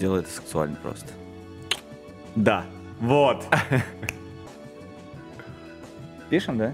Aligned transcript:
делай 0.00 0.20
это 0.20 0.30
сексуально 0.30 0.76
просто. 0.76 1.08
Да, 2.34 2.66
вот. 3.00 3.44
Пишем, 6.30 6.58
да? 6.58 6.72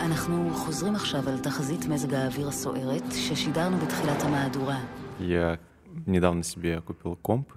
אנחנו 0.00 0.50
חוזרים 0.54 0.94
עכשיו 0.94 1.28
על 1.28 1.38
תחזית 1.38 1.86
מזג 1.86 2.14
האוויר 2.14 2.48
הסוערת 2.48 3.02
ששידרנו 3.12 3.76
בתחילת 3.78 4.22
המהדורה. 4.22 4.78
Я 5.20 5.58
недавно 6.06 6.44
себе 6.44 6.80
купил 6.80 7.16
комп, 7.16 7.52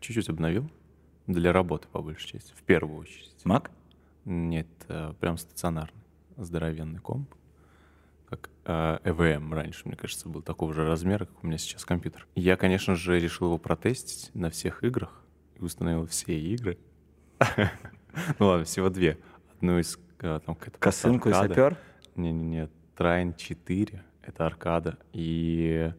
чуть-чуть 0.00 0.28
обновил, 0.30 0.68
для 1.26 1.52
работы 1.52 1.88
по 1.92 2.00
большей 2.00 2.26
части, 2.26 2.52
в 2.56 2.62
первую 2.62 3.00
очередь. 3.00 3.44
Мак? 3.44 3.70
Нет, 4.24 4.66
э, 4.88 5.12
прям 5.20 5.36
стационарный, 5.36 6.02
здоровенный 6.36 7.00
комп. 7.00 7.28
Э, 8.69 8.99
EVM 9.05 9.53
раньше, 9.53 9.83
мне 9.85 9.95
кажется, 9.95 10.27
был 10.27 10.41
такого 10.41 10.73
же 10.73 10.85
размера, 10.85 11.23
как 11.23 11.41
у 11.41 11.47
меня 11.47 11.57
сейчас 11.57 11.85
компьютер. 11.85 12.27
Я, 12.35 12.57
конечно 12.57 12.95
же, 12.95 13.17
решил 13.17 13.47
его 13.47 13.57
протестить 13.57 14.29
на 14.35 14.49
всех 14.49 14.83
играх 14.83 15.23
и 15.55 15.63
установил 15.63 16.05
все 16.05 16.37
игры. 16.37 16.77
Ну 18.39 18.47
ладно, 18.47 18.65
всего 18.65 18.89
две. 18.89 19.19
Одну 19.53 19.77
из 19.77 19.99
э, 20.19 20.39
там 20.43 20.55
Косынку 20.55 21.29
и 21.29 21.33
сапер? 21.33 21.77
Не-не-не, 22.15 22.67
Трайн 22.95 23.35
4, 23.35 24.03
это 24.23 24.45
аркада. 24.45 24.97
И 25.13 25.93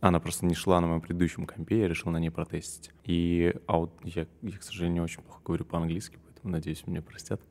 она 0.00 0.20
просто 0.20 0.46
не 0.46 0.54
шла 0.54 0.80
на 0.80 0.86
моем 0.86 1.02
предыдущем 1.02 1.46
компе, 1.46 1.80
я 1.80 1.88
решил 1.88 2.10
на 2.10 2.16
ней 2.16 2.30
протестить. 2.30 2.90
И 3.04 3.54
аут, 3.66 3.92
я, 4.04 4.26
я, 4.40 4.58
к 4.58 4.62
сожалению, 4.62 5.04
очень 5.04 5.22
плохо 5.22 5.42
говорю 5.44 5.66
по-английски, 5.66 6.18
поэтому, 6.24 6.52
надеюсь, 6.52 6.86
меня 6.86 7.02
простят. 7.02 7.42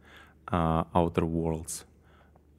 А, 0.48 0.88
Outer 0.94 1.31
Worlds. 1.31 1.86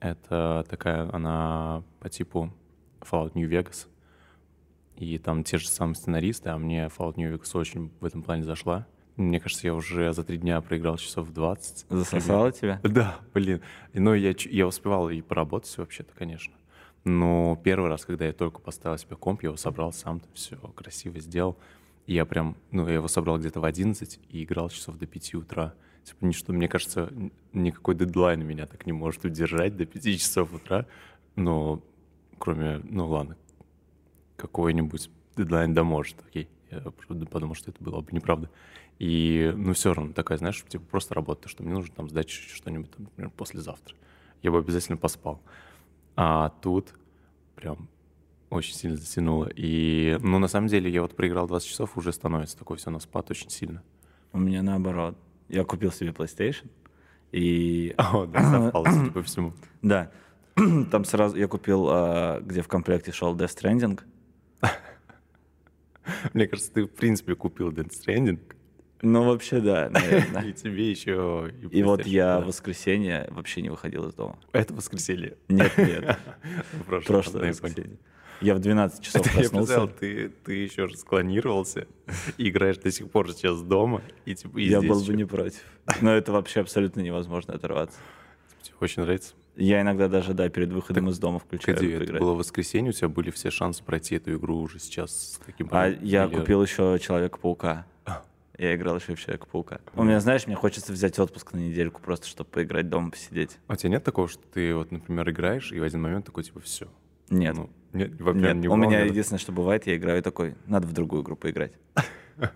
Это 0.00 0.64
такая, 0.68 1.08
она 1.14 1.82
по 2.00 2.08
типу 2.08 2.52
Fallout 3.00 3.32
New 3.34 3.48
Vegas. 3.48 3.86
И 4.96 5.18
там 5.18 5.44
те 5.44 5.58
же 5.58 5.68
самые 5.68 5.94
сценаристы, 5.94 6.50
а 6.50 6.58
мне 6.58 6.86
Fallout 6.86 7.14
New 7.16 7.32
Vegas 7.34 7.56
очень 7.56 7.90
в 8.00 8.04
этом 8.04 8.22
плане 8.22 8.42
зашла. 8.42 8.86
Мне 9.16 9.40
кажется, 9.40 9.66
я 9.66 9.74
уже 9.74 10.12
за 10.12 10.24
три 10.24 10.38
дня 10.38 10.60
проиграл 10.62 10.96
часов 10.96 11.30
20. 11.30 11.86
Засосало 11.90 12.52
тебя? 12.52 12.80
Да, 12.82 13.18
блин. 13.34 13.60
Но 13.92 14.14
я, 14.14 14.32
ч- 14.34 14.48
я 14.50 14.66
успевал 14.66 15.10
и 15.10 15.20
поработать 15.20 15.76
вообще-то, 15.76 16.14
конечно. 16.14 16.54
Но 17.04 17.58
первый 17.62 17.88
раз, 17.90 18.04
когда 18.04 18.26
я 18.26 18.32
только 18.32 18.60
поставил 18.60 18.96
себе 18.98 19.16
комп, 19.16 19.42
я 19.42 19.48
его 19.48 19.56
собрал 19.56 19.92
сам, 19.92 20.22
все 20.32 20.56
красиво 20.56 21.18
сделал. 21.18 21.58
И 22.06 22.14
я 22.14 22.24
прям, 22.24 22.56
ну, 22.70 22.86
я 22.88 22.94
его 22.94 23.08
собрал 23.08 23.38
где-то 23.38 23.60
в 23.60 23.64
11 23.64 24.20
и 24.30 24.44
играл 24.44 24.68
часов 24.70 24.96
до 24.96 25.06
5 25.06 25.34
утра. 25.34 25.74
Типа, 26.04 26.24
ничто, 26.24 26.52
мне 26.52 26.68
кажется, 26.68 27.12
никакой 27.52 27.94
дедлайн 27.94 28.44
меня 28.44 28.66
так 28.66 28.86
не 28.86 28.92
может 28.92 29.24
удержать 29.24 29.76
до 29.76 29.86
5 29.86 30.02
часов 30.18 30.52
утра. 30.52 30.86
Но 31.36 31.82
кроме, 32.38 32.78
ну 32.84 33.08
ладно, 33.08 33.36
какой-нибудь 34.36 35.10
дедлайн 35.36 35.74
да 35.74 35.84
может, 35.84 36.16
окей. 36.26 36.48
Я 36.70 36.80
правда 36.80 37.26
подумал, 37.26 37.54
что 37.54 37.70
это 37.70 37.82
было 37.82 38.00
бы 38.00 38.12
неправда. 38.12 38.48
И, 38.98 39.52
ну, 39.56 39.72
все 39.72 39.92
равно 39.92 40.12
такая, 40.12 40.38
знаешь, 40.38 40.62
типа 40.68 40.84
просто 40.84 41.14
работа, 41.14 41.48
что 41.48 41.62
мне 41.62 41.72
нужно 41.72 41.94
там 41.94 42.08
сдать 42.08 42.28
что-нибудь, 42.30 42.90
там, 42.90 43.04
например, 43.04 43.30
послезавтра. 43.30 43.96
Я 44.42 44.50
бы 44.50 44.58
обязательно 44.58 44.96
поспал. 44.96 45.40
А 46.16 46.50
тут 46.60 46.94
прям 47.56 47.88
очень 48.50 48.74
сильно 48.74 48.96
затянуло. 48.96 49.50
И, 49.54 50.18
ну, 50.20 50.38
на 50.38 50.48
самом 50.48 50.68
деле, 50.68 50.90
я 50.90 51.02
вот 51.02 51.16
проиграл 51.16 51.46
20 51.46 51.68
часов, 51.68 51.96
уже 51.96 52.12
становится 52.12 52.58
такой 52.58 52.76
все 52.76 52.90
на 52.90 53.00
спад 53.00 53.30
очень 53.30 53.50
сильно. 53.50 53.82
У 54.32 54.38
меня 54.38 54.62
наоборот. 54.62 55.16
Я 55.50 55.64
купил 55.64 55.92
себе 55.92 56.10
PlayStation. 56.10 56.68
И 57.32 57.94
О, 57.98 58.26
да, 58.26 58.50
совпало, 58.50 58.86
судя 58.90 59.10
по 59.10 59.22
всему. 59.22 59.52
да, 59.82 60.10
там 60.90 61.04
сразу 61.04 61.36
я 61.36 61.48
купил, 61.48 61.86
а, 61.88 62.40
где 62.40 62.62
в 62.62 62.68
комплекте 62.68 63.12
шел 63.12 63.36
Death 63.36 63.56
Stranding. 63.56 64.00
Мне 66.34 66.46
кажется, 66.46 66.72
ты, 66.72 66.84
в 66.84 66.90
принципе, 66.90 67.34
купил 67.34 67.70
Death 67.70 67.90
Stranding, 67.90 68.40
Ну, 69.02 69.24
вообще, 69.24 69.60
да, 69.60 69.90
наверное. 69.90 70.42
и 70.46 70.52
тебе 70.52 70.90
еще... 70.90 71.52
И 71.70 71.82
вот 71.82 72.00
PlayStation, 72.00 72.08
я 72.08 72.38
в 72.38 72.40
да. 72.40 72.46
воскресенье 72.46 73.28
вообще 73.30 73.62
не 73.62 73.70
выходил 73.70 74.08
из 74.08 74.14
дома. 74.14 74.38
Это 74.52 74.74
воскресенье. 74.74 75.36
Нет, 75.48 75.76
нет, 75.78 76.18
Прошлое, 76.86 77.48
воскресенье. 77.48 77.98
Я 78.40 78.54
в 78.54 78.58
12 78.60 79.00
часов 79.04 79.26
Я 79.26 79.32
представил, 79.32 79.66
проснулся. 79.66 79.94
ты, 79.98 80.28
ты 80.44 80.52
еще 80.54 80.84
раз 80.86 81.00
склонировался 81.00 81.86
и 82.38 82.48
играешь 82.48 82.78
до 82.78 82.90
сих 82.90 83.10
пор 83.10 83.30
сейчас 83.32 83.60
дома, 83.62 84.02
и 84.24 84.34
типа 84.34 84.58
и 84.58 84.64
Я 84.68 84.80
был 84.80 84.96
бы 84.96 85.02
еще. 85.02 85.12
не 85.14 85.24
против. 85.24 85.62
Но 86.00 86.12
это 86.14 86.32
вообще 86.32 86.60
абсолютно 86.60 87.00
невозможно 87.00 87.54
оторваться. 87.54 87.98
Тебе 88.62 88.74
очень 88.80 89.02
нравится? 89.02 89.34
Я 89.56 89.82
иногда 89.82 90.08
даже, 90.08 90.32
да, 90.32 90.48
перед 90.48 90.70
выходом 90.70 91.08
из 91.10 91.18
дома 91.18 91.38
включаю 91.38 91.76
Погоди, 91.76 91.92
это 91.94 92.04
поиграть. 92.04 92.20
было 92.22 92.34
воскресенье, 92.34 92.90
у 92.90 92.92
тебя 92.92 93.08
были 93.08 93.30
все 93.30 93.50
шансы 93.50 93.82
пройти 93.84 94.14
эту 94.16 94.34
игру 94.36 94.58
уже 94.60 94.78
сейчас 94.78 95.10
с 95.34 95.40
таким... 95.44 95.68
А 95.72 95.88
я 95.88 96.24
или- 96.26 96.34
купил 96.36 96.62
еще 96.62 96.98
Человека-паука. 97.00 97.84
Я 98.58 98.74
играл 98.74 98.96
еще 98.96 99.14
в 99.14 99.20
Человека-паука. 99.20 99.80
У 99.96 100.02
меня, 100.04 100.20
знаешь, 100.20 100.46
мне 100.46 100.54
хочется 100.54 100.92
взять 100.92 101.18
отпуск 101.18 101.52
на 101.54 101.58
недельку 101.58 102.00
просто, 102.02 102.26
чтобы 102.26 102.50
поиграть 102.50 102.88
дома, 102.90 103.10
посидеть. 103.10 103.58
А 103.68 103.72
у 103.72 103.76
тебя 103.76 103.90
нет 103.90 104.04
такого, 104.04 104.28
что 104.28 104.42
ты 104.52 104.74
вот, 104.74 104.92
например, 104.92 105.28
играешь, 105.30 105.72
и 105.72 105.80
в 105.80 105.82
один 105.82 106.02
момент 106.02 106.26
такой, 106.26 106.44
типа, 106.44 106.60
все? 106.60 106.86
Нет. 107.30 107.56
Ну, 107.56 107.70
нет, 107.92 108.20
во- 108.20 108.32
Нет, 108.32 108.56
не 108.56 108.68
у 108.68 108.76
меня 108.76 108.98
да? 109.00 109.04
единственное, 109.04 109.38
что 109.40 109.52
бывает, 109.52 109.86
я 109.86 109.96
играю 109.96 110.22
такой, 110.22 110.54
надо 110.66 110.86
в 110.86 110.92
другую 110.92 111.22
игру 111.22 111.36
поиграть. 111.36 111.72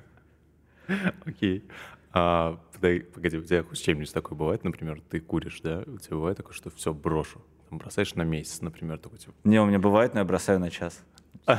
Окей. 1.24 1.64
А, 2.12 2.60
погоди, 2.80 3.38
у 3.38 3.42
тебя 3.42 3.62
хоть 3.64 3.78
с 3.78 3.80
чем-нибудь 3.80 4.12
такое 4.12 4.38
бывает, 4.38 4.62
например, 4.64 5.00
ты 5.10 5.20
куришь, 5.20 5.60
да? 5.62 5.82
У 5.86 5.98
тебя 5.98 6.16
бывает 6.16 6.36
такое, 6.36 6.54
что 6.54 6.70
все, 6.70 6.92
брошу. 6.92 7.42
Там 7.68 7.78
бросаешь 7.78 8.14
на 8.14 8.22
месяц, 8.22 8.60
например, 8.60 8.98
такой, 8.98 9.18
типа, 9.18 9.34
Не, 9.44 9.60
у 9.60 9.66
меня 9.66 9.78
бывает, 9.78 10.14
но 10.14 10.20
я 10.20 10.24
бросаю 10.24 10.60
на 10.60 10.70
час. 10.70 11.02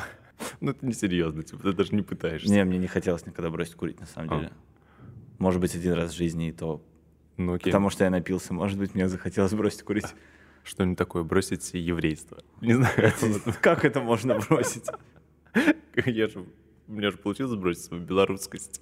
ну 0.62 0.72
это 0.72 0.86
несерьезно, 0.86 1.44
типа, 1.44 1.62
ты 1.64 1.74
даже 1.74 1.94
не 1.94 2.04
пытаешься. 2.04 2.50
Не, 2.50 2.64
мне 2.64 2.78
не 2.78 2.88
хотелось 2.88 3.26
никогда 3.26 3.50
бросить 3.50 3.76
курить, 3.76 4.00
на 4.00 4.06
самом 4.06 4.30
А. 4.34 4.36
деле. 4.40 4.52
Может 5.40 5.60
быть, 5.60 5.76
один 5.76 5.94
раз 5.94 6.12
в 6.14 6.16
жизни 6.18 6.50
и 6.50 6.52
то. 6.54 6.82
Ну 7.38 7.56
окей, 7.56 7.66
Потому 7.72 7.90
что 7.90 8.06
я 8.06 8.10
напился, 8.10 8.54
может 8.54 8.80
быть, 8.80 8.96
мне 8.96 9.10
захотелось 9.10 9.54
бросить 9.54 9.84
курить. 9.84 10.06
Что-нибудь 10.66 10.98
такое, 10.98 11.24
бросить 11.24 11.72
еврейство. 11.74 12.44
Не 12.62 12.74
знаю. 12.74 13.14
Как 13.62 13.86
это 13.86 14.02
можно 14.02 14.38
бросить? 14.40 14.86
Я 16.06 16.28
же, 16.28 16.46
у 16.88 16.92
меня 16.92 17.12
же 17.12 17.18
получилось 17.18 17.56
бросить 17.58 17.84
свою 17.84 18.04
белорусскость. 18.04 18.82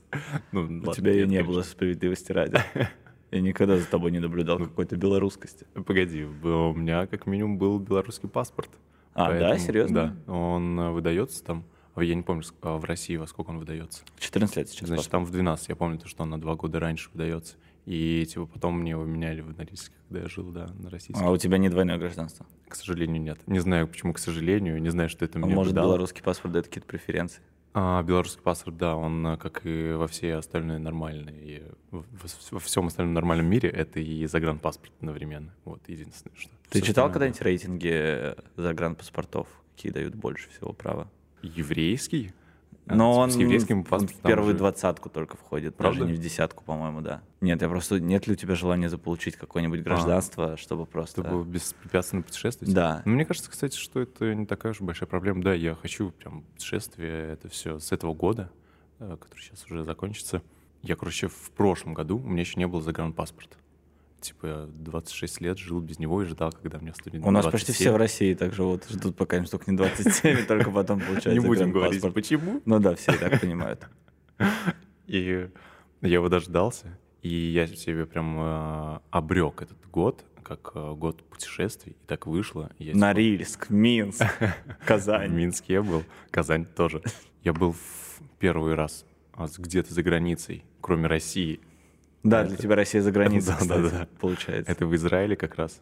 Ну, 0.51 0.61
У 0.61 0.63
ладно, 0.63 0.93
тебя 0.93 1.11
ее 1.11 1.27
не 1.27 1.35
конечно. 1.37 1.53
было 1.53 1.61
справедливости 1.61 2.31
ради. 2.31 2.57
Я 3.31 3.41
никогда 3.41 3.77
за 3.77 3.85
тобой 3.87 4.11
не 4.11 4.19
наблюдал 4.19 4.59
какой-то 4.59 4.95
белорусскости. 4.95 5.65
Погоди, 5.73 6.23
б- 6.25 6.47
у 6.69 6.73
меня 6.73 7.07
как 7.07 7.25
минимум 7.25 7.57
был 7.57 7.79
белорусский 7.79 8.29
паспорт. 8.29 8.69
А, 9.13 9.31
да? 9.31 9.49
Поэтому- 9.49 9.59
Серьезно? 9.59 10.17
Да, 10.25 10.33
он 10.33 10.79
э, 10.79 10.89
выдается 10.91 11.43
там, 11.43 11.65
а 11.95 12.03
я 12.03 12.15
не 12.15 12.21
помню, 12.23 12.43
а 12.61 12.77
в 12.77 12.83
России 12.85 13.15
во 13.17 13.27
сколько 13.27 13.49
он 13.51 13.59
выдается. 13.59 14.03
14 14.19 14.57
лет 14.57 14.69
сейчас. 14.69 14.87
Значит, 14.87 15.05
папа. 15.05 15.11
там 15.17 15.25
в 15.25 15.31
12, 15.31 15.69
я 15.69 15.75
помню, 15.75 15.99
то, 15.99 16.07
что 16.07 16.23
он 16.23 16.29
на 16.31 16.39
два 16.41 16.55
года 16.55 16.79
раньше 16.79 17.09
выдается. 17.13 17.55
И 17.85 18.25
типа 18.25 18.45
потом 18.45 18.79
мне 18.79 18.91
его 18.91 19.03
меняли 19.03 19.41
в 19.41 19.57
норильске, 19.57 19.93
когда 20.07 20.21
я 20.23 20.29
жил, 20.29 20.51
да, 20.51 20.67
на 20.79 20.89
российском. 20.89 21.27
А 21.27 21.31
у 21.31 21.37
тебя 21.37 21.57
не 21.57 21.69
двойное 21.69 21.97
гражданство? 21.97 22.45
К 22.67 22.75
сожалению, 22.75 23.21
нет. 23.21 23.39
Не 23.45 23.59
знаю, 23.59 23.87
почему, 23.87 24.13
к 24.13 24.19
сожалению, 24.19 24.81
не 24.81 24.89
знаю, 24.89 25.09
что 25.09 25.25
это 25.25 25.37
А 25.39 25.41
мне 25.45 25.53
может, 25.55 25.73
дало. 25.73 25.89
белорусский 25.89 26.23
паспорт 26.23 26.53
дает 26.53 26.67
какие-то 26.67 26.87
преференции? 26.87 27.41
А, 27.75 28.01
белорусский 28.03 28.41
паспорт, 28.41 28.77
да, 28.77 28.95
он, 28.95 29.25
э, 29.25 29.37
как 29.37 29.65
и 29.65 29.93
во 29.93 30.07
все 30.07 30.35
остальные 30.35 30.77
нормальные, 30.77 31.63
в- 31.91 32.03
в- 32.03 32.51
во 32.51 32.59
всем 32.59 32.85
остальном 32.87 33.15
нормальном 33.15 33.47
мире, 33.47 33.67
это 33.69 33.99
и 33.99 34.25
загранпаспорт 34.27 34.91
одновременно. 34.99 35.53
Вот, 35.65 35.81
единственное, 35.87 36.35
что. 36.37 36.51
Ты 36.69 36.79
Всё 36.79 36.87
читал 36.87 37.11
когда-нибудь 37.11 37.41
рейтинги 37.41 37.89
э, 37.91 38.35
загранпаспортов? 38.57 39.47
Какие 39.75 39.91
дают 39.91 40.13
больше 40.15 40.49
всего 40.51 40.71
права? 40.71 41.09
Еврейский? 41.41 42.31
А, 42.85 42.95
Но 42.95 43.17
он 43.17 43.31
с 43.31 43.37
еврейским 43.37 43.83
паспортом 43.83 44.19
в 44.19 44.21
первую 44.27 44.55
двадцатку 44.55 45.09
только 45.09 45.37
входит, 45.37 45.75
Правда? 45.75 45.99
даже 45.99 46.11
не 46.11 46.17
в 46.17 46.21
десятку, 46.21 46.63
по-моему, 46.63 47.01
да. 47.01 47.21
Нет, 47.39 47.61
я 47.61 47.69
просто... 47.69 47.99
Нет 47.99 48.27
ли 48.27 48.33
у 48.33 48.35
тебя 48.35 48.55
желания 48.55 48.89
заполучить 48.89 49.35
какое-нибудь 49.35 49.81
гражданство, 49.81 50.57
чтобы 50.57 50.85
просто... 50.85 51.23
Чтобы 51.23 51.45
беспрепятственно 51.45 52.23
путешествовать? 52.23 52.73
Да. 52.73 53.01
Ну, 53.05 53.13
мне 53.13 53.25
кажется, 53.25 53.49
кстати, 53.49 53.77
что 53.77 54.01
это 54.01 54.35
не 54.35 54.45
такая 54.45 54.73
уж 54.73 54.81
большая 54.81 55.07
проблема. 55.07 55.41
Да, 55.43 55.53
я 55.53 55.75
хочу 55.75 56.11
прям 56.11 56.41
путешествие, 56.41 57.33
это 57.33 57.47
все 57.47 57.79
с 57.79 57.91
этого 57.91 58.13
года, 58.13 58.49
э, 58.99 59.15
который 59.19 59.41
сейчас 59.41 59.65
уже 59.65 59.83
закончится. 59.85 60.41
Я, 60.81 60.97
короче, 60.97 61.29
в 61.29 61.51
прошлом 61.51 61.93
году, 61.93 62.17
у 62.17 62.27
меня 62.27 62.41
еще 62.41 62.59
не 62.59 62.67
было 62.67 62.81
загранпаспорта. 62.81 63.55
Типа, 64.23 64.45
я 64.45 64.65
26 64.67 65.41
лет 65.41 65.57
жил 65.57 65.81
без 65.81 65.99
него 65.99 66.21
и 66.23 66.25
ждал, 66.25 66.53
когда 66.53 66.79
мне 66.79 66.93
студент 66.93 67.25
У 67.25 67.31
нас 67.31 67.45
почти 67.45 67.73
все 67.73 67.91
в 67.91 67.97
России 67.97 68.33
так 68.33 68.53
живут, 68.53 68.85
ждут, 68.89 69.17
пока 69.17 69.35
им 69.35 69.45
столько 69.45 69.69
не 69.69 69.75
27, 69.75 70.39
и 70.39 70.43
только 70.43 70.71
потом 70.71 71.01
получают 71.07 71.37
Не 71.37 71.45
будем 71.45 71.71
говорить, 71.71 72.01
загранпаспорт. 72.01 72.13
почему. 72.13 72.61
Ну 72.63 72.79
да, 72.79 72.95
все 72.95 73.17
так 73.17 73.41
понимают. 73.41 73.85
И 75.07 75.49
я 76.01 76.13
его 76.13 76.29
дождался, 76.29 76.97
и 77.21 77.29
я 77.29 77.67
себе 77.67 78.05
прям 78.05 78.37
э, 78.39 78.99
обрек 79.11 79.61
этот 79.61 79.77
год, 79.89 80.23
как 80.43 80.71
э, 80.75 80.93
год 80.93 81.21
путешествий, 81.29 81.93
и 81.93 82.05
так 82.07 82.25
вышло. 82.25 82.71
Я 82.79 82.87
типа 82.87 82.99
Норильск, 82.99 83.69
Минск, 83.69 84.25
В 84.81 84.85
Казань. 84.85 85.31
Минске 85.33 85.73
я 85.73 85.83
был, 85.83 86.03
Казань 86.31 86.65
тоже. 86.65 87.01
Я 87.43 87.53
был 87.53 87.73
в 87.73 88.21
первый 88.39 88.75
раз 88.75 89.05
а, 89.33 89.47
где-то 89.57 89.93
за 89.93 90.03
границей, 90.03 90.63
кроме 90.81 91.07
России. 91.07 91.59
Да, 92.23 92.43
для 92.45 92.55
тебя 92.57 92.75
Россия 92.75 93.01
за 93.01 93.11
границей, 93.11 93.53
Да, 93.67 93.77
да, 93.77 93.89
да. 93.89 94.07
получается. 94.19 94.71
Это 94.71 94.85
в 94.87 94.95
Израиле 94.95 95.35
как 95.35 95.55
раз. 95.55 95.81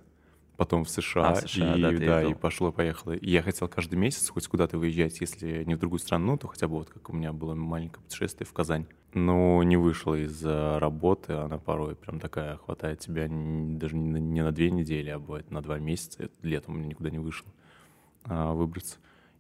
потом 0.58 0.84
в 0.84 0.90
США, 0.92 1.30
А, 1.30 1.34
в 1.36 1.40
США, 1.50 1.76
и, 1.76 1.82
да, 1.82 1.92
да, 1.92 2.24
и 2.24 2.34
пошло-поехало. 2.36 3.14
И 3.14 3.32
я 3.32 3.42
хотел 3.42 3.68
каждый 3.68 3.96
месяц 3.96 4.30
хоть 4.30 4.48
куда-то 4.48 4.78
выезжать, 4.78 5.20
если 5.20 5.64
не 5.64 5.74
в 5.76 5.80
другую 5.80 6.00
страну, 6.00 6.38
то 6.38 6.48
хотя 6.48 6.68
бы 6.68 6.76
вот 6.76 6.90
как 6.90 7.10
у 7.10 7.14
меня 7.14 7.34
было 7.34 7.56
маленькое 7.56 8.04
путешествие 8.04 8.46
в 8.46 8.54
Казань. 8.54 8.86
Но 9.16 9.64
не 9.64 9.76
вышло 9.78 10.14
из-за 10.24 10.78
работы, 10.80 11.34
она 11.34 11.58
порой 11.58 11.96
прям 11.96 12.20
такая 12.20 12.58
хватает 12.58 13.00
тебя 13.00 13.28
даже 13.30 13.96
не 13.96 14.42
на, 14.44 14.52
две 14.52 14.70
недели, 14.70 15.10
а 15.10 15.18
бывает 15.20 15.50
на 15.50 15.62
два 15.64 15.80
месяца. 15.80 16.24
Это 16.24 16.34
летом 16.44 16.76
у 16.76 16.78
меня 16.78 16.90
никуда 16.90 17.10
не 17.10 17.18
вышло 17.20 17.52
а, 18.26 18.54
выбраться. 18.54 18.98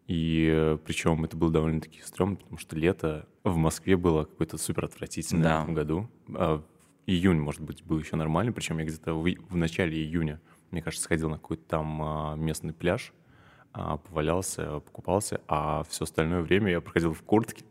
И 0.07 0.75
причем 0.85 1.23
это 1.23 1.37
было 1.37 1.51
довольно-таки 1.51 2.01
стрёмно, 2.01 2.35
потому 2.37 2.57
что 2.57 2.75
лето 2.75 3.27
в 3.43 3.55
Москве 3.57 3.95
было 3.95 4.25
какое-то 4.25 4.57
супер 4.57 4.85
отвратительное 4.85 5.43
Да. 5.43 5.59
в 5.59 5.63
этом 5.63 5.73
году. 5.75 6.09
А, 6.33 6.63
июнь, 7.07 7.39
может 7.39 7.61
быть, 7.61 7.83
был 7.83 7.99
еще 7.99 8.15
нормальный, 8.15 8.53
причем 8.53 8.77
я 8.79 8.85
где-то 8.85 9.13
в, 9.13 9.23
в 9.49 9.55
начале 9.55 9.97
июня, 9.97 10.39
мне 10.71 10.81
кажется, 10.81 11.03
сходил 11.03 11.29
на 11.29 11.37
какой-то 11.37 11.63
там 11.67 12.01
а, 12.01 12.35
местный 12.35 12.73
пляж, 12.73 13.13
а, 13.73 13.97
повалялся, 13.97 14.79
покупался, 14.79 15.41
а 15.47 15.83
все 15.89 16.03
остальное 16.03 16.41
время 16.41 16.71
я 16.71 16.81
проходил 16.81 17.13
в 17.13 17.21
куртке, 17.23 17.63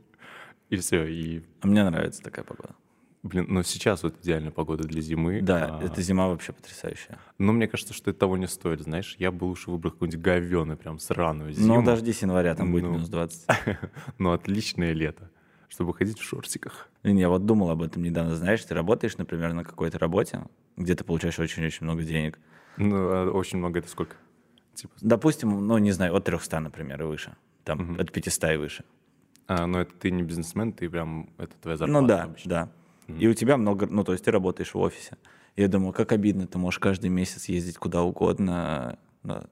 и 0.69 0.77
все. 0.77 1.07
И, 1.07 1.43
А 1.61 1.67
мне 1.67 1.83
нравится 1.89 2.23
такая 2.23 2.45
погода. 2.45 2.75
блин, 3.23 3.47
но 3.49 3.63
сейчас 3.63 4.03
вот 4.03 4.15
идеальная 4.23 4.51
погода 4.51 4.85
для 4.85 5.01
зимы. 5.03 5.41
Да, 5.43 5.79
а, 5.79 5.85
эта 5.85 6.01
зима 6.03 6.29
вообще 6.29 6.53
потрясающая. 6.53 7.19
Но 7.39 7.53
мне 7.53 7.67
кажется, 7.69 7.93
что 7.95 8.11
это 8.11 8.21
того 8.21 8.37
не 8.37 8.47
стоит, 8.49 8.81
знаешь. 8.81 9.15
Я 9.19 9.31
бы 9.33 9.45
лучше 9.45 9.71
выбрал 9.71 9.93
какую-нибудь 9.93 10.21
говёную, 10.23 10.77
прям 10.79 10.99
сраную 10.99 11.53
зиму. 11.53 11.77
Ну, 11.77 11.83
дождись 11.85 12.23
января, 12.23 12.55
там 12.55 12.73
будет 12.73 12.85
Ну. 12.85 12.93
минус 12.93 13.09
20. 13.09 13.47
Но 14.19 14.33
отличное 14.33 14.93
лето, 14.93 15.30
чтобы 15.71 15.95
ходить 15.95 16.19
в 16.19 16.23
шортиках. 16.23 16.91
Блин, 17.03 17.17
я 17.17 17.29
вот 17.31 17.47
думал 17.47 17.71
об 17.71 17.81
этом 17.83 18.03
недавно. 18.03 18.35
Знаешь, 18.37 18.63
ты 18.63 18.75
работаешь, 18.75 19.17
например, 19.17 19.55
на 19.55 19.65
какой-то 19.65 19.99
работе, 19.99 20.43
где 20.77 20.95
ты 20.95 21.05
получаешь 21.05 21.39
очень-очень 21.39 21.85
много 21.85 22.03
денег. 22.03 22.39
Ну, 22.77 22.97
а 22.97 23.31
очень 23.31 23.57
много 23.59 23.79
это 23.79 23.89
сколько? 23.89 24.17
Типа, 24.75 24.93
Допустим, 25.01 25.67
ну, 25.67 25.79
не 25.79 25.93
знаю, 25.93 26.15
от 26.15 26.25
300, 26.25 26.61
например, 26.61 27.01
и 27.03 27.07
выше. 27.07 27.37
Там, 27.65 27.97
от 27.99 28.13
500 28.13 28.53
и 28.53 28.57
выше. 28.57 28.85
а, 29.47 29.67
но 29.67 29.81
это 29.81 29.95
ты 29.95 30.11
не 30.11 30.23
бизнесмен, 30.23 30.73
ты 30.73 30.91
прям, 30.91 31.31
это 31.39 31.55
твоя 31.57 31.77
зарплата 31.77 32.01
Ну 32.03 32.07
да, 32.07 32.23
обычно. 32.25 32.51
да. 32.51 32.73
И 33.19 33.27
у 33.27 33.35
тебя 33.35 33.57
много, 33.57 33.87
ну, 33.87 34.05
то 34.05 34.13
есть 34.13 34.25
ты 34.25 34.31
работаешь 34.31 34.75
в 34.75 34.79
офисе. 34.79 35.17
Я 35.57 35.69
думаю, 35.69 35.93
как 35.93 36.13
обидно, 36.13 36.47
ты 36.47 36.59
можешь 36.59 36.79
каждый 36.79 37.11
месяц 37.11 37.47
ездить 37.49 37.77
куда 37.77 38.03
угодно, 38.03 38.99
но 39.23 39.45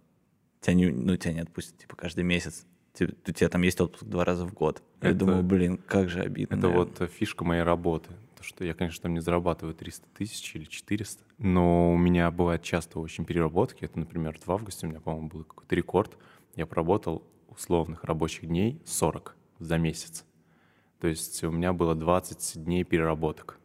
тебя 0.61 0.75
не, 0.75 0.87
ну, 0.91 1.17
тебя 1.17 1.32
не 1.35 1.41
отпустят, 1.41 1.76
типа, 1.79 1.97
каждый 1.97 2.23
месяц. 2.25 2.67
Те- 2.99 3.15
У 3.29 3.33
тебя 3.33 3.49
там 3.49 3.62
есть 3.62 3.81
отпуск 3.81 4.05
два 4.05 4.25
раза 4.25 4.45
в 4.45 4.53
год. 4.53 4.83
Я 5.03 5.11
Это- 5.11 5.19
думаю, 5.21 5.43
блин, 5.43 5.79
как 5.79 6.09
же 6.09 6.21
обидно. 6.21 6.55
Это 6.56 6.67
наверное. 6.69 6.95
вот 6.99 7.11
фишка 7.11 7.45
моей 7.45 7.62
работы. 7.62 8.11
То, 8.37 8.43
что 8.43 8.65
я, 8.65 8.75
конечно, 8.75 9.03
там 9.03 9.15
не 9.15 9.21
зарабатываю 9.21 9.75
300 9.75 10.06
тысяч 10.17 10.55
или 10.55 10.65
400, 10.65 11.25
но 11.39 11.93
у 11.93 11.97
меня 11.97 12.31
бывает 12.31 12.62
часто 12.62 12.99
очень 13.00 13.25
переработки. 13.25 13.85
Это, 13.85 13.99
например, 13.99 14.39
в 14.45 14.50
августе 14.50 14.87
у 14.87 14.91
меня, 14.91 15.00
по-моему, 15.00 15.29
был 15.29 15.45
какой-то 15.45 15.75
рекорд. 15.75 16.17
Я 16.56 16.67
проработал 16.67 17.23
условных 17.49 18.05
рабочих 18.05 18.47
дней 18.47 18.81
40 18.85 19.37
за 19.59 19.79
месяц. 19.79 20.25
То 21.00 21.06
есть 21.09 21.43
у 21.45 21.50
меня 21.50 21.73
было 21.73 21.95
20 21.95 22.56
дней 22.65 22.83
переработок. 22.85 23.59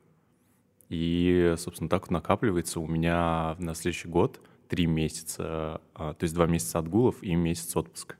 И, 0.89 1.55
собственно, 1.57 1.89
так 1.89 2.03
вот 2.03 2.11
накапливается 2.11 2.79
у 2.79 2.87
меня 2.87 3.55
на 3.59 3.73
следующий 3.73 4.07
год 4.07 4.39
три 4.67 4.85
месяца, 4.85 5.81
а, 5.93 6.13
то 6.13 6.23
есть 6.23 6.33
два 6.35 6.45
месяца 6.47 6.79
отгулов 6.79 7.21
и 7.23 7.33
месяц 7.35 7.75
отпуска. 7.75 8.15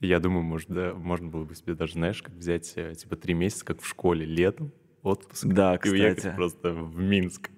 Я 0.00 0.20
думаю, 0.20 0.42
может, 0.42 0.68
да, 0.68 0.94
можно 0.94 1.28
было 1.28 1.44
бы 1.44 1.54
себе 1.54 1.74
даже, 1.74 1.94
знаешь, 1.94 2.22
как 2.22 2.34
взять, 2.34 2.72
э, 2.76 2.94
типа, 2.94 3.16
три 3.16 3.34
месяца, 3.34 3.64
как 3.64 3.82
в 3.82 3.86
школе, 3.86 4.24
летом, 4.24 4.72
отпуск, 5.02 5.44
Да, 5.46 5.76
и 5.84 5.88
уехать 5.88 6.34
просто 6.36 6.72
в 6.72 6.98
Минск. 6.98 7.50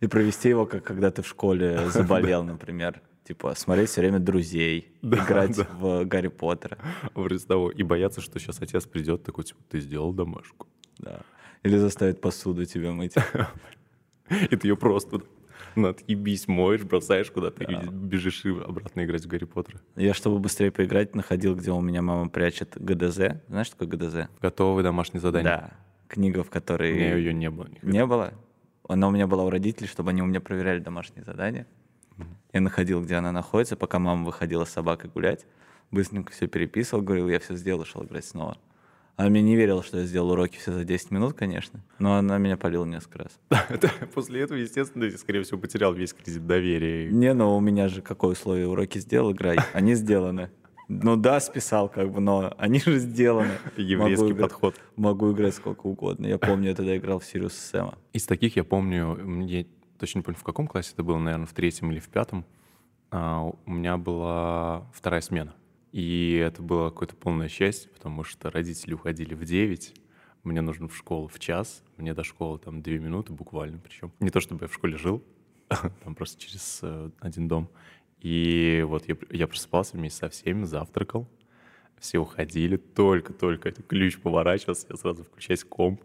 И 0.00 0.06
провести 0.06 0.48
его, 0.48 0.66
как 0.66 0.84
когда 0.84 1.10
ты 1.10 1.22
в 1.22 1.26
школе 1.26 1.78
заболел, 1.90 2.42
например. 2.42 3.00
Типа 3.24 3.54
смотреть 3.54 3.90
все 3.90 4.00
время 4.00 4.18
друзей, 4.18 4.92
Да, 5.02 5.18
играть 5.24 5.56
да. 5.56 5.68
в 5.78 6.04
Гарри 6.04 6.28
Поттера. 6.28 6.78
Вроде 7.14 7.44
того. 7.44 7.70
И 7.70 7.82
бояться, 7.82 8.20
что 8.20 8.38
сейчас 8.38 8.60
отец 8.60 8.86
придет 8.86 9.22
такой, 9.22 9.44
типа, 9.44 9.60
ты 9.68 9.80
сделал 9.80 10.12
домашку. 10.12 10.66
Да. 10.98 11.20
Или 11.62 11.76
заставить 11.76 12.20
посуду 12.20 12.64
тебе 12.64 12.90
мыть. 12.90 13.14
И 14.50 14.56
ты 14.56 14.68
ее 14.68 14.76
просто 14.76 15.20
на 15.76 15.90
отъебись 15.90 16.48
моешь, 16.48 16.82
бросаешь 16.82 17.30
куда-то 17.30 17.64
и 17.64 17.88
бежишь 17.88 18.44
и 18.44 18.50
обратно 18.50 19.04
играть 19.04 19.24
в 19.24 19.28
Гарри 19.28 19.44
Поттера. 19.44 19.80
Я, 19.96 20.14
чтобы 20.14 20.38
быстрее 20.38 20.70
поиграть, 20.70 21.14
находил, 21.14 21.54
где 21.54 21.70
у 21.70 21.80
меня 21.80 22.02
мама 22.02 22.28
прячет 22.28 22.76
ГДЗ. 22.76 23.42
Знаешь, 23.48 23.66
что 23.66 23.78
такое 23.78 23.88
ГДЗ? 23.98 24.16
Готовые 24.40 24.82
домашние 24.84 25.20
задания. 25.20 25.50
Да. 25.50 25.70
Книга, 26.08 26.42
в 26.42 26.48
У 26.48 26.50
которой... 26.50 26.92
меня 26.92 27.14
ее 27.14 27.32
не 27.32 27.50
было. 27.50 27.66
никогда. 27.68 27.90
Не 27.90 28.06
было? 28.06 28.34
Она 28.88 29.08
у 29.08 29.10
меня 29.12 29.26
была 29.28 29.44
у 29.44 29.50
родителей, 29.50 29.86
чтобы 29.86 30.10
они 30.10 30.22
у 30.22 30.26
меня 30.26 30.40
проверяли 30.40 30.80
домашние 30.80 31.24
задания. 31.24 31.66
Я 32.52 32.60
находил, 32.60 33.00
где 33.02 33.14
она 33.14 33.30
находится, 33.30 33.76
пока 33.76 33.98
мама 34.00 34.24
выходила 34.24 34.64
с 34.64 34.70
собакой 34.70 35.08
гулять. 35.08 35.46
Быстренько 35.92 36.32
все 36.32 36.48
переписывал, 36.48 37.02
говорил, 37.02 37.28
я 37.28 37.38
все 37.38 37.54
сделал, 37.54 37.84
шел 37.84 38.04
играть 38.04 38.24
снова. 38.24 38.58
Она 39.20 39.28
мне 39.28 39.42
не 39.42 39.54
верила, 39.54 39.82
что 39.82 39.98
я 39.98 40.04
сделал 40.06 40.30
уроки 40.30 40.56
все 40.56 40.72
за 40.72 40.82
10 40.82 41.10
минут, 41.10 41.34
конечно. 41.34 41.84
Но 41.98 42.16
она 42.16 42.38
меня 42.38 42.56
полила 42.56 42.86
несколько 42.86 43.24
раз. 43.24 43.38
После 44.14 44.40
этого, 44.40 44.56
естественно, 44.56 45.10
ты, 45.10 45.18
скорее 45.18 45.42
всего, 45.42 45.58
потерял 45.60 45.92
весь 45.92 46.14
кредит 46.14 46.46
доверия. 46.46 47.12
Не, 47.12 47.34
ну 47.34 47.54
у 47.54 47.60
меня 47.60 47.88
же 47.88 48.00
какое 48.00 48.32
условие? 48.32 48.66
Уроки 48.66 48.96
сделал, 48.96 49.32
играй. 49.32 49.58
Они 49.74 49.94
сделаны. 49.94 50.48
Ну 50.88 51.16
да, 51.16 51.38
списал 51.40 51.90
как 51.90 52.10
бы, 52.10 52.20
но 52.20 52.54
они 52.56 52.80
же 52.80 52.98
сделаны. 52.98 53.50
Еврейский 53.76 54.22
Могу 54.22 54.32
играть- 54.32 54.50
подход. 54.52 54.74
Могу 54.96 55.32
играть 55.32 55.54
сколько 55.54 55.86
угодно. 55.86 56.24
Я 56.24 56.38
помню, 56.38 56.70
я 56.70 56.74
тогда 56.74 56.96
играл 56.96 57.18
в 57.18 57.26
Сириус 57.26 57.52
Сэма. 57.52 57.98
Из 58.14 58.24
таких 58.24 58.56
я 58.56 58.64
помню, 58.64 59.44
я 59.44 59.66
точно 59.98 60.20
не 60.20 60.22
помню, 60.22 60.38
в 60.38 60.44
каком 60.44 60.66
классе 60.66 60.92
это 60.94 61.02
было, 61.02 61.18
наверное, 61.18 61.44
в 61.46 61.52
третьем 61.52 61.92
или 61.92 61.98
в 61.98 62.08
пятом. 62.08 62.46
а, 63.10 63.42
у 63.42 63.70
меня 63.70 63.98
была 63.98 64.90
вторая 64.94 65.20
смена. 65.20 65.52
И 65.92 66.34
это 66.34 66.62
было 66.62 66.90
какое-то 66.90 67.16
полное 67.16 67.48
счастье, 67.48 67.90
потому 67.90 68.22
что 68.22 68.50
родители 68.50 68.94
уходили 68.94 69.34
в 69.34 69.44
9, 69.44 69.94
мне 70.44 70.60
нужно 70.60 70.88
в 70.88 70.96
школу 70.96 71.28
в 71.28 71.38
час, 71.38 71.82
мне 71.96 72.14
до 72.14 72.24
школы 72.24 72.58
там 72.58 72.80
две 72.82 72.98
минуты 72.98 73.32
буквально, 73.32 73.78
причем 73.78 74.12
не 74.20 74.30
то 74.30 74.40
чтобы 74.40 74.64
я 74.64 74.68
в 74.68 74.74
школе 74.74 74.96
жил, 74.96 75.22
там 75.68 76.14
просто 76.14 76.40
через 76.40 76.80
э, 76.82 77.10
один 77.20 77.48
дом. 77.48 77.68
И 78.20 78.84
вот 78.86 79.08
я, 79.08 79.16
я 79.30 79.46
просыпался 79.46 79.96
вместе 79.96 80.20
со 80.20 80.28
всеми, 80.28 80.64
завтракал, 80.64 81.28
все 81.98 82.18
уходили, 82.18 82.76
только-только 82.76 83.72
ключ 83.72 84.18
поворачивался, 84.18 84.86
я 84.90 84.96
сразу 84.96 85.24
включаюсь 85.24 85.64
комп, 85.64 86.02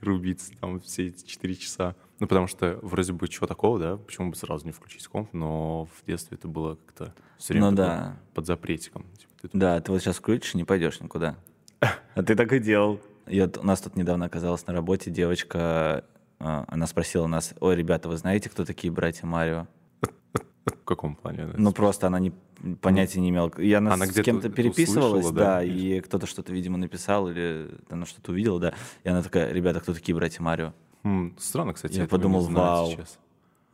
и 0.00 0.04
рубиться 0.04 0.52
там 0.60 0.80
все 0.80 1.08
эти 1.08 1.26
4 1.26 1.54
часа. 1.56 1.96
Ну, 2.20 2.26
потому 2.26 2.46
что 2.48 2.78
вроде 2.82 3.12
бы 3.12 3.28
чего 3.28 3.46
такого, 3.46 3.78
да, 3.78 3.96
почему 3.96 4.30
бы 4.30 4.36
сразу 4.36 4.66
не 4.66 4.72
включить 4.72 5.06
комп, 5.06 5.32
но 5.32 5.84
в 5.86 6.04
детстве 6.06 6.36
это 6.36 6.48
было 6.48 6.74
как-то 6.74 7.14
все 7.38 7.52
время 7.54 7.70
Ну 7.70 7.76
да. 7.76 8.16
под 8.34 8.46
запретиком. 8.46 9.04
Типа, 9.16 9.32
ты 9.40 9.48
тут- 9.48 9.60
Да, 9.60 9.80
ты 9.80 9.92
вот 9.92 10.00
сейчас 10.00 10.16
включишь, 10.16 10.54
не 10.54 10.64
пойдешь 10.64 11.00
никуда. 11.00 11.36
А 12.14 12.22
ты 12.22 12.34
так 12.34 12.52
и 12.52 12.58
делал. 12.58 12.98
И 13.28 13.40
вот 13.40 13.58
у 13.58 13.62
нас 13.62 13.80
тут 13.80 13.94
недавно 13.94 14.26
оказалась 14.26 14.66
на 14.66 14.72
работе 14.72 15.10
девочка, 15.10 16.04
а, 16.40 16.64
она 16.66 16.86
спросила 16.86 17.26
нас, 17.28 17.54
ой, 17.60 17.76
ребята, 17.76 18.08
вы 18.08 18.16
знаете, 18.16 18.48
кто 18.50 18.64
такие 18.64 18.92
братья 18.92 19.26
Марио? 19.26 19.66
В 20.00 20.84
каком 20.84 21.14
плане? 21.16 21.50
Ну, 21.56 21.72
просто 21.72 22.06
она 22.06 22.18
не, 22.18 22.32
понятия 22.80 23.20
не 23.20 23.30
имела. 23.30 23.52
Я 23.58 23.80
на- 23.80 23.92
Она 23.94 24.06
с 24.06 24.12
кем-то 24.22 24.48
переписывалась, 24.48 25.24
услышала, 25.26 25.32
да, 25.34 25.56
да, 25.58 25.62
и 25.64 26.00
кто-то 26.00 26.26
что-то, 26.26 26.52
видимо, 26.52 26.78
написал, 26.78 27.28
или 27.28 27.70
она 27.90 28.06
что-то 28.06 28.32
увидела, 28.32 28.58
да. 28.58 28.74
И 29.04 29.08
она 29.08 29.22
такая, 29.22 29.52
ребята, 29.52 29.80
кто 29.80 29.92
такие 29.94 30.14
братья 30.16 30.42
Марио? 30.42 30.72
М, 31.04 31.34
странно, 31.38 31.72
кстати, 31.72 31.98
Я 31.98 32.06
подумал, 32.06 32.42
вау. 32.42 32.90
сейчас. 32.90 33.18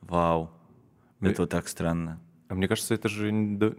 Вау. 0.03 0.51
Ну, 1.21 1.31
Это 1.31 1.43
вот 1.43 1.51
так 1.51 1.69
странно. 1.69 2.21
А 2.49 2.55
мне 2.55 2.69
кажется, 2.69 2.95
это 2.95 3.09
же 3.09 3.31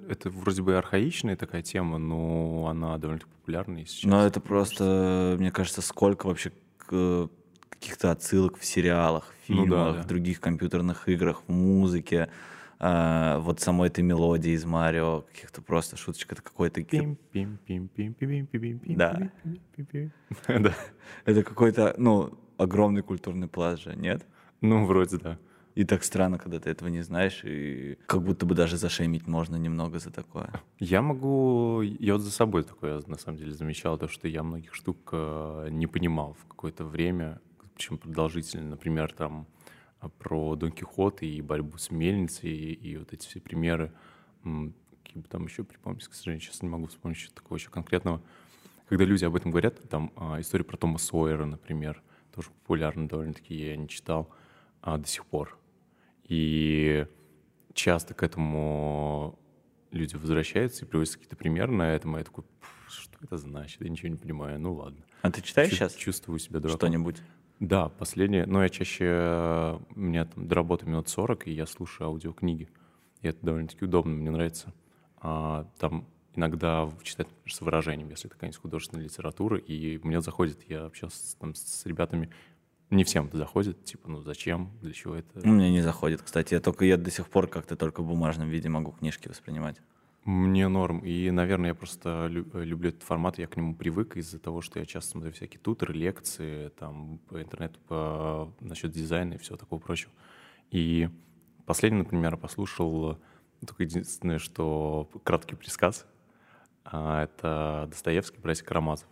это 0.09 0.29
вроде 0.29 0.61
бы 0.63 0.75
архаичная 0.77 1.35
такая 1.35 1.61
тема, 1.61 1.97
но 1.99 2.67
она 2.67 2.97
довольно-таки 2.97 3.31
популярная 3.39 3.83
и 3.83 3.85
сейчас. 3.85 4.09
Но 4.09 4.25
это 4.25 4.39
просто, 4.41 5.35
мне 5.39 5.51
кажется, 5.51 5.81
сколько 5.81 6.25
вообще 6.27 6.51
каких-то 7.69 8.11
отсылок 8.11 8.57
в 8.57 8.65
сериалах, 8.65 9.25
в 9.45 9.49
Ну 9.49 9.63
фильмах, 9.63 9.69
да, 9.69 9.93
да. 9.93 10.01
в 10.03 10.07
других 10.07 10.39
компьютерных 10.41 11.07
играх, 11.07 11.43
в 11.47 11.51
музыке. 11.51 12.29
а, 12.79 13.39
вот 13.39 13.61
самой 13.61 13.87
этой 13.87 14.03
мелодии 14.03 14.51
из 14.51 14.65
Марио, 14.65 15.21
каких-то 15.31 15.61
просто 15.61 15.95
шуточек, 15.95 16.33
это 16.33 16.41
какой-то... 16.41 16.81
Да. 18.87 20.73
Это 21.25 21.43
какой-то, 21.43 21.95
ну, 21.97 22.37
огромный 22.57 23.01
культурный 23.01 23.47
пласт 23.47 23.83
же, 23.83 23.95
нет? 23.95 24.25
Ну, 24.61 24.85
вроде 24.85 25.17
да. 25.17 25.37
И 25.75 25.83
так 25.83 26.05
странно, 26.05 26.37
когда 26.37 26.59
ты 26.59 26.69
этого 26.69 26.87
не 26.87 27.01
знаешь, 27.01 27.41
и 27.43 27.97
как 28.05 28.23
будто 28.23 28.45
бы 28.45 28.55
даже 28.55 28.77
зашемить 28.77 29.27
можно 29.27 29.57
немного 29.57 29.99
за 29.99 30.09
такое. 30.09 30.49
Я 30.79 31.01
могу... 31.01 31.81
Я 31.81 32.13
вот 32.13 32.21
за 32.21 32.31
собой 32.31 32.63
такое, 32.63 33.01
на 33.07 33.17
самом 33.17 33.37
деле, 33.37 33.51
замечал, 33.51 33.97
то, 33.97 34.07
что 34.07 34.29
я 34.29 34.41
многих 34.41 34.73
штук 34.73 35.09
э, 35.11 35.67
не 35.71 35.85
понимал 35.85 36.37
в 36.41 36.45
какое-то 36.47 36.85
время, 36.85 37.41
причем 37.75 37.97
продолжительно. 37.97 38.69
Например, 38.69 39.11
там 39.11 39.47
а, 39.99 40.07
про 40.07 40.55
Дон 40.55 40.71
Кихот 40.71 41.21
и 41.21 41.41
борьбу 41.41 41.77
с 41.77 41.91
мельницей, 41.91 42.51
и, 42.51 42.73
и 42.73 42.97
вот 42.97 43.11
эти 43.11 43.27
все 43.27 43.41
примеры. 43.41 43.91
Какие 44.43 45.21
бы 45.21 45.27
там 45.27 45.45
еще 45.45 45.65
припомнить, 45.65 46.07
к 46.07 46.13
сожалению, 46.13 46.41
сейчас 46.41 46.61
не 46.61 46.69
могу 46.69 46.87
вспомнить 46.87 47.31
такого 47.33 47.57
еще 47.57 47.69
конкретного. 47.69 48.21
Когда 48.87 49.03
люди 49.03 49.25
об 49.25 49.35
этом 49.35 49.51
говорят, 49.51 49.77
там 49.89 50.13
а, 50.15 50.39
история 50.39 50.63
про 50.63 50.77
Тома 50.77 50.99
Сойера, 50.99 51.45
например, 51.45 52.01
тоже 52.35 52.49
популярна 52.49 53.07
довольно-таки, 53.07 53.55
я 53.55 53.75
не 53.77 53.87
читал 53.87 54.29
а, 54.81 54.97
до 54.97 55.07
сих 55.07 55.25
пор. 55.25 55.57
И 56.25 57.07
часто 57.73 58.13
к 58.13 58.23
этому 58.23 59.39
люди 59.91 60.15
возвращаются 60.15 60.85
и 60.85 60.87
приводят 60.87 61.13
какие-то 61.13 61.35
примеры 61.35 61.71
на 61.71 61.93
этом, 61.93 62.15
и 62.15 62.19
я 62.19 62.23
такой, 62.25 62.43
что 62.87 63.17
это 63.21 63.37
значит? 63.37 63.81
Я 63.81 63.89
ничего 63.89 64.09
не 64.09 64.15
понимаю. 64.17 64.59
Ну 64.59 64.73
ладно. 64.73 65.03
А 65.21 65.31
ты 65.31 65.41
читаешь 65.41 65.69
Чу- 65.69 65.75
сейчас 65.77 65.95
Чувствую 65.95 66.39
себя 66.39 66.59
дураком. 66.59 66.79
что-нибудь? 66.79 67.21
Да, 67.59 67.87
последнее. 67.89 68.45
Но 68.45 68.61
я 68.61 68.69
чаще... 68.69 69.79
У 69.95 69.99
меня 69.99 70.25
там 70.25 70.47
до 70.47 70.55
работы 70.55 70.85
минут 70.85 71.07
40, 71.07 71.47
и 71.47 71.51
я 71.51 71.65
слушаю 71.65 72.07
аудиокниги. 72.07 72.69
И 73.21 73.27
это 73.27 73.45
довольно-таки 73.45 73.85
удобно, 73.85 74.13
мне 74.13 74.29
нравится. 74.29 74.73
А, 75.17 75.65
там 75.79 76.05
иногда 76.35 76.89
читать 77.03 77.27
например, 77.27 77.53
с 77.53 77.61
выражением, 77.61 78.09
если 78.09 78.27
это 78.27 78.35
какая-нибудь 78.35 78.61
художественная 78.61 79.05
литература, 79.05 79.57
и 79.57 79.99
мне 80.03 80.21
заходит, 80.21 80.59
я 80.69 80.85
общался 80.85 81.37
там 81.37 81.55
с 81.55 81.85
ребятами, 81.85 82.29
не 82.89 83.03
всем 83.03 83.27
это 83.27 83.37
заходит, 83.37 83.83
типа, 83.83 84.09
ну 84.09 84.21
зачем, 84.21 84.71
для 84.81 84.93
чего 84.93 85.15
это? 85.15 85.39
У 85.43 85.47
меня 85.47 85.69
не 85.69 85.81
заходит, 85.81 86.21
кстати. 86.21 86.53
Я 86.53 86.59
только 86.59 86.85
я 86.85 86.97
до 86.97 87.09
сих 87.09 87.27
пор 87.29 87.47
как-то 87.47 87.75
только 87.75 88.01
в 88.01 88.07
бумажном 88.07 88.47
виде 88.49 88.69
могу 88.69 88.91
книжки 88.91 89.27
воспринимать. 89.27 89.81
Мне 90.23 90.67
норм. 90.67 90.99
И, 90.99 91.29
наверное, 91.29 91.69
я 91.69 91.75
просто 91.75 92.27
лю- 92.27 92.47
люблю 92.53 92.89
этот 92.89 93.03
формат, 93.03 93.37
я 93.37 93.47
к 93.47 93.57
нему 93.57 93.75
привык 93.75 94.17
из-за 94.17 94.39
того, 94.39 94.61
что 94.61 94.79
я 94.79 94.85
часто 94.85 95.11
смотрю 95.11 95.31
всякие 95.31 95.59
туторы, 95.59 95.93
лекции, 95.93 96.69
там, 96.69 97.19
по 97.29 97.41
интернету, 97.41 97.79
по... 97.87 98.51
насчет 98.59 98.91
дизайна 98.91 99.33
и 99.33 99.37
всего 99.37 99.55
такого 99.57 99.79
прочего. 99.79 100.11
И 100.71 101.09
последний, 101.65 101.99
например, 101.99 102.37
послушал 102.37 103.19
только 103.65 103.83
единственное, 103.83 104.39
что 104.39 105.09
краткий 105.23 105.55
пересказ. 105.55 106.07
А, 106.85 107.23
Это 107.23 107.87
Достоевский, 107.89 108.39
братья 108.39 108.63
Карамазов. 108.63 109.07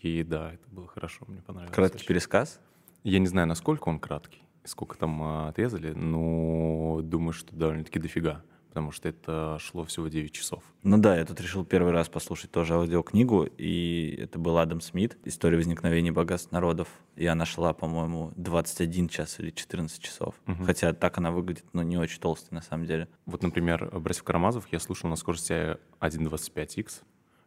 И 0.00 0.22
да, 0.22 0.52
это 0.52 0.68
было 0.70 0.86
хорошо, 0.86 1.24
мне 1.26 1.42
понравилось. 1.42 1.74
Краткий 1.74 1.98
очень. 1.98 2.06
пересказ. 2.06 2.60
Я 3.02 3.18
не 3.18 3.26
знаю, 3.26 3.46
насколько 3.48 3.88
он 3.88 3.98
краткий, 3.98 4.42
сколько 4.64 4.96
там 4.96 5.22
а, 5.22 5.48
отрезали, 5.48 5.92
но 5.92 7.00
думаю, 7.02 7.32
что 7.32 7.54
довольно-таки 7.54 7.98
дофига, 7.98 8.42
потому 8.76 8.92
что 8.92 9.08
это 9.08 9.56
шло 9.58 9.84
всего 9.84 10.08
9 10.08 10.32
часов. 10.32 10.62
Ну 10.82 10.98
да, 10.98 11.16
я 11.16 11.24
тут 11.24 11.40
решил 11.40 11.64
первый 11.64 11.94
раз 11.94 12.10
послушать 12.10 12.50
тоже 12.50 12.74
аудиокнигу, 12.74 13.48
и 13.56 14.18
это 14.20 14.38
был 14.38 14.58
Адам 14.58 14.82
Смит, 14.82 15.16
«История 15.24 15.56
возникновения 15.56 16.12
богатств 16.12 16.52
народов», 16.52 16.86
и 17.14 17.24
она 17.24 17.46
шла, 17.46 17.72
по-моему, 17.72 18.34
21 18.36 19.08
час 19.08 19.40
или 19.40 19.48
14 19.48 19.98
часов. 20.02 20.34
Хотя 20.66 20.92
так 20.92 21.16
она 21.16 21.30
выглядит, 21.30 21.64
ну, 21.72 21.80
не 21.80 21.96
очень 21.96 22.20
толстой 22.20 22.54
на 22.54 22.60
самом 22.60 22.84
деле. 22.84 23.08
Вот, 23.24 23.42
например, 23.42 23.98
«Братьев 23.98 24.24
Карамазов» 24.24 24.70
я 24.70 24.78
слушал 24.78 25.08
на 25.08 25.16
скорости 25.16 25.78
1.25x, 26.00 27.02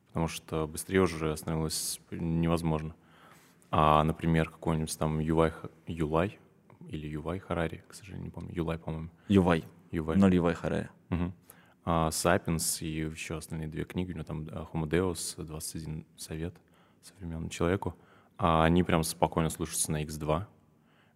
потому 0.07 0.27
что 0.27 0.65
быстрее 0.65 1.01
уже 1.01 1.37
становилось 1.37 1.99
невозможно. 2.09 2.95
А, 3.69 4.03
например, 4.03 4.49
какой-нибудь 4.49 4.97
там 4.97 5.19
Юлай, 5.19 5.53
Юлай 5.85 6.39
или 6.87 7.05
Ювай 7.05 7.37
Харари, 7.37 7.83
к 7.87 7.93
сожалению, 7.93 8.25
не 8.25 8.31
помню, 8.31 8.51
Юлай, 8.55 8.79
по-моему. 8.79 9.09
Ювай. 9.27 9.63
Ноль 9.91 10.35
Ювай 10.35 10.53
Харари. 10.53 10.89
Мгм. 11.09 11.33
А, 11.85 12.11
Сапиенс 12.11 12.81
и 12.81 12.87
еще 12.87 13.37
остальные 13.37 13.67
две 13.67 13.83
книги, 13.83 14.11
у 14.11 14.15
него 14.15 14.23
там 14.23 14.41
Homo 14.43 14.87
Deus, 14.87 15.43
21 15.43 16.05
совет 16.17 16.55
современному 17.01 17.49
человеку, 17.49 17.95
а 18.37 18.63
они 18.63 18.83
прям 18.83 19.03
спокойно 19.03 19.49
слушаются 19.49 19.91
на 19.91 20.03
X2. 20.03 20.45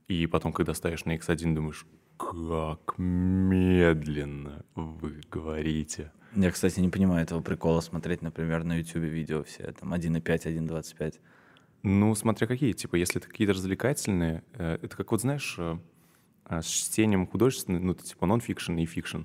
И 0.08 0.28
потом, 0.28 0.52
когда 0.54 0.74
ставишь 0.74 1.06
на 1.06 1.16
X1, 1.16 1.54
думаешь, 1.54 1.86
как 2.18 2.96
медленно 2.98 4.66
вы 4.76 5.22
говорите. 5.30 6.12
Я, 6.36 6.52
кстати, 6.52 6.80
не 6.80 6.90
понимаю 6.90 7.24
этого 7.24 7.42
прикола 7.42 7.82
смотреть, 7.82 8.22
например, 8.22 8.64
на 8.64 8.78
YouTube 8.78 9.04
видео 9.04 9.44
все, 9.44 9.72
там 9.72 9.94
1.5, 9.94 10.22
1.25. 10.24 11.20
Ну, 11.84 12.16
смотря 12.16 12.48
какие. 12.48 12.72
Типа, 12.72 12.96
если 12.96 13.20
это 13.20 13.30
какие-то 13.30 13.54
развлекательные, 13.54 14.44
э, 14.54 14.80
это 14.82 14.96
как 14.96 15.12
вот, 15.12 15.22
знаешь, 15.22 15.56
э, 15.60 15.78
с 16.50 16.66
чтением 16.66 17.28
художественным, 17.28 17.88
ну, 17.88 17.94
типа 17.94 18.26
нон-фикшн 18.26 18.78
и 18.78 18.86
fiction. 18.86 19.22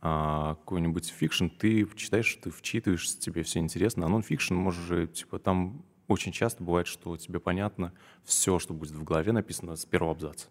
А 0.00 0.56
какой-нибудь 0.56 1.08
fiction 1.08 1.46
ты 1.48 1.88
читаешь, 1.96 2.38
ты 2.42 2.50
вчитываешься, 2.50 3.18
тебе 3.18 3.42
все 3.42 3.60
интересно, 3.60 4.06
а 4.06 4.08
нон-фикшн 4.08 4.54
можешь 4.54 4.84
же, 4.84 5.06
типа, 5.06 5.38
там 5.38 5.82
очень 6.08 6.32
часто 6.32 6.62
бывает, 6.62 6.86
что 6.86 7.16
тебе 7.16 7.40
понятно 7.40 7.92
все, 8.24 8.58
что 8.58 8.74
будет 8.74 8.92
в 8.92 9.04
голове 9.04 9.32
написано 9.32 9.76
с 9.76 9.86
первого 9.86 10.12
абзаца. 10.12 10.48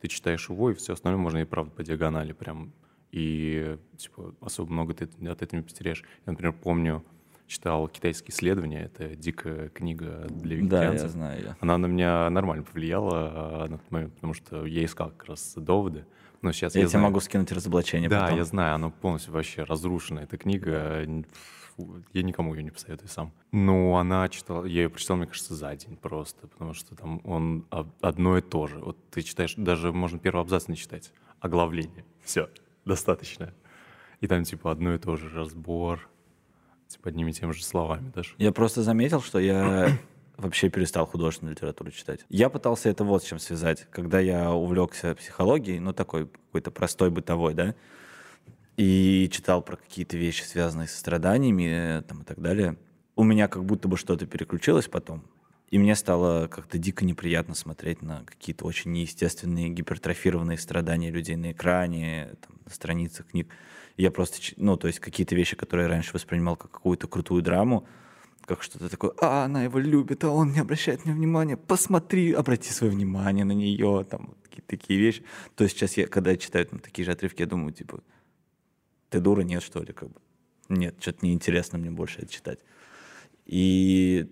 Ты 0.00 0.08
читаешь 0.08 0.48
его, 0.48 0.70
и 0.70 0.74
все 0.74 0.94
остальное 0.94 1.20
можно 1.20 1.38
и 1.38 1.44
правда 1.44 1.70
по 1.70 1.82
диагонали 1.82 2.32
прям. 2.32 2.72
И, 3.10 3.78
типа, 3.96 4.34
особо 4.40 4.72
много 4.72 4.94
ты 4.94 5.04
от 5.04 5.42
этого 5.42 5.60
не 5.60 5.62
потеряешь. 5.62 6.02
Я, 6.26 6.32
например, 6.32 6.52
помню, 6.52 7.04
читал 7.46 7.88
«Китайские 7.88 8.30
исследования», 8.30 8.84
это 8.84 9.14
дикая 9.14 9.68
книга 9.70 10.26
для 10.30 10.56
Да, 10.56 10.62
вегетарианцев. 10.62 11.02
я 11.02 11.08
знаю 11.08 11.38
ее. 11.40 11.56
Она 11.60 11.78
на 11.78 11.86
меня 11.86 12.28
нормально 12.30 12.64
повлияла 12.64 13.66
на 13.68 13.78
тот 13.78 13.90
момент, 13.90 14.14
потому 14.14 14.34
что 14.34 14.64
я 14.66 14.84
искал 14.84 15.10
как 15.10 15.24
раз 15.28 15.54
доводы. 15.56 16.06
Но 16.42 16.52
сейчас 16.52 16.74
Я, 16.74 16.82
я, 16.82 16.86
тебе 16.86 16.98
знаю- 16.98 17.04
могу 17.06 17.20
скинуть 17.20 17.52
разоблачение 17.52 18.08
Да, 18.10 18.22
потом. 18.22 18.36
я 18.38 18.44
знаю, 18.44 18.74
она 18.74 18.90
полностью 18.90 19.32
вообще 19.32 19.62
разрушена, 19.64 20.20
эта 20.20 20.36
книга. 20.36 21.06
Я 22.12 22.22
никому 22.22 22.54
ее 22.54 22.62
не 22.62 22.70
посоветую 22.70 23.08
сам. 23.08 23.32
Ну, 23.50 23.96
она 23.96 24.28
читала, 24.28 24.64
я 24.64 24.82
ее 24.82 24.88
прочитал, 24.90 25.16
мне 25.16 25.26
кажется, 25.26 25.54
за 25.56 25.74
день 25.74 25.96
просто, 25.96 26.46
потому 26.46 26.72
что 26.72 26.94
там 26.94 27.20
он 27.24 27.66
одно 28.00 28.38
и 28.38 28.42
то 28.42 28.68
же. 28.68 28.78
Вот 28.78 28.96
ты 29.10 29.22
читаешь, 29.22 29.54
даже 29.56 29.92
можно 29.92 30.18
первый 30.20 30.40
абзац 30.42 30.68
не 30.68 30.76
читать, 30.76 31.12
оглавление. 31.40 32.04
Все, 32.22 32.48
достаточно. 32.84 33.52
И 34.20 34.28
там 34.28 34.44
типа 34.44 34.70
одно 34.70 34.94
и 34.94 34.98
то 34.98 35.16
же, 35.16 35.28
разбор, 35.30 36.08
типа 36.88 37.08
одними 37.08 37.30
и 37.30 37.32
теми 37.32 37.52
же 37.52 37.64
словами 37.64 38.10
даже. 38.14 38.34
Я 38.38 38.52
просто 38.52 38.82
заметил, 38.82 39.20
что 39.20 39.38
я 39.38 39.98
вообще 40.36 40.70
перестал 40.70 41.06
художественную 41.06 41.54
литературу 41.54 41.90
читать. 41.90 42.24
Я 42.28 42.48
пытался 42.48 42.88
это 42.88 43.04
вот 43.04 43.22
с 43.22 43.26
чем 43.26 43.38
связать. 43.38 43.86
Когда 43.90 44.20
я 44.20 44.52
увлекся 44.52 45.14
психологией, 45.14 45.78
ну 45.78 45.92
такой 45.92 46.26
какой-то 46.26 46.70
простой 46.70 47.10
бытовой, 47.10 47.54
да, 47.54 47.74
и 48.76 49.28
читал 49.32 49.62
про 49.62 49.76
какие-то 49.76 50.16
вещи, 50.16 50.42
связанные 50.42 50.88
со 50.88 50.98
страданиями 50.98 51.98
э, 51.98 52.02
там, 52.02 52.22
и 52.22 52.24
так 52.24 52.40
далее, 52.40 52.76
у 53.16 53.22
меня 53.22 53.46
как 53.46 53.64
будто 53.64 53.88
бы 53.88 53.96
что-то 53.96 54.26
переключилось 54.26 54.88
потом. 54.88 55.24
И 55.70 55.78
мне 55.78 55.94
стало 55.94 56.46
как-то 56.48 56.78
дико 56.78 57.04
неприятно 57.04 57.54
смотреть 57.54 58.02
на 58.02 58.24
какие-то 58.24 58.64
очень 58.64 58.92
неестественные 58.92 59.70
гипертрофированные 59.70 60.58
страдания 60.58 61.10
людей 61.10 61.36
на 61.36 61.52
экране, 61.52 62.34
там, 62.46 62.58
на 62.64 62.70
страницах 62.70 63.26
книг. 63.28 63.48
Я 63.96 64.10
просто, 64.10 64.38
ну, 64.56 64.76
то 64.76 64.88
есть 64.88 64.98
какие-то 64.98 65.34
вещи, 65.34 65.56
которые 65.56 65.84
я 65.86 65.90
раньше 65.90 66.12
воспринимал 66.12 66.56
как 66.56 66.70
какую-то 66.70 67.06
крутую 67.06 67.42
драму, 67.42 67.86
как 68.44 68.62
что-то 68.62 68.88
такое, 68.88 69.12
а, 69.20 69.44
она 69.44 69.64
его 69.64 69.78
любит, 69.78 70.24
а 70.24 70.30
он 70.30 70.52
не 70.52 70.58
обращает 70.58 71.04
на 71.04 71.10
нее 71.10 71.16
внимания, 71.18 71.56
посмотри, 71.56 72.32
обрати 72.32 72.70
свое 72.70 72.92
внимание 72.92 73.44
на 73.44 73.52
нее, 73.52 74.04
там, 74.10 74.26
вот 74.28 74.38
какие-то 74.42 74.68
такие 74.68 74.98
вещи. 74.98 75.24
То 75.54 75.64
есть 75.64 75.76
сейчас, 75.76 75.96
я, 75.96 76.06
когда 76.06 76.32
я 76.32 76.36
читаю 76.36 76.66
там, 76.66 76.80
такие 76.80 77.04
же 77.04 77.12
отрывки, 77.12 77.40
я 77.40 77.46
думаю, 77.46 77.72
типа, 77.72 78.00
ты 79.10 79.20
дура, 79.20 79.42
нет, 79.42 79.62
что 79.62 79.82
ли, 79.82 79.92
как 79.92 80.10
бы. 80.10 80.20
Нет, 80.68 80.96
что-то 81.00 81.24
неинтересно 81.24 81.78
мне 81.78 81.90
больше 81.90 82.20
это 82.20 82.32
читать. 82.32 82.58
И 83.46 84.28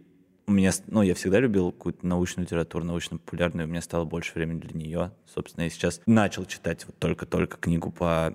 у 0.47 0.53
меня, 0.53 0.73
ну, 0.89 1.03
я 1.03 1.15
всегда 1.15 1.41
любил 1.41 1.71
какую-то 1.71 2.07
научную 2.07 2.47
литературу, 2.47 2.85
научно-популярную, 2.85 3.67
у 3.67 3.71
меня 3.71 3.81
стало 3.81 4.05
больше 4.05 4.33
времени 4.35 4.59
для 4.59 4.79
нее. 4.79 5.13
Собственно, 5.27 5.65
я 5.65 5.71
сейчас 5.71 6.01
начал 6.07 6.45
читать 6.47 6.85
вот 6.87 6.99
только-только 6.99 7.59
книгу 7.59 7.91
по 7.91 8.35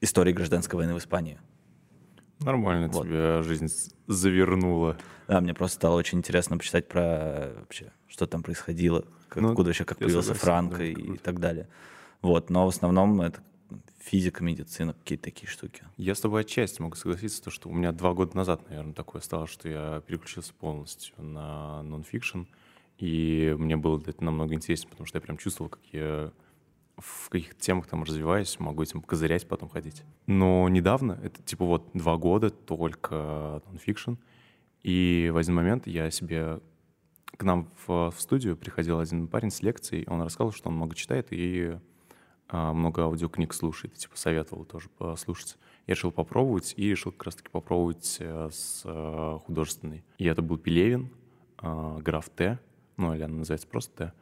истории 0.00 0.32
гражданской 0.32 0.76
войны 0.76 0.94
в 0.94 0.98
Испании. 0.98 1.38
Нормально 2.40 2.88
Вот. 2.88 3.04
тебе 3.04 3.42
жизнь 3.42 3.68
завернула. 4.06 4.96
Да, 5.26 5.40
мне 5.40 5.54
просто 5.54 5.76
стало 5.76 5.96
очень 5.96 6.18
интересно 6.18 6.58
почитать 6.58 6.86
про 6.88 7.52
вообще, 7.60 7.92
что 8.06 8.26
там 8.26 8.42
происходило, 8.42 9.04
как- 9.28 9.42
Ну, 9.42 9.48
откуда 9.50 9.68
вообще, 9.68 9.84
как 9.84 9.98
появился 9.98 10.34
согласен, 10.34 10.44
Франко 10.44 10.76
да, 10.78 10.84
и, 10.84 10.94
круто. 10.94 11.22
так 11.22 11.40
далее. 11.40 11.68
Вот, 12.22 12.50
но 12.50 12.66
в 12.66 12.68
основном 12.68 13.20
это 13.22 13.40
физика, 13.98 14.44
медицина, 14.44 14.92
какие-то 14.92 15.24
такие 15.24 15.48
штуки. 15.48 15.82
Я 15.96 16.14
с 16.14 16.20
тобой 16.20 16.42
отчасти 16.42 16.80
могу 16.80 16.94
согласиться, 16.94 17.42
то, 17.42 17.50
что 17.50 17.68
у 17.68 17.72
меня 17.72 17.90
два 17.92 18.12
года 18.12 18.36
назад, 18.36 18.68
наверное, 18.68 18.92
такое 18.92 19.20
стало, 19.22 19.46
что 19.48 19.68
я 19.68 20.02
переключился 20.06 20.52
полностью 20.54 21.14
на 21.20 21.82
нон-фикшн, 21.82 22.42
и 22.98 23.56
мне 23.58 23.76
было 23.76 24.00
это 24.06 24.22
намного 24.22 24.54
интереснее, 24.54 24.90
потому 24.90 25.06
что 25.06 25.16
я 25.16 25.20
прям 25.22 25.36
чувствовал, 25.38 25.70
как 25.70 25.80
я 25.92 26.30
в 26.96 27.28
каких-то 27.28 27.60
темах 27.60 27.86
там 27.86 28.04
развиваюсь, 28.04 28.58
могу 28.58 28.82
этим 28.82 29.02
козырять, 29.02 29.46
потом 29.46 29.68
ходить. 29.68 30.02
Но 30.26 30.68
недавно, 30.68 31.18
это 31.22 31.42
типа 31.42 31.64
вот 31.64 31.90
два 31.92 32.16
года 32.16 32.50
только 32.50 33.62
нон-фикшн, 33.66 34.14
и 34.82 35.30
в 35.32 35.36
один 35.36 35.54
момент 35.54 35.86
я 35.86 36.10
себе... 36.10 36.60
К 37.36 37.42
нам 37.42 37.68
в, 37.86 38.10
в 38.10 38.20
студию 38.20 38.56
приходил 38.56 38.98
один 38.98 39.28
парень 39.28 39.50
с 39.50 39.60
лекцией, 39.60 40.06
он 40.08 40.22
рассказал, 40.22 40.52
что 40.52 40.70
он 40.70 40.76
много 40.76 40.94
читает 40.94 41.28
и 41.32 41.76
а, 42.48 42.72
много 42.72 43.02
аудиокниг 43.02 43.52
слушает, 43.52 43.94
типа 43.94 44.16
советовал 44.16 44.64
тоже 44.64 44.88
послушать. 44.88 45.58
Я 45.86 45.94
решил 45.94 46.12
попробовать 46.12 46.74
и 46.76 46.88
решил 46.88 47.12
как 47.12 47.24
раз-таки 47.24 47.50
попробовать 47.50 48.16
э, 48.20 48.48
с 48.50 48.82
э, 48.84 49.38
художественной. 49.44 50.04
И 50.18 50.24
это 50.24 50.42
был 50.42 50.56
Пелевин, 50.56 51.10
э, 51.60 51.98
граф 52.00 52.28
Т, 52.30 52.58
ну 52.96 53.14
или 53.14 53.22
она 53.22 53.34
называется 53.34 53.66
просто 53.66 53.92
Т, 53.96 54.12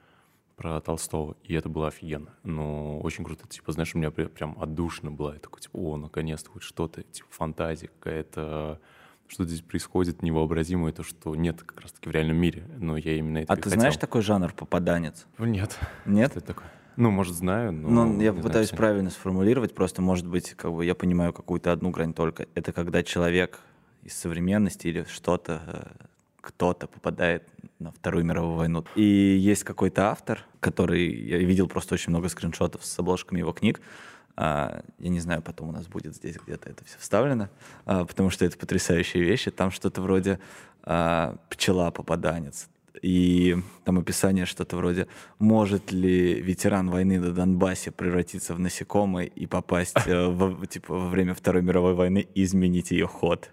про 0.57 0.81
Толстого, 0.81 1.37
и 1.43 1.55
это 1.55 1.69
было 1.69 1.89
офигенно. 1.89 2.31
Ну, 2.45 3.01
очень 3.01 3.25
круто, 3.25 3.47
типа, 3.49 3.73
знаешь, 3.73 3.95
у 3.95 3.99
меня 3.99 4.09
пря- 4.09 4.29
прям 4.29 4.57
отдушно 4.61 5.11
было. 5.11 5.33
Я 5.35 5.39
такой, 5.41 5.61
типа, 5.61 5.77
о, 5.77 5.97
наконец-то 5.97 6.51
хоть 6.51 6.63
что-то, 6.63 7.03
типа, 7.03 7.29
фантазия 7.31 7.89
какая-то, 7.89 8.81
что 9.27 9.45
здесь 9.45 9.63
происходит 9.63 10.23
невообразимое, 10.23 10.93
то, 10.93 11.03
что 11.03 11.35
нет 11.35 11.63
как 11.63 11.81
раз-таки 11.81 12.09
в 12.09 12.13
реальном 12.13 12.37
мире, 12.37 12.65
но 12.79 12.97
я 12.97 13.17
именно 13.17 13.39
это 13.39 13.53
А 13.53 13.57
ты 13.57 13.63
хотел. 13.65 13.81
знаешь 13.81 13.97
такой 13.97 14.23
жанр 14.23 14.53
попаданец? 14.53 15.27
Нет. 15.39 15.79
Нет? 16.07 16.31
Что 16.31 16.39
это 16.39 16.47
такое? 16.49 16.67
Ну, 16.97 17.11
может, 17.11 17.35
знаю, 17.35 17.73
но... 17.73 17.89
Ну, 17.89 18.13
я 18.13 18.31
знаю, 18.31 18.35
попытаюсь 18.37 18.67
кстати. 18.69 18.79
правильно 18.79 19.11
сформулировать, 19.11 19.75
просто, 19.75 20.01
может 20.03 20.29
быть, 20.29 20.51
как 20.55 20.73
бы 20.73 20.85
я 20.85 20.95
понимаю 20.95 21.33
какую-то 21.33 21.73
одну 21.73 21.91
грань 21.91 22.15
только. 22.15 22.47
Это 22.55 22.73
когда 22.73 23.03
человек 23.03 23.59
из 24.05 24.15
современности 24.17 24.87
или 24.87 25.05
что-то, 25.09 25.63
э, 25.67 26.07
кто-то 26.45 26.87
попадает 26.87 27.49
на 27.79 27.91
Вторую 27.91 28.25
мировую 28.25 28.57
войну. 28.57 28.85
И 28.95 29.03
есть 29.03 29.65
какой-то 29.65 30.11
автор, 30.11 30.41
который... 30.61 31.09
Я 31.27 31.39
видел 31.39 31.67
просто 31.69 31.95
очень 31.95 32.11
много 32.11 32.29
скриншотов 32.29 32.85
с 32.85 32.99
обложками 32.99 33.39
его 33.41 33.53
книг. 33.53 33.81
А, 34.37 34.83
Я 34.99 35.09
не 35.11 35.21
знаю, 35.21 35.43
потом 35.43 35.69
у 35.71 35.73
нас 35.73 35.87
будет 35.87 36.15
здесь 36.15 36.37
где-то 36.45 36.69
это 36.71 36.85
все 36.85 36.99
вставлено, 36.99 37.49
а, 37.87 38.05
потому 38.05 38.31
что 38.31 38.45
это 38.45 38.59
потрясающие 38.59 39.23
вещи. 39.23 39.51
Там 39.51 39.71
что-то 39.71 40.03
вроде 40.03 40.39
а, 40.83 41.37
«Пчела-попаданец», 41.51 42.69
и 43.03 43.57
там 43.85 43.99
описание 43.99 44.47
что-то 44.47 44.77
вроде 44.77 45.09
«Может 45.39 45.93
ли 45.93 46.41
ветеран 46.41 46.91
войны 46.91 47.19
на 47.21 47.33
Донбассе 47.33 47.91
превратиться 47.91 48.55
в 48.55 48.59
насекомое 48.61 49.27
и 49.27 49.47
попасть 49.47 49.97
э, 50.07 50.27
в- 50.29 50.67
типа, 50.67 50.95
во 50.95 51.09
время 51.09 51.35
Второй 51.35 51.63
мировой 51.63 51.95
войны 51.95 52.27
и 52.35 52.45
изменить 52.45 52.93
ее 52.93 53.07
ход?» 53.07 53.51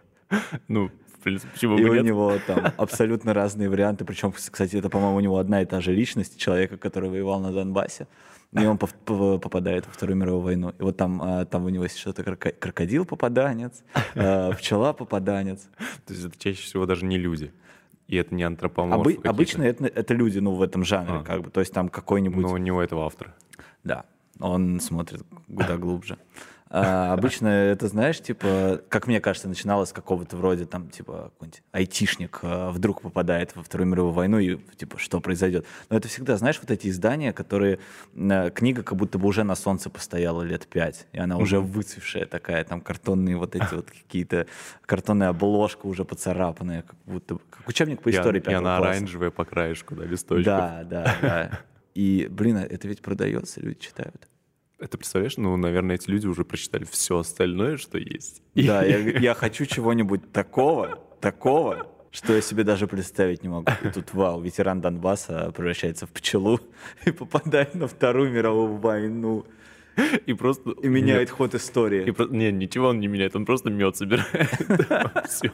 Ну, 0.68 0.90
в 1.22 1.24
принципе, 1.24 1.52
почему 1.54 1.78
И 1.78 1.84
бы 1.84 1.90
у 1.90 1.94
нет? 1.94 2.04
него 2.04 2.34
там 2.48 2.66
абсолютно 2.78 3.34
разные 3.34 3.70
варианты. 3.70 4.06
Причем, 4.06 4.32
кстати, 4.32 4.76
это, 4.76 4.90
по-моему, 4.90 5.18
у 5.18 5.20
него 5.20 5.38
одна 5.38 5.62
и 5.62 5.66
та 5.66 5.80
же 5.80 5.94
личность 5.94 6.38
человека, 6.38 6.78
который 6.78 7.10
воевал 7.12 7.40
на 7.40 7.52
Донбассе. 7.54 8.08
И 8.60 8.66
он 8.66 8.78
попадает 8.78 9.86
во 9.86 9.94
Вторую 9.94 10.18
мировую 10.18 10.42
войну. 10.42 10.74
И 10.78 10.82
вот 10.84 10.98
там, 10.98 11.22
а, 11.22 11.46
там 11.46 11.64
у 11.66 11.70
него 11.70 11.84
есть 11.84 11.98
что-то 11.98 12.24
кроко- 12.24 12.52
крокодил-попаданец, 12.60 13.84
а, 14.16 14.52
пчела-попаданец. 14.54 15.70
То 16.06 16.14
есть 16.14 16.26
это 16.26 16.38
чаще 16.40 16.62
всего 16.64 16.86
даже 16.86 17.06
не 17.06 17.18
люди. 17.18 17.54
И 18.08 18.18
это 18.18 18.36
не 18.36 18.44
антропоморфы 18.44 19.14
Обы- 19.14 19.28
обычно 19.30 19.64
это, 19.64 19.86
это 19.86 20.14
люди, 20.14 20.40
ну, 20.40 20.56
в 20.56 20.62
этом 20.64 20.84
жанре, 20.84 21.20
А. 21.20 21.24
как 21.24 21.44
бы. 21.44 21.50
То 21.50 21.62
есть 21.62 21.72
там 21.74 21.88
какой-нибудь... 21.88 22.44
Но 22.44 22.58
не 22.58 22.72
у 22.72 22.80
этого 22.82 23.06
автора. 23.06 23.34
Да, 23.86 24.04
он 24.40 24.80
смотрит 24.82 25.22
куда 25.48 25.78
глубже. 25.78 26.18
А, 26.74 27.12
обычно 27.12 27.48
это, 27.50 27.90
знаешь, 27.90 28.22
типа, 28.22 28.82
как 28.88 29.08
мне 29.08 29.20
кажется, 29.20 29.50
начиналось 29.50 29.90
с 29.90 29.94
какого-то 29.94 30.38
вроде 30.38 30.66
там, 30.66 30.90
типа, 30.90 31.32
какой-нибудь 31.34 31.64
айтишник 31.74 32.40
а, 32.44 32.72
вдруг 32.72 33.02
попадает 33.02 33.54
во 33.58 33.64
Вторую 33.64 33.90
мировую 33.90 34.14
войну 34.14 34.40
и, 34.40 34.58
типа, 34.78 34.98
что 34.98 35.20
произойдет. 35.20 35.66
Но 35.90 35.98
это 35.98 36.08
всегда, 36.08 36.38
знаешь, 36.38 36.60
вот 36.62 36.72
эти 36.72 36.88
издания, 36.88 37.34
которые... 37.34 37.80
а, 38.18 38.50
книга 38.52 38.84
как 38.84 38.98
будто 38.98 39.20
бы 39.20 39.28
уже 39.28 39.44
на 39.44 39.56
солнце 39.56 39.90
постояла 39.90 40.44
лет 40.44 40.66
пять, 40.66 41.08
и 41.12 41.20
она 41.20 41.38
уже 41.38 41.60
выцвевшая 41.60 42.26
такая, 42.26 42.64
там 42.64 42.80
картонные 42.80 43.36
вот 43.36 43.54
эти 43.56 43.74
вот 43.74 43.92
какие-то... 43.92 44.48
Картонная 44.86 45.30
обложка 45.30 45.88
уже 45.88 46.06
поцарапанная, 46.06 46.84
как 46.84 46.96
будто 47.06 47.36
бы... 47.36 47.42
Как 47.50 47.68
учебник 47.68 48.02
по 48.02 48.08
И 48.08 48.14
истории 48.14 48.40
и 48.40 48.42
пятого 48.42 48.60
она 48.60 48.78
класса. 48.78 48.98
оранжевая 48.98 49.32
по 49.32 49.44
краешку, 49.44 49.96
да, 49.96 50.06
листочков. 50.06 50.46
Да, 50.46 50.84
да, 50.86 51.16
да. 51.22 51.60
И, 51.96 52.30
блин, 52.32 52.56
а 52.56 52.64
это 52.64 52.88
ведь 52.88 53.02
продается, 53.02 53.60
люди 53.60 53.80
читают. 53.82 54.31
Это 54.82 54.98
представляешь, 54.98 55.38
ну, 55.38 55.56
наверное, 55.58 55.96
эти 55.96 56.10
люди 56.10 56.26
уже 56.26 56.44
прочитали 56.44 56.84
все 56.86 57.20
остальное, 57.20 57.78
что 57.78 57.98
есть. 58.00 58.42
Да, 58.56 58.84
я, 58.84 58.98
я 58.98 59.34
хочу 59.36 59.66
чего-нибудь 59.66 60.32
такого, 60.32 61.00
такого, 61.22 61.88
что 62.10 62.34
я 62.34 62.42
себе 62.42 62.64
даже 62.64 62.88
представить 62.88 63.44
не 63.44 63.50
могу. 63.50 63.68
И 63.84 63.90
тут, 63.90 64.14
вау, 64.14 64.42
ветеран 64.42 64.82
Донбасса 64.82 65.52
превращается 65.56 66.08
в 66.08 66.10
пчелу 66.10 66.60
и 67.06 67.12
попадает 67.12 67.76
на 67.76 67.88
Вторую 67.88 68.32
мировую 68.32 68.78
войну 68.78 69.46
И 70.26 70.34
просто... 70.34 70.72
и 70.72 70.88
меняет 70.88 71.30
ход 71.30 71.54
истории. 71.54 72.08
И 72.08 72.12
про- 72.12 72.26
Не, 72.26 72.52
ничего 72.52 72.88
он 72.88 73.00
не 73.00 73.08
меняет, 73.08 73.36
он 73.36 73.46
просто 73.46 73.70
мед 73.70 73.96
собирает. 73.98 74.28
Все. 75.30 75.52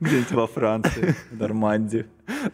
Где-нибудь 0.00 0.30
во 0.32 0.46
Франции, 0.46 1.14
в 1.32 1.36
Нормандии. 1.38 2.06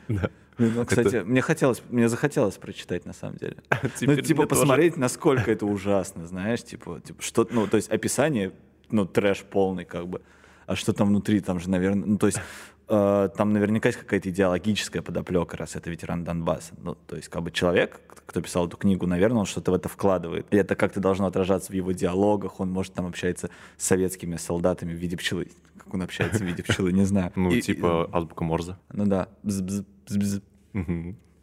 Да. 0.09 0.31
Ну, 0.59 0.85
кстати, 0.85 1.23
мне 1.25 1.41
хотелось, 1.41 1.83
мне 1.89 2.09
захотелось 2.09 2.57
прочитать 2.57 3.07
на 3.07 3.13
самом 3.13 3.37
деле. 3.37 3.57
Ну, 3.83 3.89
типа, 3.91 4.13
мне 4.13 4.35
тоже. 4.35 4.47
посмотреть, 4.49 4.97
насколько 4.97 5.51
это 5.51 5.67
ужасно, 5.67 6.27
знаешь, 6.27 6.63
типа, 6.63 7.01
типа, 7.01 7.23
что, 7.23 7.47
ну, 7.51 7.67
то 7.67 7.77
есть 7.77 7.91
описание, 7.91 8.53
ну, 8.91 9.07
трэш 9.07 9.45
полный, 9.45 9.85
как 9.85 10.09
бы. 10.09 10.23
А 10.67 10.77
что 10.77 10.93
там 10.93 11.09
внутри, 11.09 11.41
там 11.41 11.61
же, 11.61 11.71
наверное, 11.71 12.07
ну, 12.07 12.19
то 12.19 12.27
есть, 12.27 12.41
э, 12.89 13.29
там 13.37 13.53
наверняка 13.53 13.89
есть 13.89 13.99
какая-то 13.99 14.29
идеологическая 14.31 15.01
подоплека, 15.01 15.57
раз 15.57 15.77
это 15.77 15.91
ветеран 15.91 16.25
Донбасса. 16.25 16.75
Ну, 16.79 16.95
то 16.95 17.17
есть, 17.17 17.29
как 17.29 17.43
бы 17.43 17.51
человек, 17.51 18.01
кто 18.27 18.43
писал 18.43 18.67
эту 18.67 18.77
книгу, 18.77 19.07
наверное, 19.07 19.41
он 19.41 19.47
что-то 19.47 19.71
в 19.71 19.75
это 19.75 19.89
вкладывает. 19.89 20.47
И 20.51 20.57
это 20.57 20.75
как-то 20.75 21.01
должно 21.01 21.27
отражаться 21.27 21.73
в 21.73 21.75
его 21.75 21.93
диалогах. 21.93 22.61
Он, 22.61 22.71
может, 22.71 22.93
там 22.93 23.07
общается 23.07 23.49
с 23.79 23.87
советскими 23.87 24.37
солдатами 24.37 24.93
в 24.93 24.97
виде 24.97 25.17
пчелы. 25.17 25.49
Как 25.79 25.95
он 25.95 26.03
общается 26.03 26.45
в 26.45 26.47
виде 26.47 26.63
пчелы, 26.63 26.93
не 26.93 27.05
знаю. 27.05 27.33
Ну, 27.35 27.59
типа 27.59 28.11
азбука 28.13 28.45
Морзе. 28.45 28.77
ну 28.93 29.07
да. 29.07 29.29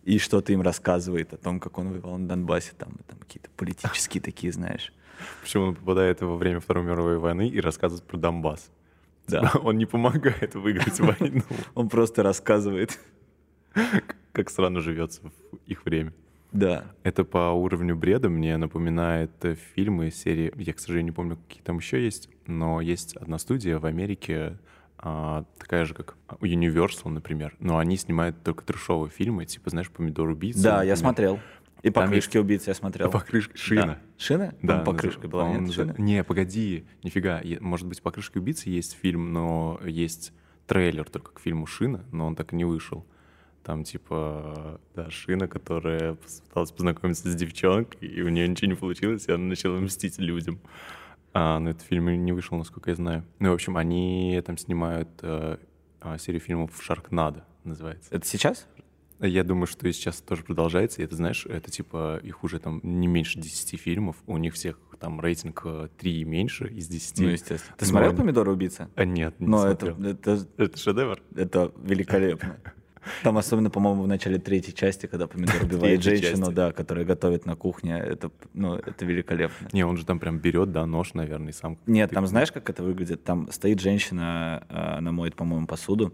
И 0.04 0.20
что-то 0.20 0.54
им 0.54 0.62
рассказывает 0.62 1.34
о 1.34 1.38
том, 1.38 1.60
как 1.60 1.80
он 1.80 1.90
воевал 1.90 2.18
на 2.18 2.28
Донбассе, 2.28 2.74
там, 2.78 2.94
там 3.08 3.18
какие-то 3.18 3.50
политические 3.56 4.22
такие, 4.22 4.54
знаешь. 4.54 4.94
Причем 5.42 5.62
он 5.62 5.76
попадает 5.76 6.22
во 6.22 6.36
время 6.36 6.60
Второй 6.60 6.84
мировой 6.84 7.18
войны 7.18 7.48
и 7.48 7.60
рассказывает 7.60 8.06
про 8.06 8.18
Донбасс. 8.18 8.70
Да. 9.28 9.52
Он 9.64 9.78
не 9.78 9.86
помогает 9.86 10.56
выиграть 10.56 11.00
войну. 11.20 11.42
Он 11.74 11.90
просто 11.90 12.22
рассказывает. 12.22 13.00
Как 14.32 14.50
странно 14.50 14.82
живется 14.82 15.22
в 15.22 15.58
их 15.66 15.86
время. 15.86 16.14
Да. 16.52 16.86
Это 17.04 17.26
по 17.26 17.52
уровню 17.52 17.96
бреда 17.96 18.30
мне 18.30 18.56
напоминает 18.58 19.32
э, 19.44 19.56
фильмы 19.56 20.10
серии, 20.10 20.54
я, 20.56 20.74
к 20.74 20.80
сожалению, 20.80 21.12
не 21.12 21.16
помню, 21.16 21.38
какие 21.48 21.62
там 21.62 21.78
еще 21.80 22.02
есть, 22.02 22.30
но 22.48 22.80
есть 22.80 23.18
одна 23.18 23.40
студия 23.40 23.78
в 23.78 23.86
Америке, 23.86 24.58
такая 25.60 25.86
же, 25.86 25.94
как 25.94 26.18
Universal, 26.42 27.10
например, 27.10 27.56
но 27.60 27.78
они 27.78 27.96
снимают 27.98 28.42
только 28.44 28.64
трешовые 28.64 29.12
фильмы, 29.12 29.46
типа, 29.46 29.70
знаешь, 29.70 29.90
«Помидор 29.90 30.30
убийца». 30.30 30.64
Да, 30.64 30.70
я 30.70 30.78
например. 30.78 30.98
смотрел. 30.98 31.40
И 31.84 31.92
Там 31.92 32.06
покрышки 32.06 32.40
убийц 32.40 32.66
я 32.66 32.74
смотрел. 32.74 33.12
Покрышка, 33.12 33.56
шина. 33.56 33.86
Да. 33.86 34.00
Шина? 34.18 34.56
Да, 34.64 34.78
Там 34.78 34.86
покрышка 34.86 35.28
была, 35.28 35.50
нет, 35.56 35.72
шина? 35.72 35.94
Не, 36.00 36.24
погоди, 36.24 36.86
нифига. 37.04 37.42
Может 37.60 37.88
быть, 37.88 38.02
«Покрышка 38.02 38.40
убийцы» 38.40 38.70
есть 38.70 38.98
фильм, 39.00 39.32
но 39.34 39.80
есть 39.86 40.34
трейлер 40.66 41.08
только 41.08 41.34
к 41.34 41.40
фильму 41.40 41.68
«Шина», 41.68 42.04
но 42.12 42.26
он 42.26 42.36
так 42.36 42.54
и 42.54 42.56
не 42.56 42.66
вышел. 42.66 43.06
Там, 43.64 43.84
типа, 43.84 44.80
да, 44.96 45.12
Шина, 45.12 45.48
которая 45.48 46.16
пыталась 46.16 46.72
познакомиться 46.72 47.30
с 47.32 47.36
девчонкой, 47.36 48.08
и 48.10 48.22
у 48.24 48.30
нее 48.30 48.48
ничего 48.48 48.70
не 48.70 48.76
получилось, 48.76 49.28
и 49.28 49.32
она 49.32 49.44
начала 49.46 49.80
мстить 49.80 50.18
людям. 50.18 50.60
А, 51.38 51.60
но 51.60 51.72
этот 51.72 51.82
фильм 51.84 52.06
не 52.24 52.32
вышел, 52.32 52.58
насколько 52.58 52.90
я 52.92 52.96
знаю. 52.96 53.26
Ну, 53.40 53.52
в 53.52 53.54
общем, 53.54 53.76
они 53.76 54.42
там 54.46 54.58
снимают 54.58 55.10
э, 55.22 55.58
а, 56.00 56.18
серию 56.18 56.40
фильмов 56.40 56.72
«Шаркнадо» 56.82 57.44
называется. 57.66 58.10
Это 58.16 58.26
сейчас? 58.26 58.68
Я 59.20 59.44
думаю, 59.44 59.68
что 59.68 59.86
и 59.88 59.92
сейчас 59.92 60.22
тоже 60.22 60.44
продолжается. 60.44 61.02
И 61.02 61.06
это, 61.06 61.16
знаешь, 61.18 61.46
это 61.46 61.70
типа 61.72 62.22
их 62.24 62.44
уже 62.46 62.60
там 62.60 62.80
не 62.84 63.08
меньше 63.08 63.38
10 63.40 63.78
фильмов. 63.80 64.16
У 64.28 64.38
них 64.38 64.54
всех 64.54 64.80
там 65.00 65.20
рейтинг 65.20 65.62
э, 65.66 65.90
3 65.98 66.22
и 66.22 66.24
меньше 66.24 66.68
из 66.70 66.88
10. 66.88 67.20
Ну, 67.20 67.28
естественно. 67.28 67.76
Ты 67.78 67.84
Но 67.86 67.90
смотрел 67.92 68.12
они- 68.12 68.18
«Помидор 68.20 68.48
убийца»? 68.48 68.90
А, 68.96 69.04
нет, 69.04 69.38
не 69.42 69.48
Но 69.48 69.68
это, 69.68 69.88
смотрел. 69.88 70.12
это, 70.14 70.48
Это 70.56 70.78
шедевр. 70.78 71.22
это 71.36 71.72
великолепно. 71.84 72.58
Там 73.24 73.38
особенно, 73.38 73.70
по-моему, 73.70 74.04
в 74.04 74.08
начале 74.08 74.40
третьей 74.40 74.74
части, 74.74 75.06
когда 75.06 75.28
помидор 75.28 75.64
убивает 75.64 76.04
женщину, 76.04 76.52
да, 76.52 76.72
которая 76.72 77.06
готовит 77.06 77.46
на 77.46 77.56
кухне, 77.56 77.98
это, 77.98 78.32
ну, 78.54 78.76
это 78.76 79.06
великолепно. 79.06 79.70
Не, 79.72 79.86
он 79.86 79.98
же 79.98 80.06
там 80.06 80.20
прям 80.20 80.40
берет, 80.40 80.72
да, 80.72 80.86
нож, 80.86 81.14
наверное, 81.14 81.50
и 81.50 81.54
сам 81.54 81.78
Нет, 81.86 82.12
там 82.12 82.28
знаешь, 82.28 82.52
как 82.52 82.70
это 82.70 82.84
выглядит? 82.84 83.24
Там 83.24 83.52
стоит 83.52 83.80
женщина, 83.80 84.66
э, 84.70 84.98
она 84.98 85.12
моет, 85.12 85.36
по-моему, 85.36 85.68
посуду, 85.68 86.14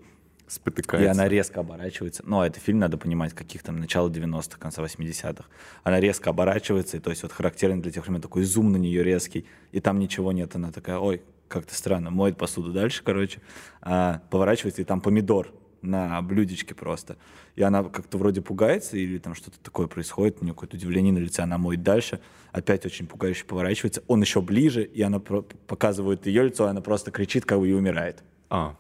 и 0.52 0.54
спотыкается. 0.54 1.12
она 1.12 1.28
резко 1.30 1.62
оборачивается. 1.62 2.24
Ну, 2.26 2.42
а 2.42 2.48
это 2.48 2.60
фильм, 2.60 2.80
надо 2.80 2.98
понимать, 2.98 3.34
каких 3.34 3.64
там 3.64 3.80
начала 3.80 4.10
90-х, 4.10 4.58
конца 4.60 4.84
80-х. 4.84 5.46
Она 5.84 6.00
резко 6.00 6.30
оборачивается, 6.30 6.98
и 6.98 7.00
то 7.00 7.10
есть 7.10 7.24
вот 7.24 7.32
характерный 7.32 7.82
для 7.82 7.92
тех 7.92 8.04
времен 8.06 8.22
такой 8.22 8.44
зум 8.44 8.72
на 8.72 8.78
нее 8.78 9.04
резкий, 9.04 9.46
и 9.72 9.80
там 9.80 10.00
ничего 10.00 10.32
нет. 10.32 10.56
Она 10.56 10.72
такая, 10.72 10.98
ой, 10.98 11.22
как-то 11.48 11.76
странно, 11.76 12.12
моет 12.12 12.38
посуду 12.38 12.72
дальше, 12.72 13.02
короче, 13.04 13.40
а, 13.82 14.22
поворачивается, 14.30 14.82
и 14.82 14.86
там 14.86 15.02
помидор 15.02 15.54
на 15.82 16.22
блюдечке 16.22 16.76
просто. 16.76 17.18
И 17.56 17.64
она 17.64 17.84
как-то 17.84 18.18
вроде 18.18 18.42
пугается, 18.42 18.98
или 18.98 19.18
там 19.18 19.36
что-то 19.36 19.60
такое 19.60 19.88
происходит, 19.88 20.38
у 20.42 20.46
нее 20.46 20.54
какое-то 20.54 20.78
удивление 20.78 21.14
на 21.14 21.20
лице, 21.20 21.44
она 21.44 21.58
моет 21.58 21.84
дальше, 21.84 22.20
опять 22.52 22.86
очень 22.86 23.08
пугающе 23.08 23.46
поворачивается, 23.46 24.04
он 24.08 24.22
еще 24.22 24.42
ближе, 24.42 24.84
и 24.84 25.02
она 25.02 25.20
показывает 25.20 26.26
ее 26.28 26.44
лицо, 26.44 26.66
и 26.68 26.70
она 26.70 26.82
просто 26.82 27.12
кричит, 27.12 27.46
как 27.46 27.60
бы 27.60 27.70
и 27.70 27.74
умирает. 27.74 28.24
А, 28.50 28.76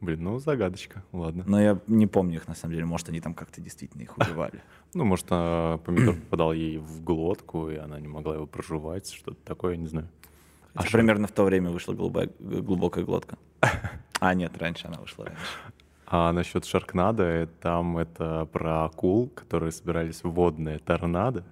блин, 0.00 0.24
ну 0.24 0.38
загадочка, 0.38 1.02
ладно. 1.12 1.44
Но 1.46 1.60
я 1.60 1.78
не 1.86 2.06
помню 2.06 2.36
их, 2.36 2.48
на 2.48 2.54
самом 2.54 2.74
деле. 2.74 2.84
Может, 2.86 3.08
они 3.08 3.20
там 3.20 3.34
как-то 3.34 3.60
действительно 3.60 4.02
их 4.02 4.16
убивали. 4.16 4.60
Ну, 4.94 5.04
может, 5.04 5.26
а, 5.28 5.76
помидор 5.76 6.14
попадал 6.14 6.54
ей 6.54 6.78
в 6.78 7.04
глотку, 7.04 7.68
и 7.68 7.76
она 7.76 8.00
не 8.00 8.08
могла 8.08 8.36
его 8.36 8.46
проживать, 8.46 9.12
что-то 9.12 9.36
такое, 9.44 9.76
не 9.76 9.86
знаю. 9.86 10.08
А 10.72 10.82
примерно 10.84 11.26
в 11.26 11.32
то 11.32 11.44
время 11.44 11.70
вышла 11.70 11.92
глубокая 11.92 13.04
глотка. 13.04 13.36
А, 14.20 14.34
нет, 14.34 14.56
раньше 14.58 14.88
она 14.88 14.98
вышла 14.98 15.26
раньше. 15.26 15.42
А 16.10 16.32
насчет 16.32 16.64
Шаркнада, 16.64 17.22
э, 17.24 17.46
там 17.60 17.98
это 17.98 18.48
про 18.50 18.86
акул, 18.86 19.28
которые 19.28 19.72
собирались 19.72 20.24
в 20.24 20.30
водное 20.30 20.78
торнадо, 20.78 21.44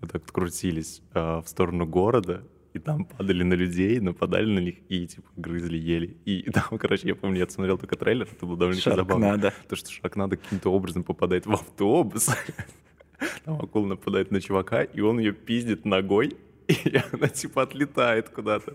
вот 0.00 0.10
так 0.10 0.22
вот 0.22 0.32
крутились 0.32 1.02
э, 1.12 1.42
в 1.44 1.46
сторону 1.46 1.86
города, 1.86 2.42
и 2.72 2.78
там 2.78 3.04
падали 3.04 3.42
на 3.42 3.52
людей, 3.52 4.00
нападали 4.00 4.46
на 4.46 4.60
них 4.60 4.76
и 4.88 5.06
типа 5.06 5.28
грызли, 5.36 5.76
ели. 5.76 6.16
И 6.24 6.50
там, 6.50 6.78
короче, 6.78 7.06
я 7.06 7.14
помню, 7.14 7.40
я 7.40 7.46
смотрел 7.46 7.76
только 7.76 7.96
трейлер, 7.96 8.26
это 8.32 8.46
было 8.46 8.56
довольно 8.56 8.80
забавно. 8.80 9.26
Шаркнадо. 9.26 9.54
То, 9.68 9.76
что 9.76 9.90
Шаркнадо 9.90 10.38
каким-то 10.38 10.70
образом 10.72 11.04
попадает 11.04 11.44
в 11.44 11.52
автобус, 11.52 12.30
Там 13.44 13.60
акула 13.60 13.86
нападает 13.86 14.30
на 14.30 14.40
чувака, 14.40 14.84
и 14.84 15.00
он 15.00 15.18
ее 15.18 15.32
пиздит 15.32 15.84
ногой, 15.84 16.36
и 16.68 16.98
она 17.12 17.28
типа 17.28 17.62
отлетает 17.62 18.30
куда-то. 18.30 18.74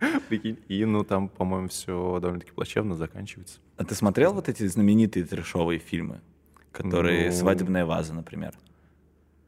Прикинь. 0.28 0.58
И, 0.68 0.84
ну, 0.84 1.04
там, 1.04 1.28
по-моему, 1.28 1.68
все 1.68 2.18
довольно-таки 2.20 2.52
плачевно 2.52 2.94
заканчивается. 2.94 3.58
А 3.76 3.84
ты 3.84 3.94
смотрел 3.94 4.32
вот 4.32 4.48
эти 4.48 4.66
знаменитые 4.66 5.24
трешовые 5.24 5.78
фильмы? 5.78 6.20
Которые 6.72 7.30
Ну. 7.30 7.36
«Свадебная 7.36 7.84
ваза», 7.84 8.14
например. 8.14 8.54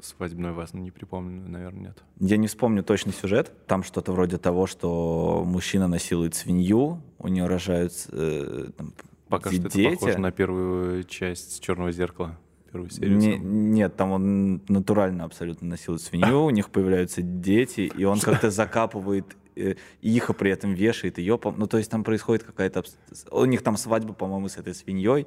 Свадебной 0.00 0.52
вас 0.52 0.74
не 0.74 0.90
припомню, 0.90 1.48
наверное, 1.48 1.80
нет. 1.90 2.02
Я 2.18 2.36
не 2.36 2.48
вспомню 2.48 2.82
точный 2.82 3.12
сюжет. 3.12 3.52
Там 3.68 3.84
что-то 3.84 4.10
вроде 4.12 4.36
того, 4.36 4.66
что 4.66 5.44
мужчина 5.46 5.86
насилует 5.86 6.34
свинью, 6.34 7.00
у 7.18 7.28
нее 7.28 7.46
рожаются 7.46 8.08
э, 8.12 8.70
там, 8.76 8.92
Пока 9.28 9.50
де- 9.50 9.56
что 9.58 9.66
это 9.68 9.76
дети. 9.76 9.94
похоже 9.94 10.18
на 10.18 10.32
первую 10.32 11.04
часть 11.04 11.62
«Черного 11.62 11.92
зеркала», 11.92 12.36
первую 12.72 12.90
серию. 12.90 13.16
Не- 13.16 13.38
нет, 13.38 13.94
там 13.94 14.10
он 14.10 14.60
натурально 14.66 15.22
абсолютно 15.22 15.68
насилует 15.68 16.02
свинью, 16.02 16.46
у 16.46 16.50
них 16.50 16.70
появляются 16.70 17.22
дети, 17.22 17.82
и 17.96 18.02
он 18.02 18.18
как-то 18.20 18.50
закапывает 18.50 19.36
э, 19.56 19.74
их, 20.00 20.30
а 20.30 20.32
при 20.32 20.50
этом 20.50 20.74
вешает 20.74 21.18
ее. 21.18 21.38
Ну, 21.42 21.66
то 21.66 21.78
есть 21.78 21.90
там 21.90 22.04
происходит 22.04 22.44
какая-то... 22.44 22.84
У 23.30 23.44
них 23.44 23.62
там 23.62 23.76
свадьба, 23.76 24.12
по-моему, 24.12 24.48
с 24.48 24.56
этой 24.56 24.74
свиньей. 24.74 25.26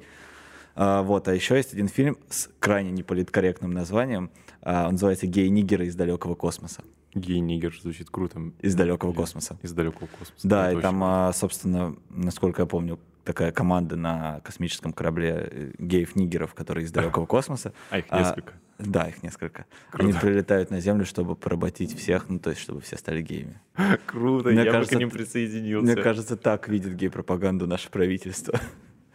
А, 0.74 1.02
вот, 1.02 1.26
а 1.28 1.34
еще 1.34 1.56
есть 1.56 1.72
один 1.72 1.88
фильм 1.88 2.18
с 2.28 2.50
крайне 2.58 2.90
неполиткорректным 2.90 3.72
названием. 3.72 4.30
А, 4.60 4.86
он 4.86 4.92
называется 4.92 5.26
«Гей-нигеры 5.26 5.86
из 5.86 5.94
далекого 5.94 6.34
космоса». 6.34 6.82
Гей-нигер 7.14 7.74
звучит 7.80 8.10
круто. 8.10 8.52
Из 8.60 8.74
далекого 8.74 9.14
космоса. 9.14 9.58
Из 9.62 9.72
далекого 9.72 10.06
космоса. 10.06 10.46
Да, 10.46 10.70
Это 10.70 10.78
и 10.78 10.82
там, 10.82 10.96
очень 11.02 11.10
а, 11.10 11.32
собственно, 11.32 11.96
насколько 12.10 12.62
я 12.62 12.66
помню, 12.66 12.98
такая 13.26 13.50
команда 13.52 13.96
на 13.96 14.40
космическом 14.40 14.92
корабле 14.92 15.48
э, 15.50 15.70
геев-нигеров, 15.78 16.54
которые 16.54 16.84
из 16.84 16.92
далекого 16.92 17.26
космоса. 17.36 17.74
А 17.90 17.98
их 17.98 18.06
А, 18.08 18.20
несколько. 18.20 18.54
Да, 18.78 19.08
их 19.08 19.22
несколько. 19.22 19.66
Они 19.92 20.12
прилетают 20.12 20.70
на 20.70 20.80
Землю, 20.80 21.04
чтобы 21.04 21.34
поработить 21.34 21.98
всех, 21.98 22.28
ну, 22.28 22.38
то 22.38 22.50
есть, 22.50 22.62
чтобы 22.62 22.80
все 22.80 22.96
стали 22.96 23.20
геями. 23.20 23.60
Круто, 24.06 24.50
Мне 24.50 24.64
я 24.64 24.70
кажется, 24.70 24.94
бы 24.94 24.98
к 24.98 25.00
ним 25.00 25.10
присоединился. 25.10 25.92
Мне 25.92 26.02
кажется, 26.02 26.36
так 26.36 26.68
видит 26.68 26.94
гей-пропаганду 26.94 27.66
наше 27.66 27.90
правительство. 27.90 28.58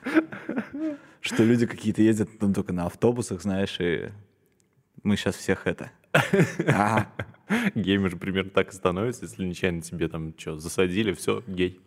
Что 1.21 1.43
люди 1.43 1.65
какие-то 1.65 2.01
ездят 2.01 2.29
ну, 2.41 2.53
только 2.53 2.73
на 2.73 2.87
автобусах, 2.87 3.41
знаешь, 3.41 3.77
и 3.79 4.09
мы 5.03 5.15
сейчас 5.15 5.35
всех 5.35 5.67
это... 5.67 5.91
А, 6.67 7.07
Геймер 7.75 8.17
примерно 8.17 8.49
так 8.49 8.69
и 8.69 8.75
становится, 8.75 9.25
если 9.25 9.45
нечаянно 9.45 9.81
тебе 9.81 10.09
там 10.09 10.33
что, 10.37 10.57
засадили, 10.57 11.13
все, 11.13 11.43
гей. 11.47 11.79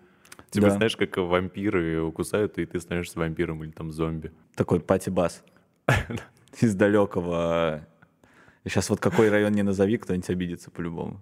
Тебя, 0.54 0.68
Да. 0.68 0.76
знаешь, 0.76 0.96
как 0.96 1.16
вампиры 1.16 2.00
укусают, 2.00 2.58
и 2.58 2.64
ты 2.64 2.78
становишься 2.78 3.18
вампиром 3.18 3.64
или 3.64 3.72
там 3.72 3.90
зомби. 3.90 4.30
Такой 4.54 4.78
пати-бас. 4.78 5.42
Из 6.60 6.76
далекого... 6.76 7.84
Сейчас 8.62 8.88
вот 8.88 9.00
какой 9.00 9.30
район 9.30 9.52
не 9.52 9.64
назови, 9.64 9.98
кто-нибудь 9.98 10.30
обидится 10.30 10.70
по-любому. 10.70 11.20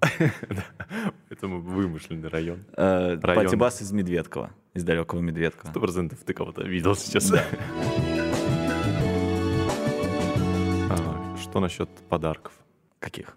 Поэтому 1.31 1.61
вымышленный 1.63 2.29
район. 2.29 2.65
Э. 2.77 3.17
Пати-бас 3.17 3.81
из 3.81 3.91
Медведкова, 3.91 4.51
из 4.75 4.85
далекого 4.85 5.21
Медведкова. 5.21 5.71
Сто 5.71 5.81
процентов 5.81 6.19
ты 6.25 6.35
кого-то 6.35 6.63
видел 6.63 6.95
сейчас. 6.95 7.33
А, 10.91 11.37
Что 11.41 11.61
насчет 11.61 11.89
подарков? 12.11 12.53
Каких? 12.99 13.37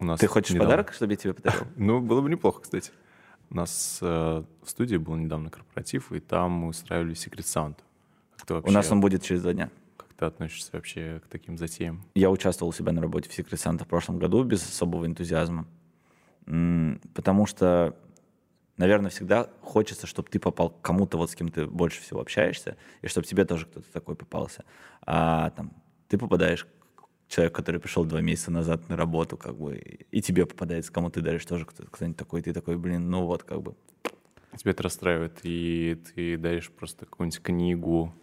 У 0.00 0.04
нас 0.04 0.18
Ты 0.20 0.26
хочешь 0.26 0.58
подарок, 0.58 0.92
чтобы 0.92 1.12
я 1.12 1.16
тебе 1.16 1.32
подарил? 1.32 1.62
Ну, 1.76 2.00
было 2.00 2.20
бы 2.20 2.28
неплохо, 2.28 2.60
кстати. 2.62 2.90
У 3.50 3.54
нас 3.56 3.98
э, 4.02 4.42
в 4.62 4.68
студии 4.68 4.96
был 4.96 5.16
недавно 5.16 5.50
корпоратив, 5.50 6.12
и 6.12 6.20
там 6.20 6.52
мы 6.52 6.68
устраивали 6.68 7.14
секрет 7.14 7.46
ты 8.46 8.54
У 8.54 8.70
нас 8.70 8.90
он 8.92 9.00
будет 9.00 9.22
через 9.22 9.42
два 9.42 9.52
дня. 9.52 9.70
как 9.96 10.12
ты 10.14 10.24
относишься 10.26 10.70
вообще 10.72 11.20
к 11.24 11.28
таким 11.28 11.56
затеям? 11.56 12.04
Я 12.14 12.30
участвовал 12.30 12.70
у 12.70 12.72
себя 12.72 12.92
на 12.92 13.00
работе 13.00 13.28
в 13.28 13.38
Secret 13.38 13.56
Santa 13.56 13.84
в 13.84 13.88
прошлом 13.88 14.18
году 14.18 14.42
без 14.44 14.62
особого 14.62 15.06
энтузиазма. 15.06 15.66
Потому 16.44 17.46
что, 17.46 17.96
наверное, 18.76 19.10
всегда 19.10 19.50
хочется, 19.60 20.06
чтобы 20.06 20.28
ты 20.28 20.38
попал 20.38 20.70
к 20.70 20.80
кому-то, 20.80 21.18
вот 21.18 21.30
с 21.30 21.34
кем 21.34 21.48
ты 21.48 21.66
больше 21.66 22.00
всего 22.00 22.20
общаешься, 22.20 22.76
и 23.02 23.06
чтобы 23.06 23.26
тебе 23.26 23.44
тоже 23.44 23.66
кто-то 23.66 23.90
такой 23.92 24.14
попался. 24.14 24.64
А 25.02 25.50
там 25.50 25.72
ты 26.08 26.16
попадаешь 26.16 26.66
к 27.28 27.30
человеку, 27.30 27.56
который 27.56 27.78
пришел 27.78 28.04
два 28.06 28.20
месяца 28.22 28.50
назад 28.50 28.88
на 28.88 28.96
работу, 28.96 29.36
как 29.36 29.56
бы, 29.58 29.76
и 30.10 30.22
тебе 30.22 30.46
попадается, 30.46 30.90
кому 30.90 31.10
ты 31.10 31.20
даришь 31.20 31.44
тоже 31.44 31.66
кто- 31.66 31.84
кто-нибудь 31.84 32.16
такой, 32.16 32.40
ты 32.40 32.54
такой, 32.54 32.78
блин, 32.78 33.10
ну 33.10 33.26
вот, 33.26 33.42
как 33.44 33.60
бы. 33.62 33.74
Тебя 34.56 34.70
это 34.70 34.82
расстраивает, 34.82 35.38
и 35.42 36.00
ты 36.14 36.38
даришь 36.38 36.70
просто 36.70 37.04
какую-нибудь 37.04 37.40
книгу. 37.42 38.14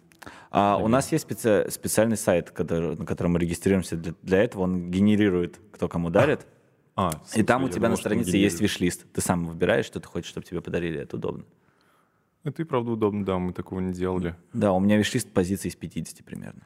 А 0.50 0.76
у 0.82 0.88
нас 0.88 1.12
есть 1.12 1.24
специ- 1.24 1.70
специальный 1.70 2.16
сайт, 2.16 2.50
который- 2.50 2.96
на 2.96 3.06
котором 3.06 3.32
мы 3.34 3.38
регистрируемся 3.38 3.96
для, 3.96 4.12
для 4.22 4.42
этого, 4.42 4.62
он 4.62 4.90
генерирует, 4.90 5.60
кто 5.72 5.88
кому 5.88 6.10
дарит. 6.10 6.44
А, 6.96 7.12
И 7.36 7.42
там 7.44 7.62
у 7.62 7.68
тебя 7.68 7.82
думал, 7.82 7.90
на 7.90 7.96
странице 7.96 8.36
есть 8.36 8.60
виш-лист. 8.60 9.06
Ты 9.12 9.20
сам 9.20 9.46
выбираешь, 9.46 9.84
что 9.86 10.00
ты 10.00 10.08
хочешь, 10.08 10.30
чтобы 10.30 10.46
тебе 10.46 10.60
подарили. 10.60 10.98
Это 10.98 11.16
удобно. 11.16 11.44
Это 12.42 12.62
и 12.62 12.64
правда 12.64 12.90
удобно, 12.92 13.24
да, 13.24 13.38
мы 13.38 13.52
такого 13.52 13.78
не 13.80 13.92
делали. 13.92 14.34
Да, 14.52 14.72
у 14.72 14.80
меня 14.80 14.96
виш-лист 14.96 15.30
позиций 15.32 15.68
из 15.68 15.76
50 15.76 16.24
примерно. 16.24 16.62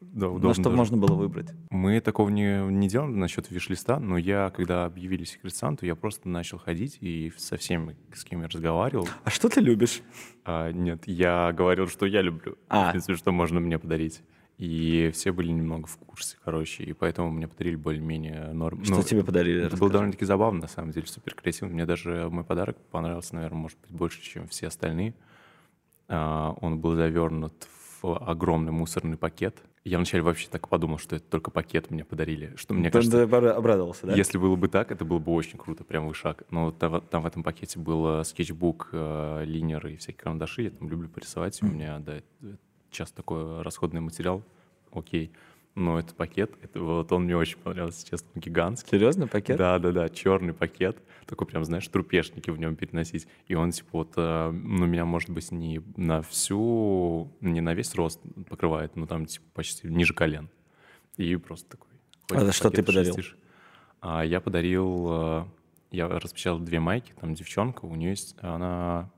Да, 0.00 0.26
Ну, 0.26 0.34
удобно. 0.34 0.52
чтобы 0.54 0.64
даже. 0.70 0.76
можно 0.76 0.96
было 0.96 1.14
выбрать. 1.16 1.48
Мы 1.70 2.00
такого 2.00 2.28
не, 2.28 2.60
не 2.72 2.88
делали 2.88 3.10
насчет 3.14 3.50
виш-листа, 3.50 3.98
но 3.98 4.16
я, 4.16 4.50
когда 4.50 4.84
объявили 4.84 5.24
секрет 5.24 5.54
Санту, 5.54 5.86
я 5.86 5.96
просто 5.96 6.28
начал 6.28 6.58
ходить 6.58 6.98
и 7.00 7.32
со 7.36 7.56
всеми, 7.56 7.96
с 8.14 8.24
кем 8.24 8.42
я 8.42 8.48
разговаривал, 8.48 9.08
А 9.24 9.30
что 9.30 9.48
ты 9.48 9.60
любишь? 9.60 10.02
А, 10.44 10.70
нет, 10.70 11.02
я 11.06 11.52
говорил, 11.52 11.88
что 11.88 12.06
я 12.06 12.22
люблю. 12.22 12.56
А. 12.68 12.88
В 12.88 12.90
принципе, 12.92 13.16
что 13.16 13.32
можно 13.32 13.58
мне 13.60 13.78
подарить. 13.78 14.22
И 14.56 15.10
все 15.14 15.30
были 15.32 15.50
немного 15.52 15.86
в 15.86 15.96
курсе, 15.98 16.36
короче, 16.44 16.82
и 16.82 16.92
поэтому 16.92 17.30
мне 17.30 17.46
подарили 17.46 17.76
более-менее 17.76 18.52
норм. 18.52 18.84
Что 18.84 18.96
Ну, 18.96 19.02
тебе 19.04 19.22
подарили? 19.22 19.58
Это 19.58 19.68
было 19.70 19.72
Расскажи. 19.74 19.92
довольно-таки 19.92 20.24
забавно, 20.24 20.60
на 20.62 20.68
самом 20.68 20.90
деле, 20.90 21.06
супер 21.06 21.34
креативно. 21.36 21.74
Мне 21.74 21.86
даже 21.86 22.28
мой 22.28 22.42
подарок 22.44 22.76
понравился, 22.90 23.36
наверное, 23.36 23.58
может 23.58 23.78
быть, 23.80 23.90
больше, 23.92 24.20
чем 24.20 24.48
все 24.48 24.66
остальные. 24.66 25.14
А, 26.08 26.56
он 26.60 26.80
был 26.80 26.94
завернут 26.96 27.68
в 27.70 27.77
огромный 28.04 28.72
мусорный 28.72 29.16
пакет. 29.16 29.62
Я 29.84 29.96
вначале 29.98 30.22
вообще 30.22 30.48
так 30.48 30.68
подумал, 30.68 30.98
что 30.98 31.16
это 31.16 31.24
только 31.24 31.50
пакет 31.50 31.90
мне 31.90 32.04
подарили. 32.04 32.52
Что 32.56 32.74
мне 32.74 32.90
Ты- 32.90 32.98
кажется, 32.98 33.22
обрадовался, 33.22 34.06
да? 34.06 34.14
если 34.14 34.38
было 34.38 34.56
бы 34.56 34.68
так, 34.68 34.92
это 34.92 35.04
было 35.04 35.18
бы 35.18 35.32
очень 35.32 35.58
круто, 35.58 35.84
прям 35.84 36.06
вышаг. 36.08 36.42
Но 36.50 36.70
там, 36.72 37.00
там 37.00 37.22
в 37.22 37.26
этом 37.26 37.42
пакете 37.42 37.78
был 37.78 38.20
э, 38.20 38.24
скетчбук, 38.24 38.90
э, 38.92 39.44
линер 39.44 39.86
и 39.86 39.96
всякие 39.96 40.18
карандаши. 40.18 40.62
Я 40.62 40.70
там 40.70 40.88
люблю 40.88 41.08
порисовать. 41.08 41.62
У 41.62 41.66
меня, 41.66 41.98
да, 42.00 42.18
часто 42.90 43.16
такой 43.16 43.62
расходный 43.62 44.00
материал. 44.00 44.42
Окей. 44.92 45.32
Но 45.78 45.96
этот 45.96 46.16
пакет, 46.16 46.50
это, 46.60 46.80
вот 46.80 47.12
он 47.12 47.22
мне 47.22 47.36
очень 47.36 47.56
понравился, 47.58 48.04
честно, 48.04 48.28
он 48.34 48.40
гигантский. 48.40 48.90
Серьезно, 48.90 49.28
пакет? 49.28 49.56
Да, 49.58 49.78
да, 49.78 49.92
да, 49.92 50.08
черный 50.08 50.52
пакет, 50.52 50.98
такой 51.24 51.46
прям, 51.46 51.64
знаешь, 51.64 51.86
трупешники 51.86 52.50
в 52.50 52.58
нем 52.58 52.74
переносить. 52.74 53.28
И 53.46 53.54
он, 53.54 53.70
типа, 53.70 53.88
вот, 53.92 54.14
э, 54.16 54.50
ну, 54.50 54.86
меня, 54.86 55.04
может 55.04 55.30
быть, 55.30 55.52
не 55.52 55.80
на 55.96 56.22
всю, 56.22 57.32
не 57.40 57.60
на 57.60 57.74
весь 57.74 57.94
рост 57.94 58.20
покрывает, 58.48 58.96
но 58.96 59.06
там, 59.06 59.26
типа, 59.26 59.44
почти 59.54 59.86
ниже 59.86 60.14
колен. 60.14 60.50
И 61.16 61.36
просто 61.36 61.70
такой. 61.70 61.90
А 62.32 62.40
ходишь, 62.40 62.56
что 62.56 62.70
ты 62.70 62.82
подарил? 62.82 63.14
А, 64.00 64.24
я 64.24 64.40
подарил, 64.40 65.06
э, 65.10 65.44
я 65.92 66.08
распечатал 66.08 66.58
две 66.58 66.80
майки, 66.80 67.12
там 67.20 67.34
девчонка, 67.34 67.84
у 67.84 67.94
нее 67.94 68.10
есть, 68.10 68.34
она 68.40 69.12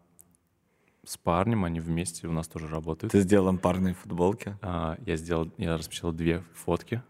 с 1.10 1.16
парнем, 1.16 1.64
они 1.64 1.80
вместе 1.80 2.28
у 2.28 2.32
нас 2.32 2.46
тоже 2.46 2.68
работают. 2.68 3.10
Ты 3.10 3.20
сделал 3.22 3.48
им 3.48 3.58
парные 3.58 3.94
футболки. 3.94 4.56
А, 4.62 4.96
я 5.04 5.16
сделал, 5.16 5.52
я 5.58 5.76
распечатал 5.76 6.12
две 6.12 6.44
фотки, 6.54 7.02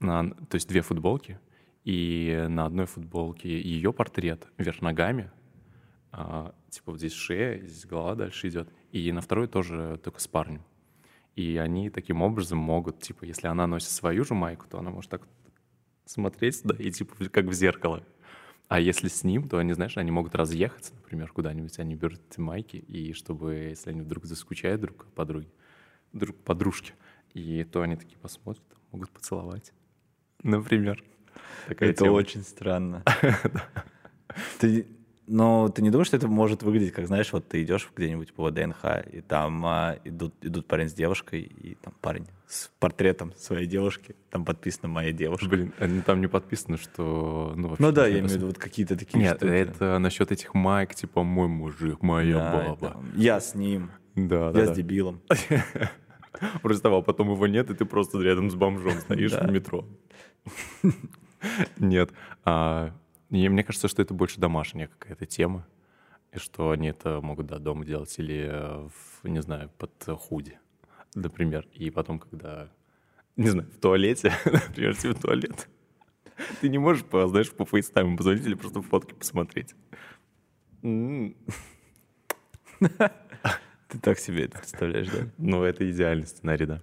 на, 0.00 0.30
то 0.30 0.56
есть 0.56 0.68
две 0.68 0.80
футболки, 0.80 1.38
и 1.84 2.46
на 2.48 2.66
одной 2.66 2.86
футболке 2.86 3.48
ее 3.48 3.92
портрет 3.92 4.48
вверх 4.58 4.82
ногами, 4.82 5.30
а, 6.10 6.52
типа 6.68 6.90
вот 6.90 6.98
здесь 6.98 7.12
шея, 7.12 7.60
здесь 7.60 7.86
голова 7.86 8.16
дальше 8.16 8.48
идет, 8.48 8.68
и 8.90 9.12
на 9.12 9.20
второй 9.20 9.46
тоже 9.46 10.00
только 10.02 10.18
с 10.18 10.26
парнем. 10.26 10.64
И 11.36 11.56
они 11.56 11.90
таким 11.90 12.22
образом 12.22 12.58
могут, 12.58 12.98
типа, 12.98 13.24
если 13.24 13.46
она 13.46 13.68
носит 13.68 13.90
свою 13.90 14.24
же 14.24 14.34
майку, 14.34 14.66
то 14.68 14.80
она 14.80 14.90
может 14.90 15.12
так 15.12 15.28
смотреть 16.06 16.60
туда 16.62 16.74
и 16.76 16.90
типа 16.90 17.14
как 17.30 17.44
в 17.44 17.52
зеркало. 17.52 18.02
А 18.68 18.80
если 18.80 19.08
с 19.08 19.24
ним, 19.24 19.48
то 19.48 19.58
они, 19.58 19.72
знаешь, 19.72 19.96
они 19.98 20.10
могут 20.10 20.34
разъехаться, 20.34 20.94
например, 20.94 21.30
куда-нибудь, 21.32 21.78
они 21.78 21.94
берут 21.94 22.20
эти 22.30 22.40
майки, 22.40 22.76
и 22.76 23.12
чтобы, 23.12 23.54
если 23.54 23.90
они 23.90 24.00
вдруг 24.00 24.24
заскучают 24.24 24.80
друг 24.80 25.06
по 25.14 25.24
друге, 25.24 25.48
друг 26.12 26.36
подружке, 26.36 26.94
и 27.34 27.64
то 27.64 27.82
они 27.82 27.96
такие 27.96 28.18
посмотрят, 28.18 28.64
могут 28.90 29.10
поцеловать. 29.10 29.72
Например. 30.42 31.02
Такая 31.68 31.90
Это 31.90 32.04
тема. 32.04 32.14
очень 32.14 32.42
странно. 32.42 33.02
Ты, 34.58 34.86
но 35.26 35.68
ты 35.68 35.82
не 35.82 35.90
думаешь, 35.90 36.08
что 36.08 36.16
это 36.16 36.28
может 36.28 36.62
выглядеть, 36.62 36.92
как, 36.92 37.06
знаешь, 37.06 37.32
вот 37.32 37.48
ты 37.48 37.62
идешь 37.62 37.88
где-нибудь 37.94 38.34
по 38.34 38.48
ВДНХ, 38.48 38.84
и 39.10 39.20
там 39.22 39.64
а, 39.64 39.96
идут, 40.04 40.34
идут 40.42 40.66
парень 40.66 40.88
с 40.88 40.92
девушкой, 40.92 41.42
и 41.42 41.76
там 41.76 41.94
парень 42.00 42.26
с 42.46 42.70
портретом 42.78 43.32
своей 43.36 43.66
девушки, 43.66 44.14
там 44.30 44.44
подписано 44.44 44.88
«Моя 44.88 45.12
девушка». 45.12 45.48
Блин, 45.48 45.72
а 45.78 45.86
ну, 45.86 46.02
там 46.02 46.20
не 46.20 46.26
подписано, 46.26 46.76
что... 46.76 47.52
Ну, 47.56 47.68
вообще 47.68 47.82
Ну 47.82 47.92
да, 47.92 48.06
я 48.06 48.14
имею 48.14 48.28
в 48.28 48.32
виду 48.32 48.46
вот 48.46 48.58
какие-то 48.58 48.96
такие 48.96 49.18
Нет, 49.18 49.38
штуки. 49.38 49.50
это 49.50 49.98
насчет 49.98 50.30
этих 50.30 50.52
майк, 50.54 50.94
типа 50.94 51.22
«мой 51.22 51.48
мужик, 51.48 52.02
моя 52.02 52.38
Да, 52.38 52.52
баба». 52.52 52.90
там, 52.90 53.12
Я 53.16 53.40
с 53.40 53.54
ним, 53.54 53.90
Да, 54.14 54.46
я 54.46 54.52
да, 54.52 54.64
с 54.66 54.68
да. 54.68 54.74
дебилом. 54.74 55.22
Просто 56.62 56.94
а 56.94 57.00
потом 57.00 57.30
его 57.30 57.46
нет, 57.46 57.70
и 57.70 57.74
ты 57.74 57.84
просто 57.84 58.18
рядом 58.18 58.50
с 58.50 58.54
бомжом 58.54 58.98
стоишь 59.00 59.32
в 59.32 59.50
метро. 59.50 59.86
Нет. 61.78 62.10
а, 62.44 62.92
и 63.30 63.48
мне 63.48 63.64
кажется, 63.64 63.88
что 63.88 64.02
это 64.02 64.14
больше 64.14 64.40
домашняя 64.40 64.88
какая-то 64.88 65.26
тема. 65.26 65.66
И 66.32 66.38
что 66.38 66.70
они 66.70 66.88
это 66.88 67.20
могут 67.20 67.46
да, 67.46 67.58
дома 67.58 67.84
делать 67.84 68.18
или, 68.18 68.48
э, 68.50 68.88
в, 68.88 69.28
не 69.28 69.40
знаю, 69.40 69.70
под 69.78 69.92
худи, 70.18 70.58
например. 71.14 71.66
И 71.72 71.90
потом, 71.90 72.18
когда, 72.18 72.72
не 73.36 73.48
знаю, 73.48 73.70
в 73.70 73.78
туалете, 73.78 74.32
например, 74.44 74.96
тебе 74.96 75.12
в 75.12 75.20
туалет, 75.20 75.68
ты 76.60 76.68
не 76.68 76.78
можешь, 76.78 77.04
по- 77.04 77.28
знаешь, 77.28 77.52
по 77.52 77.64
фейстайму 77.64 78.16
позвонить 78.16 78.44
или 78.46 78.54
просто 78.54 78.82
фотки 78.82 79.14
посмотреть. 79.14 79.74
Ты 83.88 84.00
так 84.00 84.18
себе 84.18 84.46
это 84.46 84.58
представляешь, 84.58 85.08
да? 85.08 85.30
Ну, 85.38 85.62
это 85.62 85.88
идеальный 85.88 86.26
сценарий, 86.26 86.66
да. 86.66 86.82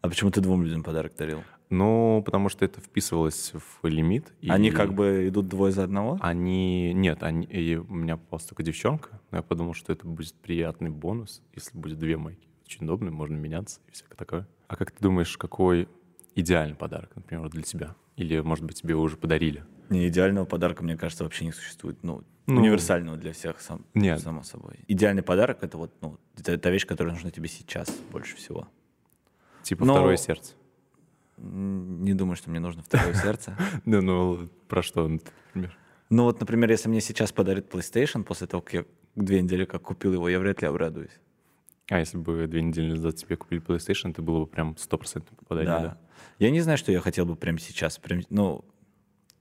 А 0.00 0.08
почему 0.08 0.30
ты 0.30 0.40
двум 0.40 0.62
людям 0.62 0.84
подарок 0.84 1.14
дарил? 1.16 1.42
Ну, 1.72 2.22
потому 2.22 2.50
что 2.50 2.66
это 2.66 2.82
вписывалось 2.82 3.54
в 3.54 3.86
лимит. 3.86 4.34
и 4.42 4.50
Они 4.50 4.70
как 4.70 4.92
бы 4.92 5.28
идут 5.28 5.48
двое 5.48 5.72
за 5.72 5.84
одного? 5.84 6.18
Они... 6.20 6.92
Нет, 6.92 7.22
они... 7.22 7.46
и 7.46 7.76
у 7.76 7.94
меня 7.94 8.18
попалась 8.18 8.44
только 8.44 8.62
девчонка, 8.62 9.20
но 9.30 9.38
я 9.38 9.42
подумал, 9.42 9.72
что 9.72 9.90
это 9.90 10.06
будет 10.06 10.34
приятный 10.34 10.90
бонус, 10.90 11.42
если 11.54 11.78
будет 11.78 11.98
две 11.98 12.18
майки. 12.18 12.46
Очень 12.66 12.84
удобно, 12.84 13.10
можно 13.10 13.36
меняться 13.36 13.80
и 13.88 13.92
всякое 13.92 14.16
такое. 14.16 14.48
А 14.68 14.76
как 14.76 14.90
ты 14.90 14.98
думаешь, 15.00 15.34
какой 15.38 15.88
идеальный 16.34 16.76
подарок, 16.76 17.10
например, 17.16 17.48
для 17.48 17.62
тебя? 17.62 17.94
Или, 18.16 18.40
может 18.40 18.66
быть, 18.66 18.76
тебе 18.82 18.94
уже 18.94 19.16
подарили? 19.16 19.64
Не, 19.88 20.08
идеального 20.08 20.44
подарка, 20.44 20.84
мне 20.84 20.98
кажется, 20.98 21.24
вообще 21.24 21.46
не 21.46 21.52
существует. 21.52 21.96
Ну, 22.02 22.22
Ну, 22.46 22.60
универсального 22.60 23.16
для 23.16 23.32
всех, 23.32 23.62
сам, 23.62 23.86
Нет. 23.94 24.20
само 24.20 24.42
собой. 24.42 24.80
Идеальный 24.88 25.22
подарок— 25.22 25.58
это 25.62 25.78
вот, 25.78 25.94
ну, 26.02 26.18
это 26.36 26.58
та 26.58 26.68
вещь, 26.70 26.84
которая 26.86 27.14
нужна 27.14 27.30
тебе 27.30 27.48
сейчас 27.48 27.88
больше 28.10 28.36
всего. 28.36 28.68
Типа 29.62 29.86
Но- 29.86 29.94
второе 29.94 30.18
сердце. 30.18 30.52
Не 31.38 32.14
думаю, 32.14 32.36
что 32.36 32.50
мне 32.50 32.60
нужно 32.60 32.82
второе 32.82 33.14
сердце. 33.14 33.56
Да, 33.84 34.00
ну, 34.00 34.48
про 34.68 34.82
что, 34.82 35.08
например? 35.08 35.76
Ну 36.10 36.24
вот, 36.24 36.40
например, 36.40 36.70
если 36.70 36.88
мне 36.88 37.00
сейчас 37.00 37.32
подарит 37.32 37.72
PlayStation, 37.72 38.22
после 38.22 38.46
того, 38.46 38.60
как 38.60 38.74
я 38.74 38.84
две 39.16 39.40
недели 39.40 39.64
как 39.64 39.82
купил 39.82 40.12
его, 40.12 40.28
я 40.28 40.38
вряд 40.38 40.60
ли 40.62 40.68
обрадуюсь. 40.68 41.18
А 41.88 41.98
если 41.98 42.18
бы 42.18 42.46
две 42.46 42.62
недели 42.62 42.90
назад 42.92 43.16
тебе 43.16 43.36
купили 43.36 43.62
PlayStation, 43.62 44.10
это 44.10 44.22
было 44.22 44.40
бы 44.40 44.46
прям 44.46 44.76
стопроцентно 44.76 45.36
попадание, 45.36 45.72
Да. 45.72 45.80
да? 45.80 45.98
Я 46.38 46.50
не 46.50 46.60
знаю, 46.60 46.78
что 46.78 46.92
я 46.92 47.00
хотел 47.00 47.26
бы 47.26 47.34
прямо 47.34 47.58
сейчас. 47.58 47.98
Прям, 47.98 48.20
ну, 48.30 48.64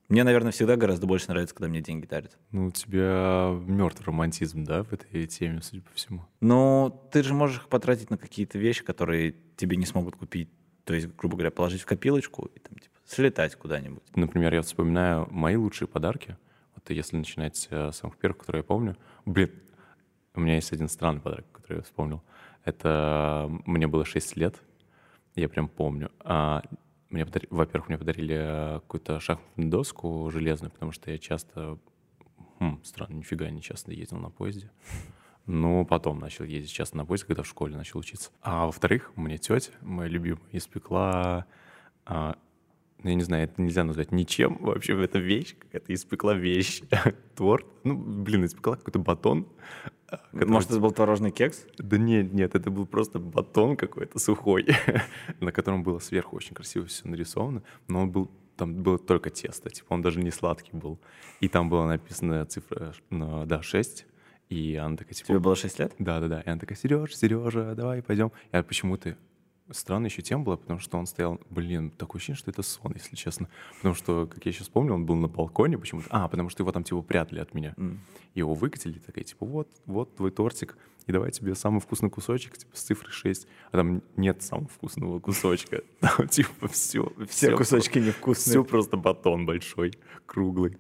мне, 0.10 0.24
наверное, 0.24 0.52
всегда 0.52 0.76
гораздо 0.76 1.08
больше 1.08 1.30
нравится, 1.30 1.56
когда 1.56 1.70
мне 1.70 1.82
деньги 1.82 2.06
дарят. 2.06 2.38
Ну, 2.52 2.68
у 2.68 2.72
тебя 2.72 3.52
мертвый 3.66 4.06
романтизм, 4.06 4.64
да, 4.64 4.84
в 4.84 4.92
этой 4.92 5.26
теме, 5.28 5.62
судя 5.62 5.82
по 5.84 5.94
всему. 5.94 6.26
Но 6.42 7.08
ты 7.12 7.24
же 7.24 7.34
можешь 7.34 7.58
их 7.58 7.70
потратить 7.70 8.10
на 8.10 8.18
какие-то 8.18 8.58
вещи, 8.58 8.84
которые 8.84 9.36
тебе 9.56 9.78
не 9.78 9.86
смогут 9.86 10.16
купить. 10.16 10.50
То 10.84 10.94
есть, 10.94 11.08
грубо 11.16 11.36
говоря, 11.36 11.52
положить 11.52 11.82
в 11.82 11.86
копилочку 11.86 12.50
и 12.56 12.60
там, 12.60 12.78
типа, 12.78 12.96
слетать 13.06 13.56
куда-нибудь. 13.56 14.04
Например, 14.16 14.54
я 14.54 14.62
вспоминаю 14.62 15.28
мои 15.32 15.56
лучшие 15.56 15.88
подарки. 15.88 16.38
Вот 16.76 16.90
если 16.90 17.18
начинать 17.18 17.68
э, 17.70 17.92
с 17.92 17.98
самых 17.98 18.18
первых, 18.18 18.40
которые 18.40 18.62
я 18.62 18.64
помню. 18.64 18.98
Блин, 19.26 19.52
у 20.34 20.40
меня 20.40 20.56
есть 20.56 20.72
один 20.72 20.88
странный 20.88 21.22
подарок, 21.22 21.46
который 21.52 21.78
я 21.78 21.84
вспомнил. 21.84 22.22
Это 22.64 23.48
э, 23.50 23.60
мне 23.66 23.88
было 23.88 24.06
6 24.06 24.38
лет, 24.38 24.56
я 25.36 25.50
прям 25.50 25.68
помню. 25.68 26.12
А, 26.22 26.62
мне 27.10 27.24
подари- 27.24 27.48
Во-первых, 27.50 27.90
мне 27.90 27.98
подарили 27.98 28.36
э, 28.38 28.80
какую-то 28.80 29.20
шахматную 29.20 29.70
доску 29.70 30.30
железную, 30.32 30.72
потому 30.72 30.92
что 30.92 31.12
я 31.12 31.18
часто... 31.18 31.78
Хм, 32.60 32.80
странно, 32.84 33.16
нифига 33.16 33.50
не 33.50 33.62
часто 33.62 33.92
ездил 33.92 34.18
на 34.18 34.30
поезде. 34.30 34.70
Ну, 35.48 35.86
потом 35.86 36.20
начал 36.20 36.46
ездить 36.46 36.72
часто 36.72 36.98
на 36.98 37.06
поезде, 37.06 37.28
когда 37.28 37.44
в 37.44 37.48
школе 37.48 37.76
начал 37.76 38.00
учиться. 38.00 38.32
А 38.42 38.66
во-вторых, 38.68 39.12
мне 39.16 39.38
тетя, 39.38 39.72
моя 39.82 40.10
любимая, 40.10 40.42
испекла 40.52 41.46
а, 42.06 42.36
ну, 43.04 43.10
я 43.10 43.16
не 43.16 43.24
знаю, 43.24 43.46
это 43.46 43.62
нельзя 43.62 43.84
назвать 43.84 44.12
ничем. 44.12 44.58
Вообще 44.62 45.02
это 45.04 45.20
вещь, 45.20 45.56
какая-то 45.58 45.94
испекла 45.94 46.34
вещь. 46.34 46.82
Торт. 47.36 47.66
Ну, 47.84 47.96
блин, 47.98 48.46
испекла 48.46 48.76
какой-то 48.76 49.00
батон. 49.00 49.48
а, 50.08 50.18
который- 50.32 50.50
Может, 50.50 50.72
это 50.72 50.80
был 50.80 50.92
творожный 50.92 51.32
кекс? 51.32 51.66
Да 51.78 51.98
нет, 51.98 52.32
нет, 52.34 52.54
это 52.56 52.70
был 52.70 52.86
просто 52.86 53.18
батон 53.20 53.76
какой-то 53.76 54.20
сухой, 54.20 54.68
на 55.40 55.52
котором 55.52 55.84
было 55.84 56.00
сверху 56.00 56.36
очень 56.36 56.54
красиво 56.54 56.86
все 56.86 57.08
нарисовано, 57.08 57.64
но 57.88 58.02
он 58.04 58.12
был 58.12 58.30
там 58.58 58.76
было 58.76 59.00
только 59.00 59.32
тесто, 59.32 59.72
типа 59.72 59.94
он 59.94 60.04
даже 60.04 60.22
не 60.22 60.30
сладкий 60.30 60.78
был. 60.78 61.00
И 61.40 61.48
там 61.48 61.68
была 61.70 61.88
написана 61.88 62.46
цифра, 62.46 62.94
да, 63.10 63.64
6, 63.64 64.06
и 64.52 64.76
она 64.76 64.98
такая, 64.98 65.14
типа... 65.14 65.28
Тебе 65.28 65.40
было 65.40 65.56
6 65.56 65.80
лет? 65.80 65.94
Да, 65.98 66.20
да, 66.20 66.28
да. 66.28 66.42
И 66.42 66.50
она 66.50 66.60
такая, 66.60 66.78
Сереж, 66.78 67.16
Сережа, 67.16 67.74
давай 67.74 68.02
пойдем. 68.04 68.34
Я 68.52 68.62
почему-то 68.64 69.16
странная 69.72 70.10
еще 70.10 70.22
тема 70.22 70.44
была, 70.44 70.58
потому 70.58 70.78
что 70.82 70.98
он 70.98 71.06
стоял, 71.06 71.40
блин, 71.50 71.90
такое 71.92 72.20
ощущение, 72.20 72.38
что 72.38 72.52
это 72.52 72.62
сон, 72.62 72.92
если 72.94 73.16
честно. 73.16 73.48
Потому 73.78 73.96
что, 73.96 74.28
как 74.28 74.46
я 74.46 74.52
сейчас 74.52 74.68
помню, 74.68 74.94
он 74.94 75.06
был 75.06 75.16
на 75.16 75.30
балконе 75.30 75.78
почему-то. 75.78 76.08
А, 76.10 76.28
потому 76.28 76.50
что 76.50 76.64
его 76.64 76.74
там 76.74 76.84
типа 76.84 77.02
прятали 77.02 77.40
от 77.40 77.54
меня. 77.54 77.74
Его 78.36 78.54
выкатили, 78.54 79.00
такая, 79.00 79.24
типа, 79.24 79.46
вот, 79.46 79.70
вот 79.86 80.18
твой 80.18 80.32
тортик, 80.32 80.78
и 81.08 81.14
давай 81.14 81.32
тебе 81.32 81.56
самый 81.56 81.80
вкусный 81.80 82.10
кусочек, 82.10 82.58
типа, 82.58 82.76
с 82.76 82.82
цифрой 82.82 83.12
6. 83.12 83.48
А 83.72 83.78
там 83.78 84.04
нет 84.18 84.44
самого 84.44 84.68
вкусного 84.68 85.20
кусочка. 85.20 85.82
Там, 86.02 86.28
типа, 86.28 86.68
все. 86.68 87.12
Все 87.28 87.56
кусочки 87.56 88.00
невкусные. 88.00 88.52
Все 88.52 88.64
просто 88.64 88.98
батон 88.98 89.46
большой, 89.46 89.94
круглый. 90.26 90.78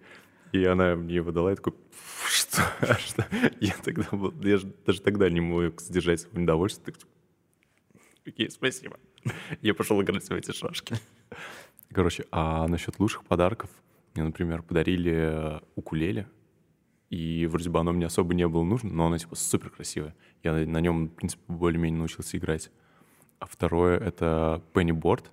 И 0.51 0.63
она 0.65 0.95
мне 0.95 1.15
его 1.15 1.31
дала, 1.31 1.51
я 1.51 1.55
такой, 1.55 1.73
«Фу, 1.91 2.29
что? 2.29 2.61
что? 2.99 3.25
Я 3.59 3.73
тогда 3.83 4.07
был, 4.11 4.33
я 4.41 4.57
же 4.57 4.73
даже 4.85 5.01
тогда 5.01 5.29
не 5.29 5.41
мог 5.41 5.81
сдержать 5.81 6.21
свое 6.21 6.43
недовольство. 6.43 6.85
Так, 6.85 6.95
Окей, 8.25 8.49
спасибо. 8.51 8.97
Я 9.61 9.73
пошел 9.73 10.01
играть 10.01 10.27
в 10.27 10.31
эти 10.31 10.51
шашки. 10.51 10.95
Короче, 11.91 12.25
а 12.31 12.67
насчет 12.67 12.99
лучших 12.99 13.25
подарков, 13.25 13.69
мне, 14.13 14.23
например, 14.23 14.61
подарили 14.61 15.11
э, 15.11 15.59
укулеле, 15.75 16.27
и 17.09 17.45
вроде 17.47 17.69
бы 17.69 17.79
оно 17.79 17.91
мне 17.91 18.05
особо 18.05 18.33
не 18.33 18.47
было 18.47 18.63
нужно, 18.63 18.89
но 18.91 19.07
оно 19.07 19.17
типа 19.17 19.35
супер 19.35 19.69
красивое. 19.69 20.15
Я 20.43 20.53
на 20.53 20.79
нем, 20.79 21.07
в 21.07 21.15
принципе, 21.15 21.41
более-менее 21.47 21.97
научился 21.99 22.37
играть. 22.37 22.71
А 23.39 23.47
второе— 23.47 23.97
это 23.99 24.63
пенниборд, 24.73 25.31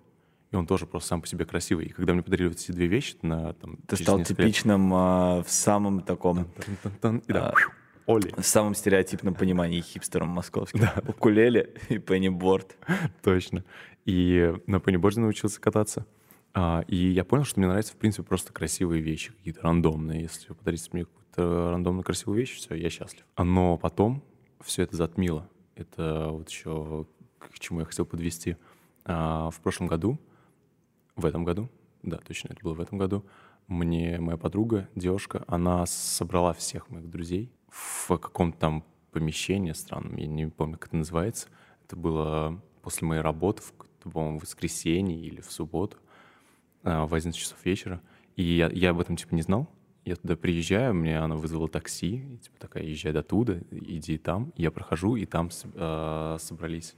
и 0.50 0.56
он 0.56 0.66
тоже 0.66 0.86
просто 0.86 1.08
сам 1.08 1.20
по 1.20 1.26
себе 1.26 1.44
красивый. 1.44 1.86
И 1.86 1.88
когда 1.90 2.14
мне 2.14 2.22
подарили 2.22 2.48
вот 2.48 2.56
эти 2.56 2.72
две 2.72 2.86
вещи 2.86 3.16
на 3.22 3.52
там... 3.54 3.76
Ты 3.86 3.96
стал 3.96 4.18
несколько 4.18 4.42
лет- 4.42 4.52
типичным 4.54 4.92
а, 4.94 5.42
в 5.42 5.50
самом 5.50 6.00
таком, 6.00 6.46
и 7.02 7.32
да, 7.32 7.50
А, 7.50 7.54
Оли. 8.06 8.32
в 8.36 8.42
самом 8.46 8.74
стереотипном 8.74 9.34
понимании 9.34 9.80
хипстером 9.82 10.28
московским. 10.30 10.84
Укулеле 11.06 11.74
и 11.90 11.98
пенниборд. 11.98 12.76
Точно. 13.22 13.64
И 14.06 14.54
на 14.66 14.80
пенниборде 14.80 15.20
научился 15.20 15.60
кататься. 15.60 16.06
А, 16.54 16.82
и 16.88 16.96
я 16.96 17.24
понял, 17.24 17.44
что 17.44 17.60
мне 17.60 17.68
нравятся, 17.68 17.92
в 17.92 17.96
принципе, 17.96 18.26
просто 18.26 18.52
красивые 18.52 19.02
вещи, 19.02 19.32
какие-то 19.32 19.60
рандомные. 19.62 20.22
Если 20.22 20.48
вы 20.48 20.54
подарите 20.54 20.88
мне 20.92 21.04
какую-то 21.04 21.70
рандомно 21.72 22.02
красивую 22.02 22.38
вещь, 22.38 22.54
все, 22.56 22.74
я 22.74 22.88
счастлив. 22.88 23.24
Но 23.36 23.76
потом 23.76 24.24
все 24.64 24.82
это 24.82 24.96
затмило. 24.96 25.46
Это 25.76 26.28
вот 26.30 26.48
еще 26.48 27.06
к 27.38 27.58
чему 27.58 27.80
я 27.80 27.84
хотел 27.86 28.06
подвести. 28.06 28.56
А, 29.04 29.50
в 29.50 29.60
прошлом 29.60 29.86
году, 29.88 30.18
в 31.18 31.26
этом 31.26 31.44
году, 31.44 31.68
да, 32.02 32.16
точно, 32.18 32.48
это 32.52 32.62
было 32.62 32.74
в 32.74 32.80
этом 32.80 32.98
году, 32.98 33.24
мне 33.66 34.18
моя 34.18 34.38
подруга, 34.38 34.88
девушка, 34.94 35.44
она 35.46 35.84
собрала 35.86 36.54
всех 36.54 36.88
моих 36.88 37.10
друзей 37.10 37.52
в 37.68 38.16
каком-то 38.16 38.58
там 38.58 38.84
помещении 39.10 39.72
странном, 39.72 40.16
я 40.16 40.26
не 40.26 40.46
помню, 40.46 40.78
как 40.78 40.88
это 40.88 40.96
называется. 40.96 41.48
Это 41.84 41.96
было 41.96 42.62
после 42.82 43.06
моей 43.06 43.20
работы, 43.20 43.62
в, 43.62 43.72
по-моему, 44.10 44.38
воскресенье 44.38 45.18
или 45.18 45.40
в 45.40 45.50
субботу, 45.50 45.96
а, 46.82 47.06
в 47.06 47.14
11 47.14 47.38
часов 47.38 47.58
вечера. 47.64 48.00
И 48.36 48.42
я, 48.42 48.68
я 48.70 48.90
об 48.90 49.00
этом, 49.00 49.16
типа, 49.16 49.34
не 49.34 49.42
знал. 49.42 49.68
Я 50.04 50.16
туда 50.16 50.36
приезжаю, 50.36 50.94
мне 50.94 51.18
она 51.18 51.34
вызвала 51.36 51.68
такси, 51.68 52.16
и, 52.16 52.36
типа, 52.38 52.58
такая, 52.58 52.84
езжай 52.84 53.12
до 53.12 53.22
туда, 53.22 53.58
иди 53.70 54.16
там. 54.18 54.52
Я 54.56 54.70
прохожу, 54.70 55.16
и 55.16 55.26
там 55.26 55.50
а, 55.74 56.36
собрались 56.38 56.94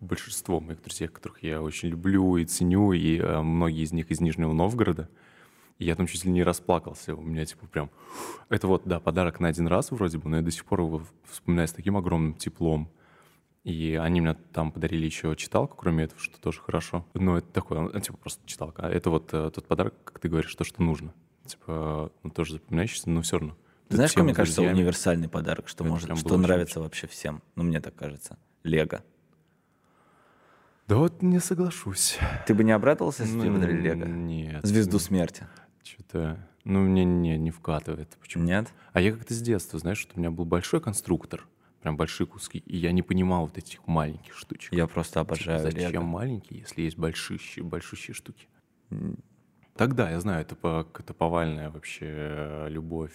большинство 0.00 0.60
моих 0.60 0.82
друзей, 0.82 1.08
которых 1.08 1.42
я 1.42 1.62
очень 1.62 1.88
люблю 1.88 2.36
и 2.36 2.44
ценю, 2.44 2.92
и 2.92 3.18
а, 3.18 3.42
многие 3.42 3.82
из 3.82 3.92
них 3.92 4.10
из 4.10 4.20
Нижнего 4.20 4.52
Новгорода. 4.52 5.08
И 5.78 5.84
я 5.84 5.94
там 5.94 6.06
чуть 6.06 6.24
ли 6.24 6.30
не 6.30 6.42
расплакался. 6.42 7.14
У 7.14 7.22
меня 7.22 7.44
типа 7.44 7.66
прям... 7.66 7.90
Это 8.48 8.66
вот, 8.66 8.82
да, 8.84 8.98
подарок 8.98 9.40
на 9.40 9.48
один 9.48 9.66
раз 9.66 9.90
вроде 9.90 10.18
бы, 10.18 10.28
но 10.28 10.36
я 10.36 10.42
до 10.42 10.50
сих 10.50 10.64
пор 10.64 10.80
его 10.80 11.02
вспоминаю 11.24 11.68
с 11.68 11.72
таким 11.72 11.96
огромным 11.96 12.34
теплом. 12.34 12.90
И 13.64 13.98
они 14.00 14.20
мне 14.20 14.34
там 14.52 14.70
подарили 14.70 15.04
еще 15.06 15.34
читалку, 15.36 15.76
кроме 15.76 16.04
этого, 16.04 16.20
что 16.20 16.40
тоже 16.40 16.60
хорошо. 16.60 17.04
Но 17.14 17.38
это 17.38 17.48
такое, 17.48 17.80
ну, 17.80 18.00
типа 18.00 18.16
просто 18.16 18.46
читалка. 18.46 18.86
А 18.86 18.90
это 18.90 19.10
вот 19.10 19.34
э, 19.34 19.50
тот 19.52 19.66
подарок, 19.66 19.94
как 20.04 20.20
ты 20.20 20.28
говоришь, 20.28 20.54
то, 20.54 20.62
что 20.62 20.82
нужно. 20.82 21.12
Типа, 21.44 22.12
ну, 22.22 22.30
тоже 22.30 22.54
запоминающийся, 22.54 23.10
но 23.10 23.22
все 23.22 23.38
равно. 23.38 23.56
Ты 23.88 23.96
знаешь, 23.96 24.12
какой, 24.12 24.24
мне 24.24 24.34
кажется, 24.34 24.62
универсальный 24.62 25.28
подарок, 25.28 25.68
что 25.68 25.84
Это 25.84 25.92
может, 25.92 26.16
что 26.16 26.28
было 26.28 26.34
очень 26.34 26.42
нравится 26.42 26.80
вообще 26.80 27.06
всем? 27.06 27.42
Ну, 27.56 27.64
мне 27.64 27.80
так 27.80 27.94
кажется. 27.94 28.38
Лего. 28.62 29.02
Да 30.88 30.96
вот 30.96 31.20
не 31.22 31.40
соглашусь. 31.40 32.18
Ты 32.46 32.54
бы 32.54 32.62
не 32.64 32.72
обрадовался, 32.72 33.24
если 33.24 33.38
тебе 33.38 33.50
Ну, 33.50 33.54
подарили 33.56 33.80
Лего? 33.82 34.04
Нет. 34.04 34.64
Звезду 34.64 34.98
смерти. 34.98 35.46
Что-то... 35.82 36.38
Ну, 36.64 36.80
мне 36.80 37.04
не, 37.04 37.38
не 37.38 37.50
вкатывает. 37.50 38.16
Почему? 38.20 38.44
Нет? 38.44 38.68
А 38.92 39.00
я 39.00 39.12
как-то 39.12 39.34
с 39.34 39.40
детства, 39.40 39.78
знаешь, 39.78 39.98
что 39.98 40.12
у 40.16 40.18
меня 40.18 40.30
был 40.32 40.44
большой 40.44 40.80
конструктор, 40.80 41.46
прям 41.80 41.96
большие 41.96 42.26
куски. 42.26 42.58
И 42.58 42.76
я 42.76 42.90
не 42.92 43.02
понимал 43.02 43.42
вот 43.46 43.56
этих 43.58 43.86
маленьких 43.86 44.34
штучек. 44.34 44.72
Я 44.72 44.86
просто 44.88 45.12
Типа, 45.20 45.20
обожаю 45.34 45.60
зачем 45.62 45.90
Лего. 45.92 46.02
маленькие, 46.04 46.60
если 46.60 46.82
есть 46.82 46.98
большущие, 46.98 47.64
большущие 47.64 48.14
штуки? 48.14 48.48
Тогда, 49.76 50.10
я 50.10 50.20
знаю, 50.20 50.42
это, 50.42 50.56
по, 50.56 50.86
это 50.98 51.14
повальная 51.14 51.70
вообще 51.70 52.06
э, 52.08 52.66
любовь 52.70 53.12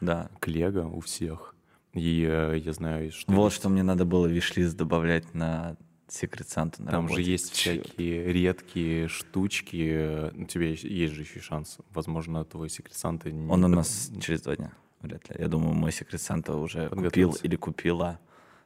Да. 0.00 0.28
к 0.40 0.46
Лего 0.48 0.86
у 0.86 1.00
всех. 1.00 1.54
И 1.94 2.24
э, 2.28 2.58
я 2.58 2.72
знаю, 2.72 3.10
что 3.12 3.32
Вот 3.32 3.46
есть- 3.46 3.56
что 3.56 3.68
мне 3.68 3.82
надо 3.82 4.04
было 4.04 4.26
вишлист 4.26 4.76
добавлять 4.76 5.32
на 5.34 5.76
Секрет 6.08 6.48
Санту 6.48 6.82
на 6.82 6.90
там 6.90 7.08
же 7.08 7.14
работе. 7.14 7.30
есть 7.30 7.54
Чёрт. 7.54 7.86
всякие 7.86 8.32
редкие 8.32 9.08
штучки. 9.08 10.30
У 10.36 10.44
тебя 10.44 10.66
есть, 10.66 10.84
есть 10.84 11.14
же 11.14 11.22
еще 11.22 11.40
шанс. 11.40 11.78
Возможно, 11.92 12.44
твой 12.44 12.68
секрет 12.68 12.94
Санта 12.96 13.30
не 13.30 13.48
Он 13.50 13.64
у 13.64 13.68
нас 13.68 14.10
через 14.20 14.42
два 14.42 14.56
дня. 14.56 14.72
Вряд 15.00 15.28
ли. 15.30 15.36
Я 15.38 15.48
думаю, 15.48 15.74
мой 15.74 15.90
Секрет 15.90 16.20
Санта 16.20 16.54
уже 16.54 16.88
купил 16.88 17.32
или 17.42 17.56
купила 17.56 18.20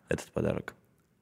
этот 0.09 0.27
подарок. 0.33 0.75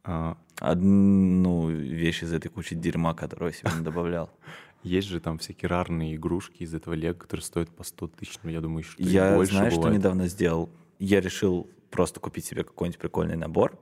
А, 0.03 0.37
Одну 0.61 1.69
вещь 1.71 2.23
из 2.23 2.33
этой 2.33 2.49
кучи 2.49 2.75
дерьма, 2.75 3.15
которую 3.15 3.53
я 3.53 3.59
себе 3.59 3.71
не 3.79 3.85
добавлял. 3.85 4.31
есть 4.83 5.09
же 5.09 5.21
там 5.21 5.39
всякие 5.39 5.69
рарные 5.69 6.17
игрушки 6.17 6.63
из 6.63 6.75
этого 6.75 6.95
Лего, 6.95 7.15
которые 7.15 7.45
стоят 7.45 7.71
по 7.71 7.85
100 7.85 8.09
тысяч. 8.09 8.39
но 8.43 8.51
Я 8.51 8.61
думаю, 8.61 8.83
что 8.83 9.03
Я 9.03 9.35
больше 9.35 9.53
знаю, 9.55 9.71
что 9.71 9.89
недавно 9.91 10.27
сделал. 10.27 10.69
Я 10.99 11.21
решил 11.21 11.69
просто 11.91 12.19
купить 12.21 12.45
себе 12.45 12.65
какой-нибудь 12.65 12.99
прикольный 12.99 13.37
набор. 13.37 13.79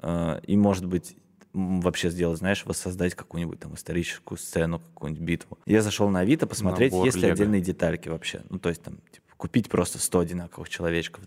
э, 0.00 0.40
И, 0.46 0.56
может 0.56 0.86
быть, 0.86 1.16
вообще 1.54 2.10
сделать, 2.10 2.38
знаешь, 2.38 2.66
воссоздать 2.66 3.14
какую-нибудь 3.14 3.60
там 3.60 3.74
историческую 3.74 4.36
сцену, 4.38 4.80
какую-нибудь 4.80 5.24
битву. 5.24 5.58
Я 5.66 5.80
зашел 5.82 6.08
на 6.10 6.20
Авито 6.20 6.46
посмотреть, 6.46 6.92
Набор 6.92 7.06
есть 7.06 7.16
ли 7.16 7.22
Лего. 7.22 7.32
отдельные 7.34 7.60
детальки 7.60 8.08
вообще. 8.08 8.42
Ну, 8.50 8.58
то 8.58 8.68
есть 8.68 8.82
там, 8.82 8.96
типа, 9.12 9.26
купить 9.36 9.68
просто 9.68 9.98
100 9.98 10.18
одинаковых 10.18 10.68
человечков. 10.68 11.24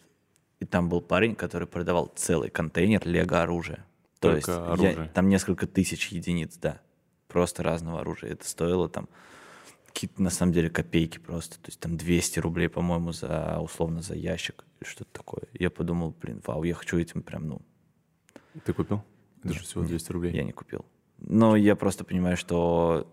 И 0.59 0.65
там 0.65 0.89
был 0.89 1.01
парень, 1.01 1.35
который 1.35 1.67
продавал 1.67 2.11
целый 2.15 2.49
контейнер 2.49 3.07
лего 3.07 3.41
оружия. 3.41 3.85
То 4.19 4.35
есть 4.35 4.47
я- 4.47 5.07
там 5.13 5.29
несколько 5.29 5.65
тысяч 5.67 6.09
единиц, 6.09 6.57
да. 6.57 6.81
Просто 7.27 7.63
разного 7.63 8.01
оружия. 8.01 8.31
Это 8.31 8.47
стоило 8.47 8.89
там 8.89 9.07
какие-то, 9.85 10.21
на 10.21 10.29
самом 10.31 10.53
деле, 10.53 10.69
копейки 10.69 11.19
просто. 11.19 11.55
То 11.55 11.67
есть 11.67 11.79
там 11.79 11.95
200 11.97 12.39
рублей, 12.39 12.67
по-моему, 12.69 13.11
за, 13.11 13.59
условно, 13.61 14.01
за 14.01 14.15
ящик 14.15 14.65
или 14.81 14.87
что-то 14.89 15.11
такое. 15.11 15.43
Я 15.53 15.69
подумал, 15.69 16.15
блин, 16.19 16.41
вау, 16.45 16.63
я 16.63 16.73
хочу 16.73 16.97
этим 16.97 17.21
прям, 17.21 17.47
ну, 17.47 17.61
Ты 18.65 18.73
купил? 18.73 19.03
Это 19.43 19.53
же 19.53 19.59
Нет, 19.59 19.67
всего 19.67 19.81
нет, 19.81 19.89
200 19.89 20.11
рублей. 20.11 20.35
я 20.35 20.43
не 20.43 20.51
купил. 20.51 20.85
Но 21.19 21.55
я 21.55 21.75
просто 21.75 22.03
понимаю, 22.03 22.37
что 22.37 23.07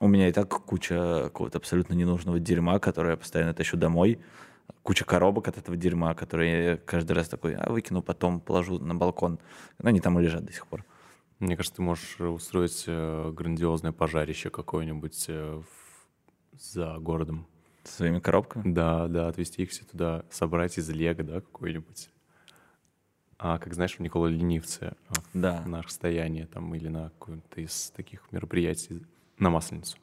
у 0.00 0.08
меня 0.08 0.28
и 0.28 0.32
так 0.32 0.48
куча 0.48 1.22
какого-то 1.24 1.58
абсолютно 1.58 1.94
ненужного 1.94 2.38
дерьма, 2.38 2.78
которое 2.78 3.12
я 3.12 3.16
постоянно 3.16 3.54
тащу 3.54 3.76
домой. 3.76 4.20
Куча 4.82 5.04
коробок 5.04 5.48
от 5.48 5.58
этого 5.58 5.76
дерьма, 5.76 6.14
которые 6.14 6.64
я 6.64 6.76
каждый 6.76 7.12
раз 7.12 7.28
такой, 7.28 7.54
а 7.54 7.70
выкину, 7.70 8.02
потом 8.02 8.40
положу 8.40 8.78
на 8.78 8.94
балкон. 8.94 9.38
Но 9.78 9.88
они 9.88 10.00
там 10.00 10.18
и 10.18 10.22
лежат 10.22 10.44
до 10.44 10.52
сих 10.52 10.66
пор. 10.66 10.84
Мне 11.40 11.56
кажется, 11.56 11.76
ты 11.76 11.82
можешь 11.82 12.20
устроить 12.20 12.84
э, 12.86 13.32
грандиозное 13.32 13.92
пожарище 13.92 14.50
какое-нибудь 14.50 15.26
э, 15.28 15.62
за 16.58 16.98
городом. 16.98 17.46
Со 17.84 17.96
своими 17.98 18.18
коробками. 18.18 18.72
Да, 18.72 19.08
да, 19.08 19.28
отвезти 19.28 19.62
их 19.62 19.70
все 19.70 19.84
туда, 19.84 20.24
собрать 20.30 20.78
из 20.78 20.88
Лего, 20.90 21.22
да, 21.22 21.40
какой-нибудь. 21.40 22.10
А, 23.38 23.58
как 23.58 23.72
знаешь, 23.74 23.94
в 23.96 24.00
Никола 24.00 24.28
Ленивце 24.28 24.94
а, 25.08 25.12
Да. 25.32 25.62
на 25.64 25.80
расстоянии 25.82 26.44
там 26.44 26.74
или 26.74 26.88
на 26.88 27.10
каком-то 27.10 27.60
из 27.60 27.90
таких 27.96 28.22
мероприятий 28.32 29.02
на 29.38 29.48
Масленицу 29.50 29.96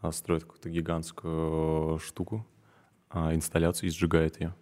а, 0.00 0.12
строит 0.12 0.44
какую-то 0.44 0.70
гигантскую 0.70 1.98
штуку, 1.98 2.46
а, 3.10 3.34
инсталляцию 3.34 3.88
и 3.88 3.92
сжигает 3.92 4.40
ее. 4.40 4.54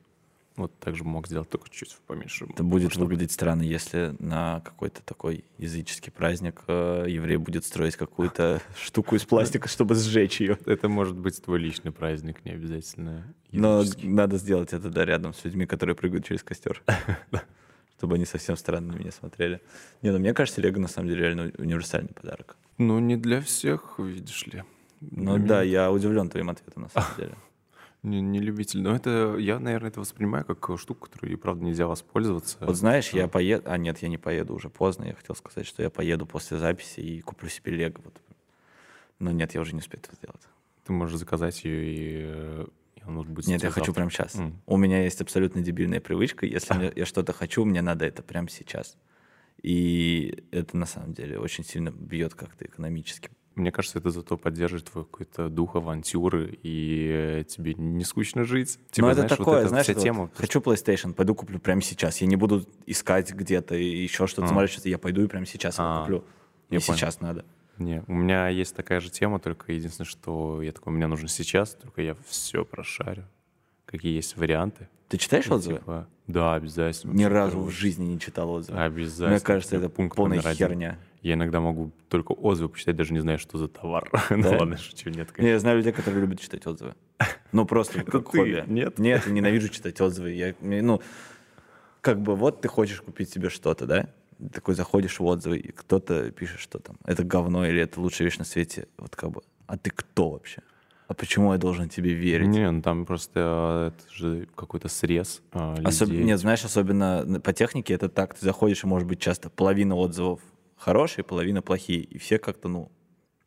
Вот 0.56 0.76
так 0.78 0.96
же 0.96 1.04
мог 1.04 1.26
сделать, 1.26 1.48
только 1.48 1.70
чуть 1.70 1.96
поменьше. 2.06 2.44
Это 2.46 2.64
будет 2.64 2.84
масштаба. 2.86 3.04
выглядеть 3.04 3.32
странно, 3.32 3.62
если 3.62 4.14
на 4.18 4.60
какой-то 4.60 5.02
такой 5.02 5.44
языческий 5.58 6.10
праздник 6.10 6.62
э, 6.66 7.04
еврей 7.08 7.36
будет 7.36 7.64
строить 7.64 7.96
какую-то 7.96 8.60
штуку 8.76 9.14
из 9.14 9.24
пластика, 9.24 9.68
чтобы 9.68 9.94
сжечь 9.94 10.40
ее. 10.40 10.58
Это 10.66 10.88
может 10.88 11.16
быть 11.16 11.40
твой 11.42 11.60
личный 11.60 11.92
праздник, 11.92 12.44
не 12.44 12.50
обязательно. 12.52 13.32
Но 13.52 13.84
надо 14.02 14.36
сделать 14.38 14.72
это, 14.72 14.90
да, 14.90 15.04
рядом 15.04 15.32
с 15.34 15.44
людьми, 15.44 15.66
которые 15.66 15.94
прыгают 15.96 16.26
через 16.26 16.42
костер. 16.42 16.82
Чтобы 18.00 18.14
они 18.14 18.24
совсем 18.24 18.56
странно 18.56 18.94
на 18.94 18.96
меня 18.96 19.10
смотрели. 19.10 19.60
Не, 20.00 20.10
ну 20.10 20.18
мне 20.18 20.32
кажется, 20.32 20.62
Лего 20.62 20.78
на 20.78 20.88
самом 20.88 21.08
деле 21.08 21.20
реально 21.20 21.52
универсальный 21.58 22.14
подарок. 22.14 22.56
Ну, 22.78 22.98
не 22.98 23.18
для 23.18 23.42
всех, 23.42 23.98
видишь 23.98 24.46
ли. 24.46 24.64
Ну 25.02 25.36
Для 25.36 25.46
да, 25.46 25.62
меня 25.62 25.82
я 25.82 25.92
удивлен 25.92 26.30
твоим 26.30 26.48
ответом 26.48 26.84
на 26.84 26.88
самом 26.88 27.10
деле. 27.18 27.34
Не, 28.02 28.22
не 28.22 28.40
любитель. 28.40 28.80
Но 28.80 28.96
это, 28.96 29.36
я, 29.38 29.58
наверное, 29.58 29.90
это 29.90 30.00
воспринимаю 30.00 30.46
как 30.46 30.78
штуку, 30.78 31.10
которой, 31.10 31.36
правда, 31.36 31.62
нельзя 31.62 31.86
воспользоваться. 31.86 32.56
Вот 32.60 32.74
знаешь, 32.74 33.10
я 33.10 33.28
поеду... 33.28 33.64
А 33.66 33.76
нет, 33.76 33.98
я 33.98 34.08
не 34.08 34.16
поеду, 34.16 34.54
уже 34.54 34.70
поздно. 34.70 35.04
Я 35.04 35.12
хотел 35.12 35.36
сказать, 35.36 35.66
что 35.66 35.82
я 35.82 35.90
поеду 35.90 36.24
после 36.24 36.56
записи 36.56 37.00
и 37.00 37.20
куплю 37.20 37.50
себе 37.50 37.72
Лего. 37.72 38.00
Вот. 38.02 38.18
Но 39.18 39.30
нет, 39.30 39.54
я 39.54 39.60
уже 39.60 39.74
не 39.74 39.80
успею 39.80 40.02
это 40.02 40.16
сделать. 40.16 40.40
Ты 40.86 40.94
можешь 40.94 41.18
заказать 41.18 41.64
ее, 41.64 41.84
и, 41.84 42.66
и 43.00 43.08
оно 43.08 43.22
будет 43.24 43.46
Нет, 43.46 43.62
я 43.62 43.68
завтра. 43.68 43.80
хочу 43.80 43.92
прямо 43.94 44.10
сейчас. 44.10 44.34
М. 44.36 44.60
У 44.66 44.76
меня 44.76 45.02
есть 45.04 45.20
абсолютно 45.20 45.60
дебильная 45.62 46.00
привычка. 46.00 46.46
Если 46.46 46.74
мне- 46.74 46.92
я 46.94 47.06
что-то 47.06 47.32
хочу, 47.32 47.64
мне 47.64 47.82
надо 47.82 48.04
это 48.04 48.22
прямо 48.22 48.48
сейчас. 48.48 48.96
И 49.62 50.44
это 50.52 50.76
на 50.76 50.86
самом 50.86 51.12
деле 51.12 51.38
очень 51.38 51.64
сильно 51.64 51.90
бьет 51.90 52.34
как-то 52.34 52.64
экономически. 52.64 53.30
Мне 53.56 53.72
кажется, 53.72 53.98
это 53.98 54.10
зато 54.10 54.36
поддерживает 54.38 54.86
твой 54.86 55.04
какой-то 55.04 55.48
дух 55.48 55.74
авантюры, 55.76 56.58
и 56.62 57.40
э, 57.40 57.44
тебе 57.44 57.74
не 57.74 58.04
скучно 58.04 58.44
жить. 58.44 58.78
Типа, 58.90 59.08
Но 59.08 59.12
это 59.12 59.20
знаешь, 59.22 59.30
вот 59.32 59.38
такое, 59.38 59.58
эта 59.60 59.68
знаешь, 59.68 59.84
вся 59.86 59.94
вот 59.94 60.02
тема. 60.02 60.30
хочу 60.34 60.60
PlayStation, 60.60 61.12
пойду 61.12 61.34
куплю 61.34 61.58
прямо 61.58 61.82
сейчас. 61.82 62.18
Я 62.20 62.26
не 62.28 62.36
буду 62.36 62.64
искать 62.86 63.32
где-то 63.34 63.74
еще 63.74 64.26
что-то 64.28 64.46
А. 64.46 64.48
смотреть, 64.48 64.70
что-то. 64.70 64.88
Я 64.88 64.98
пойду 64.98 65.22
и 65.22 65.26
прямо 65.26 65.44
сейчас 65.46 65.78
его 65.78 65.88
А, 65.88 66.00
куплю. 66.02 66.24
я 66.70 66.76
Мне 66.76 66.80
сейчас 66.80 67.20
надо. 67.20 67.44
Не, 67.80 68.02
у 68.06 68.12
меня 68.14 68.48
есть 68.48 68.76
такая 68.76 69.00
же 69.00 69.10
тема, 69.10 69.38
только 69.40 69.72
единственное, 69.72 70.06
что 70.06 70.62
я 70.62 70.70
такой, 70.72 70.92
мне 70.92 71.06
нужно 71.06 71.28
сейчас, 71.28 71.74
только 71.74 72.02
я 72.02 72.14
все 72.28 72.64
прошарю. 72.64 73.24
Какие 73.86 74.14
есть 74.14 74.36
варианты. 74.36 74.88
Ты 75.08 75.16
читаешь 75.16 75.46
И 75.46 75.50
отзывы? 75.52 75.78
типа, 75.78 76.06
да, 76.28 76.54
обязательно. 76.54 77.12
Ни 77.12 77.24
разу 77.24 77.58
в 77.60 77.70
жизни 77.70 78.04
не 78.04 78.20
читал 78.20 78.50
отзывы. 78.50 78.78
Обязательно. 78.78 79.30
Мне 79.30 79.40
кажется, 79.40 79.76
Это 79.76 79.88
пункт 79.88 80.16
полная 80.16 80.40
херня. 80.40 80.98
Я 81.22 81.34
иногда 81.34 81.60
могу 81.60 81.90
только 82.08 82.32
отзывы 82.32 82.68
почитать, 82.68 82.96
даже 82.96 83.12
не 83.12 83.18
знаю, 83.20 83.38
что 83.38 83.58
за 83.58 83.66
товар. 83.68 84.08
Ну 84.30 84.42
Да? 84.42 84.58
ладно, 84.58 84.76
шучу, 84.76 85.08
нет, 85.10 85.16
Не, 85.16 85.24
конечно. 85.34 85.46
я 85.52 85.58
знаю 85.58 85.78
людей, 85.78 85.92
которые 85.92 86.20
любят 86.20 86.40
читать 86.40 86.66
отзывы. 86.66 86.94
Ну, 87.52 87.64
просто 87.66 88.04
как 88.04 88.28
хобби. 88.28 88.62
нет? 88.68 88.98
Нет, 88.98 89.26
я 89.26 89.32
ненавижу 89.32 89.68
читать 89.70 90.00
отзывы. 90.00 90.30
Я, 90.32 90.54
ну, 90.60 91.00
как 92.00 92.20
бы 92.22 92.36
вот 92.36 92.60
ты 92.60 92.68
хочешь 92.68 93.00
купить 93.02 93.30
себе 93.30 93.48
что-то, 93.50 93.86
да? 93.86 94.08
Такой 94.52 94.74
заходишь 94.74 95.20
в 95.20 95.24
отзывы, 95.24 95.58
и 95.58 95.72
кто-то 95.72 96.30
пишет, 96.30 96.60
что 96.60 96.78
там, 96.78 96.96
это 97.04 97.24
говно 97.24 97.66
или 97.66 97.80
это 97.80 98.00
лучшая 98.00 98.26
вещь 98.26 98.38
на 98.38 98.44
свете. 98.44 98.88
Вот 98.98 99.16
как 99.16 99.30
бы, 99.30 99.42
а 99.66 99.76
ты 99.76 99.90
кто 99.90 100.30
вообще? 100.30 100.62
А 101.08 101.14
почему 101.14 101.52
я 101.52 101.58
должен 101.58 101.88
тебе 101.88 102.14
верить? 102.14 102.46
Не, 102.46 102.70
ну 102.70 102.82
там 102.82 103.04
просто 103.04 103.92
э, 103.92 103.92
это 103.92 104.14
же 104.14 104.48
какой-то 104.54 104.88
срез 104.88 105.42
а, 105.50 105.74
Особ- 105.78 106.06
людей. 106.06 106.22
Нет, 106.22 106.38
знаешь, 106.38 106.64
особенно 106.64 107.40
по 107.40 107.52
технике 107.52 107.94
это 107.94 108.08
так. 108.08 108.34
Ты 108.34 108.44
заходишь, 108.44 108.84
и 108.84 108.86
может 108.86 109.08
быть 109.08 109.18
часто 109.18 109.50
половина 109.50 109.96
отзывов 109.96 110.40
хорошие, 110.76 111.24
половина 111.24 111.62
плохие. 111.62 112.00
И 112.00 112.18
все 112.18 112.38
как-то, 112.38 112.68
ну, 112.68 112.92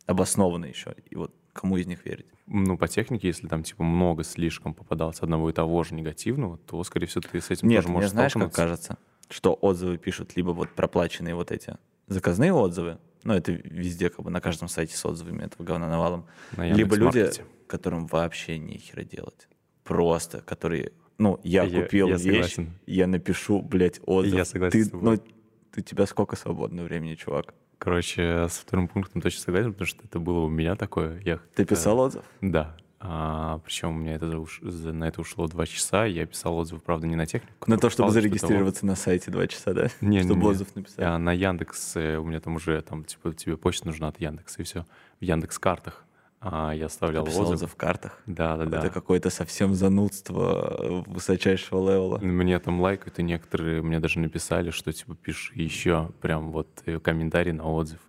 обоснованы 0.05 0.65
еще. 0.65 0.95
И 1.09 1.15
вот 1.15 1.33
кому 1.53 1.77
из 1.77 1.87
них 1.87 2.05
верить? 2.05 2.25
Ну, 2.47 2.77
по 2.77 2.89
технике, 2.89 3.27
если 3.27 3.47
там, 3.47 3.63
типа, 3.63 3.83
много 3.83 4.25
слишком 4.25 4.73
попадалось 4.73 5.21
одного 5.21 5.49
и 5.49 5.53
того 5.53 5.83
же 5.83 5.95
негативного, 5.95 6.57
то, 6.57 6.83
скорее 6.83 7.07
всего, 7.07 7.21
ты 7.21 7.39
с 7.39 7.49
этим 7.49 7.69
Нет, 7.69 7.77
тоже 7.77 7.87
мне 7.87 7.95
можешь 7.95 8.11
знаешь, 8.11 8.33
как 8.33 8.53
кажется, 8.53 8.97
что 9.29 9.53
отзывы 9.53 9.97
пишут 9.97 10.35
либо 10.35 10.49
вот 10.51 10.69
проплаченные 10.69 11.35
вот 11.35 11.51
эти 11.51 11.75
заказные 12.07 12.53
отзывы, 12.53 12.97
ну, 13.23 13.33
это 13.33 13.51
везде, 13.53 14.09
как 14.09 14.23
бы 14.25 14.29
на 14.29 14.41
каждом 14.41 14.67
сайте 14.67 14.95
с 14.97 15.05
отзывами 15.05 15.43
этого 15.43 15.63
говна 15.65 15.87
навалом, 15.87 16.25
На 16.57 16.71
либо 16.71 16.95
люди, 16.95 17.29
которым 17.67 18.07
вообще 18.07 18.57
нехера 18.57 19.03
делать. 19.03 19.47
Просто, 19.83 20.41
которые, 20.41 20.91
ну, 21.17 21.39
я, 21.43 21.63
Я- 21.63 21.81
купил 21.83 22.07
я 22.09 22.15
вещь, 22.15 22.23
согласен. 22.53 22.73
я 22.85 23.07
напишу, 23.07 23.61
блядь, 23.61 23.99
отзыв. 24.05 24.33
Я 24.35 24.45
согласен 24.45 24.71
Ты, 24.79 24.85
с 24.85 24.89
тобой. 24.89 25.17
ну, 25.17 25.23
ты, 25.71 25.81
у 25.81 25.83
тебя 25.83 26.05
сколько 26.05 26.35
свободного 26.35 26.85
времени, 26.85 27.15
чувак? 27.15 27.53
Короче, 27.77 28.47
с 28.49 28.59
вторым 28.59 28.87
пунктом 28.87 29.21
точно 29.21 29.41
согласен, 29.41 29.71
потому 29.73 29.87
что 29.87 30.03
это 30.05 30.19
было 30.19 30.39
у 30.41 30.49
меня 30.49 30.75
такое. 30.75 31.19
Я 31.25 31.39
Ты 31.55 31.65
писал 31.65 31.99
отзыв? 31.99 32.23
Да. 32.41 32.77
А, 33.05 33.59
причем 33.65 33.89
у 33.89 33.99
меня 33.99 34.15
это 34.15 34.27
уш- 34.39 34.61
на 34.61 35.03
это 35.03 35.19
ушло 35.19 35.47
два 35.47 35.65
часа. 35.65 36.05
Я 36.05 36.25
писал 36.25 36.55
отзыв, 36.55 36.81
правда, 36.81 37.05
не 37.05 37.17
на 37.17 37.25
технику. 37.25 37.69
На 37.69 37.77
то, 37.77 37.89
чтобы 37.89 38.07
что-то 38.09 38.13
зарегистрироваться 38.21 38.85
на 38.85 38.95
сайте 38.95 39.29
два 39.29 39.45
часа, 39.45 39.73
да? 39.73 39.89
Не, 40.01 40.21
чтобы 40.21 40.39
не. 40.39 40.47
отзыв 40.47 40.73
написать. 40.73 40.99
А 40.99 41.17
на 41.17 41.33
Яндекс 41.33 41.97
у 41.97 42.23
меня 42.23 42.39
там 42.39 42.55
уже 42.55 42.81
там 42.81 43.03
типа 43.03 43.33
тебе 43.33 43.57
почта 43.57 43.87
нужна 43.87 44.07
от 44.07 44.21
Яндекса 44.21 44.61
и 44.61 44.63
все. 44.63 44.85
В 45.19 45.23
Яндекс 45.23 45.59
картах 45.59 46.05
а, 46.39 46.71
я 46.71 46.85
оставлял 46.85 47.23
отзыв. 47.25 47.49
отзыв 47.49 47.71
в 47.71 47.75
картах. 47.75 48.21
Да, 48.25 48.55
да, 48.55 48.65
да. 48.65 48.79
Это 48.79 48.89
какое-то 48.89 49.29
совсем 49.29 49.73
занудство 49.75 50.77
э, 50.79 51.03
высочайшего 51.07 51.89
левела. 51.89 52.19
Мне 52.19 52.57
там 52.59 52.79
лайкают, 52.79 53.19
и 53.19 53.23
некоторые 53.23 53.81
мне 53.81 53.99
даже 53.99 54.19
написали, 54.19 54.69
что 54.69 54.93
типа 54.93 55.15
пиши 55.15 55.51
еще 55.55 56.09
прям 56.21 56.51
вот 56.51 56.69
э, 56.85 56.99
комментарий 56.99 57.51
на 57.51 57.65
отзыв. 57.65 57.99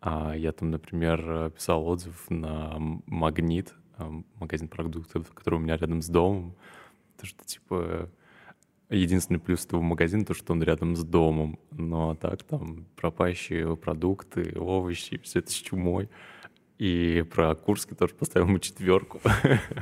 А 0.00 0.34
я 0.34 0.50
там, 0.50 0.72
например, 0.72 1.24
э, 1.24 1.50
писал 1.50 1.86
отзыв 1.86 2.24
на 2.28 2.74
Магнит, 3.06 3.72
магазин 4.38 4.68
продуктов, 4.68 5.30
который 5.32 5.56
у 5.56 5.58
меня 5.58 5.76
рядом 5.76 6.02
с 6.02 6.08
домом. 6.08 6.54
То, 7.18 7.26
что 7.26 7.44
типа 7.44 8.10
Единственный 8.92 9.38
плюс 9.38 9.64
этого 9.64 9.80
магазина, 9.80 10.26
то, 10.26 10.34
что 10.34 10.52
он 10.52 10.62
рядом 10.62 10.96
с 10.96 11.02
домом. 11.02 11.58
Но 11.70 12.10
а 12.10 12.14
так 12.14 12.42
там 12.42 12.84
пропащие 12.94 13.74
продукты, 13.74 14.52
овощи, 14.54 15.18
все 15.22 15.38
это 15.38 15.50
с 15.50 15.54
чумой. 15.54 16.10
И 16.76 17.24
про 17.32 17.54
Курский 17.54 17.96
тоже 17.96 18.14
поставил 18.14 18.48
ему 18.48 18.58
четверку. 18.58 19.18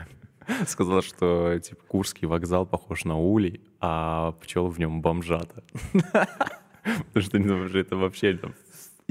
Сказал, 0.66 1.02
что 1.02 1.58
типа 1.58 1.82
Курский 1.88 2.28
вокзал 2.28 2.66
похож 2.66 3.04
на 3.04 3.18
улей, 3.18 3.60
а 3.80 4.32
пчел 4.42 4.68
в 4.68 4.78
нем 4.78 5.02
бомжата. 5.02 5.64
Потому 7.12 7.24
что 7.24 7.38
ну, 7.40 7.64
это 7.66 7.96
вообще 7.96 8.38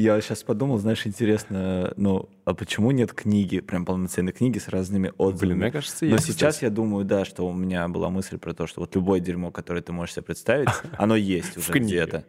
я 0.02 0.22
сейчас 0.22 0.44
подумал, 0.44 0.78
знаешь, 0.78 1.06
интересно, 1.06 1.94
ну, 1.98 2.30
а 2.46 2.54
почему 2.54 2.92
нет 2.92 3.12
книги, 3.12 3.60
прям 3.60 3.86
полноценной 3.86 4.32
книги 4.32 4.58
с 4.58 4.70
разными 4.70 5.12
отзывами? 5.18 5.56
Блин, 5.56 5.58
мне 5.60 5.72
кажется, 5.72 6.06
есть. 6.06 6.16
Но 6.16 6.34
сейчас 6.34 6.56
кстати. 6.56 6.64
я 6.64 6.70
думаю, 6.70 7.04
да, 7.04 7.26
что 7.26 7.46
у 7.46 7.52
меня 7.52 7.86
была 7.90 8.10
мысль 8.10 8.38
про 8.38 8.54
то, 8.54 8.66
что 8.66 8.80
вот 8.80 8.96
любое 8.96 9.20
дерьмо, 9.20 9.52
которое 9.52 9.82
ты 9.82 9.92
можешь 9.92 10.14
себе 10.14 10.24
представить, 10.24 10.70
оно 10.98 11.18
есть 11.18 11.58
уже 11.58 11.74
где-то. 11.74 12.24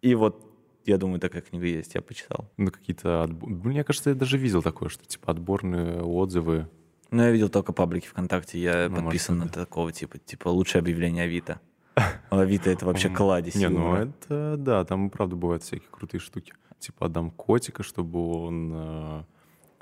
И 0.00 0.16
вот 0.16 0.44
я 0.84 0.98
думаю, 0.98 1.20
такая 1.20 1.42
книга 1.42 1.66
есть, 1.66 1.94
я 1.94 2.02
почитал. 2.02 2.50
Ну, 2.56 2.72
какие-то... 2.72 3.22
Отбор... 3.22 3.48
Мне 3.48 3.84
кажется, 3.84 4.10
я 4.10 4.16
даже 4.16 4.36
видел 4.36 4.60
такое, 4.60 4.88
что 4.88 5.04
типа 5.04 5.30
отборные 5.30 6.02
отзывы. 6.02 6.68
Ну, 7.12 7.22
я 7.22 7.30
видел 7.30 7.48
только 7.48 7.72
паблики 7.72 8.08
ВКонтакте, 8.08 8.58
я 8.58 8.88
ну, 8.88 9.02
подписан 9.02 9.36
может, 9.36 9.52
на 9.52 9.60
да. 9.60 9.66
такого 9.66 9.92
типа, 9.92 10.18
типа 10.18 10.48
лучшее 10.48 10.80
объявление 10.80 11.24
Авито. 11.24 11.60
Авито— 12.30 12.70
это 12.72 12.86
вообще 12.86 13.08
кладезь. 13.08 13.54
Не, 13.54 13.68
ну 13.68 13.94
это, 13.94 14.56
да, 14.58 14.84
там 14.84 15.10
правда 15.10 15.36
бывают 15.36 15.62
всякие 15.62 15.88
крутые 15.88 16.20
штуки 16.20 16.52
типа 16.82 17.06
отдам 17.06 17.30
котика, 17.30 17.82
чтобы 17.82 18.44
он 18.44 18.72
э, 18.74 19.22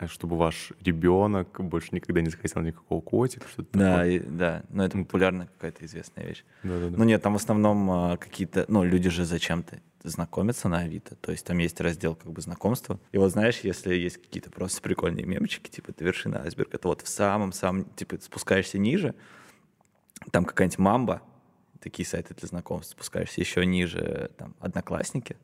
чтобы 0.08 0.36
ваш 0.36 0.72
ребенок 0.80 1.60
больше 1.60 1.88
никогда 1.92 2.20
не 2.20 2.30
захотел 2.30 2.62
никакого 2.62 3.00
котика, 3.00 3.46
что-то 3.48 3.78
да, 3.78 3.96
такое. 3.96 4.10
И, 4.10 4.18
да, 4.20 4.62
но 4.70 4.84
это 4.84 4.98
популярная 4.98 5.46
какая-то 5.46 5.84
известная 5.84 6.26
вещь. 6.26 6.44
Да, 6.62 6.78
да, 6.78 6.88
да. 6.88 6.96
Ну 6.96 7.04
нет, 7.04 7.22
там 7.22 7.34
в 7.34 7.36
основном 7.36 7.90
а, 7.90 8.16
какие-то, 8.16 8.64
ну 8.68 8.84
люди 8.84 9.10
же 9.10 9.24
зачем-то 9.24 9.80
знакомятся 10.02 10.68
на 10.68 10.78
Авито, 10.78 11.14
то 11.16 11.32
есть 11.32 11.44
там 11.44 11.58
есть 11.58 11.80
раздел 11.80 12.14
как 12.14 12.32
бы 12.32 12.40
знакомства. 12.40 12.98
И 13.12 13.18
вот 13.18 13.32
знаешь, 13.32 13.60
если 13.60 13.94
есть 13.94 14.16
какие-то 14.16 14.50
просто 14.50 14.80
прикольные 14.80 15.26
мемчики, 15.26 15.68
типа 15.68 15.92
ты 15.92 16.04
вершина 16.04 16.42
айсберга, 16.42 16.76
это 16.76 16.88
вот 16.88 17.02
в 17.02 17.08
самом-самом, 17.08 17.84
типа 17.96 18.16
спускаешься 18.20 18.78
ниже, 18.78 19.14
там 20.30 20.44
какая-нибудь 20.46 20.78
мамба, 20.78 21.22
такие 21.80 22.06
сайты 22.06 22.34
для 22.34 22.48
знакомств, 22.48 22.92
спускаешься 22.92 23.40
еще 23.40 23.64
ниже, 23.66 24.30
там, 24.38 24.54
одноклассники, 24.60 25.36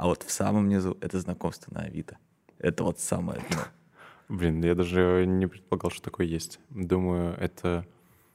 а 0.00 0.06
вот 0.06 0.22
в 0.22 0.32
самом 0.32 0.70
низу 0.70 0.96
это 1.02 1.20
знакомство 1.20 1.74
на 1.74 1.82
Авито. 1.82 2.16
Это 2.58 2.84
вот 2.84 2.98
самое 2.98 3.42
дно. 3.50 3.58
Блин, 4.30 4.64
я 4.64 4.74
даже 4.74 5.26
не 5.26 5.46
предполагал, 5.46 5.90
что 5.90 6.00
такое 6.00 6.26
есть. 6.26 6.58
Думаю, 6.70 7.36
это... 7.38 7.84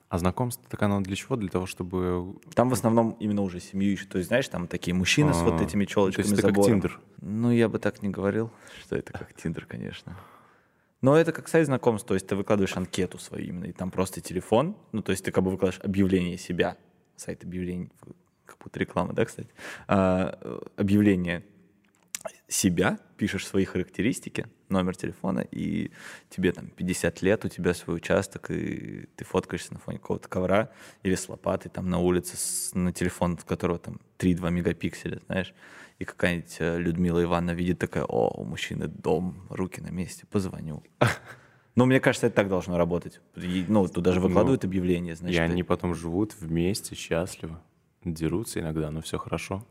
А 0.08 0.20
знакомство, 0.20 0.64
так 0.70 0.80
оно 0.84 1.02
для 1.02 1.16
чего? 1.16 1.36
Для 1.36 1.50
того, 1.50 1.66
чтобы... 1.66 2.36
Там 2.54 2.70
в 2.70 2.74
основном 2.74 3.18
именно 3.20 3.42
уже 3.42 3.60
семью 3.60 3.94
ищут. 3.94 4.10
То 4.10 4.20
есть, 4.20 4.28
знаешь, 4.28 4.48
там 4.48 4.68
такие 4.68 4.94
мужчины 4.94 5.34
с 5.34 5.42
вот 5.42 5.60
а, 5.60 5.64
этими 5.64 5.86
челочками 5.86 6.24
То 6.24 6.30
есть 6.30 6.44
это 6.44 6.54
как 6.54 6.64
Тиндер? 6.66 7.00
Ну, 7.22 7.50
я 7.50 7.68
бы 7.68 7.80
так 7.80 8.04
не 8.04 8.10
говорил, 8.10 8.52
что 8.82 8.96
это 8.96 9.14
как 9.14 9.34
Тиндер, 9.34 9.66
конечно. 9.66 10.16
Но 11.02 11.18
это 11.18 11.32
как 11.32 11.48
сайт 11.48 11.66
знакомств, 11.66 12.08
то 12.08 12.14
есть 12.14 12.28
ты 12.28 12.36
выкладываешь 12.36 12.78
анкету 12.78 13.18
свою 13.18 13.44
именно, 13.48 13.66
и 13.66 13.72
там 13.72 13.90
просто 13.90 14.22
телефон, 14.22 14.78
ну, 14.92 15.02
то 15.02 15.12
есть 15.12 15.26
ты 15.26 15.32
как 15.32 15.44
бы 15.44 15.50
выкладываешь 15.50 15.84
объявление 15.84 16.38
себя, 16.38 16.78
сайт 17.16 17.44
объявлений, 17.44 17.90
как 18.46 18.58
будто 18.60 18.80
реклама, 18.80 19.14
да, 19.14 19.26
кстати, 19.26 19.50
а, 19.88 20.38
объявление 20.78 21.44
себя, 22.48 23.00
пишешь 23.18 23.48
свои 23.48 23.66
характеристики, 23.66 24.48
номер 24.70 24.96
телефона, 24.96 25.40
и 25.40 25.92
тебе 26.30 26.52
там 26.52 26.68
50 26.68 27.22
лет, 27.22 27.46
у 27.46 27.50
тебя 27.50 27.74
свой 27.74 27.98
участок, 27.98 28.52
и 28.52 29.08
ты 29.16 29.26
фоткаешься 29.26 29.74
на 29.74 29.80
фоне 29.80 30.00
какого-то 30.00 30.28
ковра 30.28 30.70
или 31.04 31.16
с 31.16 31.30
лопатой 31.30 31.72
там 31.72 31.90
на 31.90 32.00
улице, 32.00 32.38
с, 32.38 32.74
на 32.74 32.92
телефон, 32.92 33.34
у 33.34 33.48
которого 33.48 33.80
там 33.80 34.00
3-2 34.20 34.52
мегапикселя, 34.52 35.20
знаешь, 35.28 35.54
и 36.00 36.06
какая-нибудь 36.06 36.58
э, 36.60 36.78
Людмила 36.78 37.24
Ивановна 37.24 37.52
видит 37.52 37.80
такая, 37.80 38.04
о, 38.04 38.28
у 38.40 38.44
мужчины 38.44 38.88
дом, 38.88 39.48
руки 39.50 39.82
на 39.82 39.90
месте, 39.90 40.26
позвоню. 40.30 40.84
Ну, 41.76 41.86
мне 41.86 42.00
кажется, 42.00 42.28
это 42.28 42.38
так 42.38 42.48
должно 42.48 42.78
работать. 42.78 43.20
Ну, 43.36 43.86
туда 43.90 44.14
же 44.14 44.22
выкладывают 44.22 44.64
ну, 44.64 44.70
объявления, 44.70 45.14
значит. 45.16 45.38
И 45.38 45.42
они 45.42 45.62
потом 45.62 45.94
живут 45.94 46.34
вместе, 46.40 46.96
счастливо, 46.96 47.62
дерутся 48.06 48.62
иногда, 48.62 48.92
но 48.92 49.02
все 49.02 49.18
хорошо. 49.18 49.66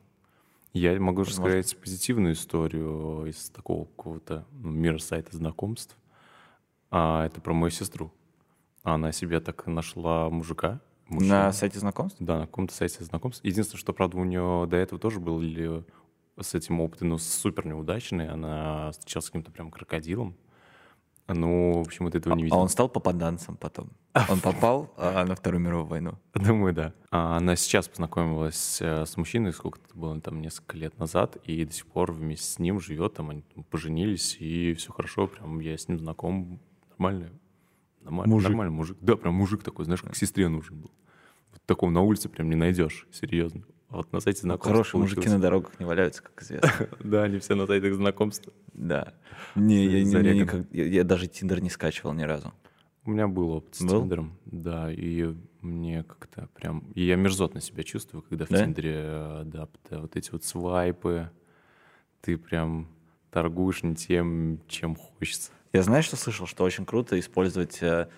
Я 0.74 0.98
могу 1.00 1.22
Возможно. 1.22 1.56
рассказать 1.56 1.80
позитивную 1.80 2.34
историю 2.34 3.26
из 3.26 3.48
такого 3.50 3.84
какого-то 3.84 4.44
ну, 4.50 4.70
мира 4.72 4.98
сайта 4.98 5.36
знакомств. 5.36 5.96
А, 6.90 7.24
это 7.24 7.40
про 7.40 7.54
мою 7.54 7.70
сестру. 7.70 8.12
Она 8.82 9.12
себе 9.12 9.38
так 9.38 9.68
нашла 9.68 10.28
мужика. 10.28 10.80
Мужчину. 11.06 11.32
На 11.32 11.52
сайте 11.52 11.78
знакомств? 11.78 12.16
Да, 12.18 12.40
на 12.40 12.46
каком-то 12.46 12.74
сайте 12.74 13.04
знакомств. 13.04 13.44
Единственное, 13.44 13.78
что, 13.78 13.92
правда, 13.92 14.16
у 14.16 14.24
нее 14.24 14.66
до 14.68 14.76
этого 14.76 14.98
тоже 14.98 15.20
был 15.20 15.40
с 16.40 16.54
этим 16.54 16.80
опытом, 16.80 17.10
ну, 17.10 17.18
супер 17.18 17.66
неудачный. 17.66 18.28
Она 18.28 18.90
встречалась 18.90 19.26
с 19.26 19.28
каким-то 19.28 19.52
прям 19.52 19.70
крокодилом. 19.70 20.36
Ну, 21.26 21.82
в 21.82 21.86
общем, 21.86 22.04
вот 22.04 22.14
этого 22.14 22.34
не 22.34 22.44
видел. 22.44 22.56
А 22.56 22.60
он 22.60 22.68
стал 22.68 22.88
попаданцем 22.88 23.56
потом? 23.56 23.90
Он 24.28 24.40
попал 24.40 24.92
а, 24.96 25.24
на 25.24 25.34
Вторую 25.34 25.62
мировую 25.62 25.86
войну? 25.86 26.18
Думаю, 26.34 26.74
да. 26.74 26.92
А 27.10 27.38
она 27.38 27.56
сейчас 27.56 27.88
познакомилась 27.88 28.78
э, 28.82 29.06
с 29.06 29.16
мужчиной, 29.16 29.52
сколько 29.52 29.80
это 29.80 29.98
было, 29.98 30.20
там, 30.20 30.42
несколько 30.42 30.76
лет 30.76 30.98
назад, 30.98 31.36
и 31.44 31.64
до 31.64 31.72
сих 31.72 31.86
пор 31.86 32.12
вместе 32.12 32.46
с 32.46 32.58
ним 32.58 32.78
живет, 32.78 33.14
там, 33.14 33.30
они 33.30 33.42
поженились, 33.70 34.36
и 34.38 34.74
все 34.74 34.92
хорошо, 34.92 35.26
прям 35.26 35.60
я 35.60 35.78
с 35.78 35.88
ним 35.88 35.98
знаком, 35.98 36.60
нормальный, 36.90 37.30
нормальный, 38.02 38.30
мужик. 38.30 38.48
нормальный 38.50 38.74
мужик. 38.74 38.98
Да, 39.00 39.16
прям 39.16 39.34
мужик 39.34 39.62
такой, 39.62 39.86
знаешь, 39.86 40.02
как 40.02 40.14
сестре 40.16 40.48
нужен 40.48 40.78
был. 40.78 40.90
Вот 41.52 41.62
такого 41.64 41.90
на 41.90 42.02
улице 42.02 42.28
прям 42.28 42.50
не 42.50 42.56
найдешь, 42.56 43.08
серьезно. 43.10 43.62
Вот 43.94 44.12
на 44.12 44.20
сайте 44.20 44.40
знакомств. 44.40 44.68
Хорошие 44.68 45.00
мужики 45.00 45.28
на 45.28 45.38
дорогах 45.38 45.78
не 45.78 45.86
валяются, 45.86 46.22
как 46.22 46.42
известно. 46.42 46.88
Да, 47.00 47.22
они 47.24 47.38
все 47.38 47.54
на 47.54 47.66
сайтах 47.66 47.94
знакомств. 47.94 48.48
Да. 48.72 49.14
Не, 49.54 49.86
я, 50.72 51.04
даже 51.04 51.26
Тиндер 51.28 51.62
не 51.62 51.70
скачивал 51.70 52.12
ни 52.12 52.22
разу. 52.22 52.52
У 53.04 53.10
меня 53.10 53.28
был 53.28 53.50
опыт 53.50 53.74
с? 53.74 53.78
Тиндером, 53.78 54.38
да, 54.46 54.90
и 54.90 55.34
мне 55.60 56.04
как-то 56.04 56.48
прям... 56.54 56.84
И 56.94 57.04
я 57.04 57.16
мерзотно 57.16 57.60
себя 57.60 57.82
чувствую, 57.82 58.22
когда 58.22 58.46
в? 58.46 58.48
Тиндере, 58.48 58.94
э, 58.96 59.42
да, 59.44 59.68
вот 59.90 60.16
эти 60.16 60.30
вот 60.30 60.42
свайпы, 60.42 61.30
ты 62.22 62.38
прям 62.38 62.88
торгуешь 63.30 63.82
не 63.82 63.94
тем, 63.94 64.60
чем 64.68 64.96
хочется. 64.96 65.50
Я 65.74 65.82
знаешь, 65.82 66.06
что 66.06 66.16
слышал, 66.16 66.46
что 66.46 66.64
очень 66.64 66.86
круто 66.86 67.18
использовать 67.18 67.82
э, 67.82 68.08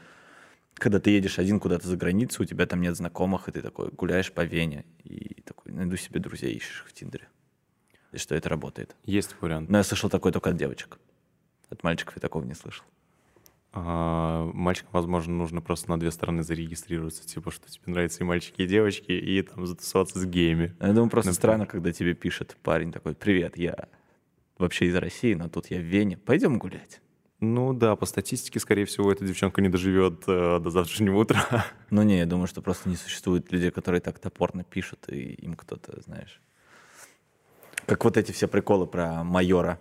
когда 0.78 1.00
ты 1.00 1.10
едешь 1.10 1.38
один 1.38 1.58
куда-то 1.58 1.88
за 1.88 1.96
границу, 1.96 2.42
у 2.42 2.46
тебя 2.46 2.66
там 2.66 2.80
нет 2.80 2.96
знакомых, 2.96 3.48
и 3.48 3.52
ты 3.52 3.62
такой 3.62 3.90
гуляешь 3.90 4.32
по 4.32 4.44
Вене, 4.44 4.84
и 5.04 5.40
такой 5.42 5.72
найду 5.72 5.96
себе 5.96 6.20
друзей, 6.20 6.54
ищешь 6.54 6.82
их 6.82 6.88
в 6.88 6.92
Тиндере. 6.92 7.28
И 8.12 8.18
что 8.18 8.34
это 8.34 8.48
работает. 8.48 8.94
Есть 9.04 9.34
вариант. 9.40 9.68
Но 9.68 9.78
я 9.78 9.84
слышал 9.84 10.10
такой 10.10 10.32
только 10.32 10.50
от 10.50 10.56
девочек. 10.56 10.98
От 11.70 11.82
мальчиков 11.82 12.16
я 12.16 12.20
такого 12.20 12.44
не 12.44 12.54
слышал. 12.54 12.84
А, 13.72 14.50
мальчикам, 14.54 14.90
возможно, 14.92 15.34
нужно 15.34 15.60
просто 15.60 15.90
на 15.90 15.98
две 15.98 16.10
стороны 16.10 16.42
зарегистрироваться, 16.42 17.26
типа, 17.26 17.50
что 17.50 17.70
тебе 17.70 17.92
нравятся 17.92 18.22
и 18.22 18.26
мальчики, 18.26 18.62
и 18.62 18.66
девочки, 18.66 19.12
и 19.12 19.42
там 19.42 19.66
затусоваться 19.66 20.18
с 20.18 20.24
гейми. 20.24 20.74
Я 20.80 20.92
думаю, 20.92 21.10
просто 21.10 21.30
Например. 21.30 21.34
странно, 21.34 21.66
когда 21.66 21.92
тебе 21.92 22.14
пишет 22.14 22.56
парень 22.62 22.90
такой, 22.90 23.14
привет, 23.14 23.58
я 23.58 23.88
вообще 24.56 24.86
из 24.86 24.94
России, 24.94 25.34
но 25.34 25.48
тут 25.48 25.66
я 25.66 25.78
в 25.78 25.82
Вене, 25.82 26.16
пойдем 26.16 26.58
гулять. 26.58 27.02
Ну 27.40 27.74
да, 27.74 27.96
по 27.96 28.06
статистике, 28.06 28.60
скорее 28.60 28.86
всего, 28.86 29.12
эта 29.12 29.24
девчонка 29.24 29.60
не 29.60 29.68
доживет 29.68 30.24
э, 30.26 30.58
до 30.58 30.70
завтрашнего 30.70 31.18
утра. 31.18 31.66
Ну 31.90 32.02
не, 32.02 32.18
я 32.18 32.26
думаю, 32.26 32.46
что 32.46 32.62
просто 32.62 32.88
не 32.88 32.96
существует 32.96 33.52
людей, 33.52 33.70
которые 33.70 34.00
так 34.00 34.18
топорно 34.18 34.64
пишут, 34.64 35.04
и 35.08 35.34
им 35.34 35.54
кто-то, 35.54 36.00
знаешь... 36.00 36.40
Как 37.86 38.04
вот 38.04 38.16
эти 38.16 38.32
все 38.32 38.48
приколы 38.48 38.86
про 38.86 39.22
майора. 39.22 39.78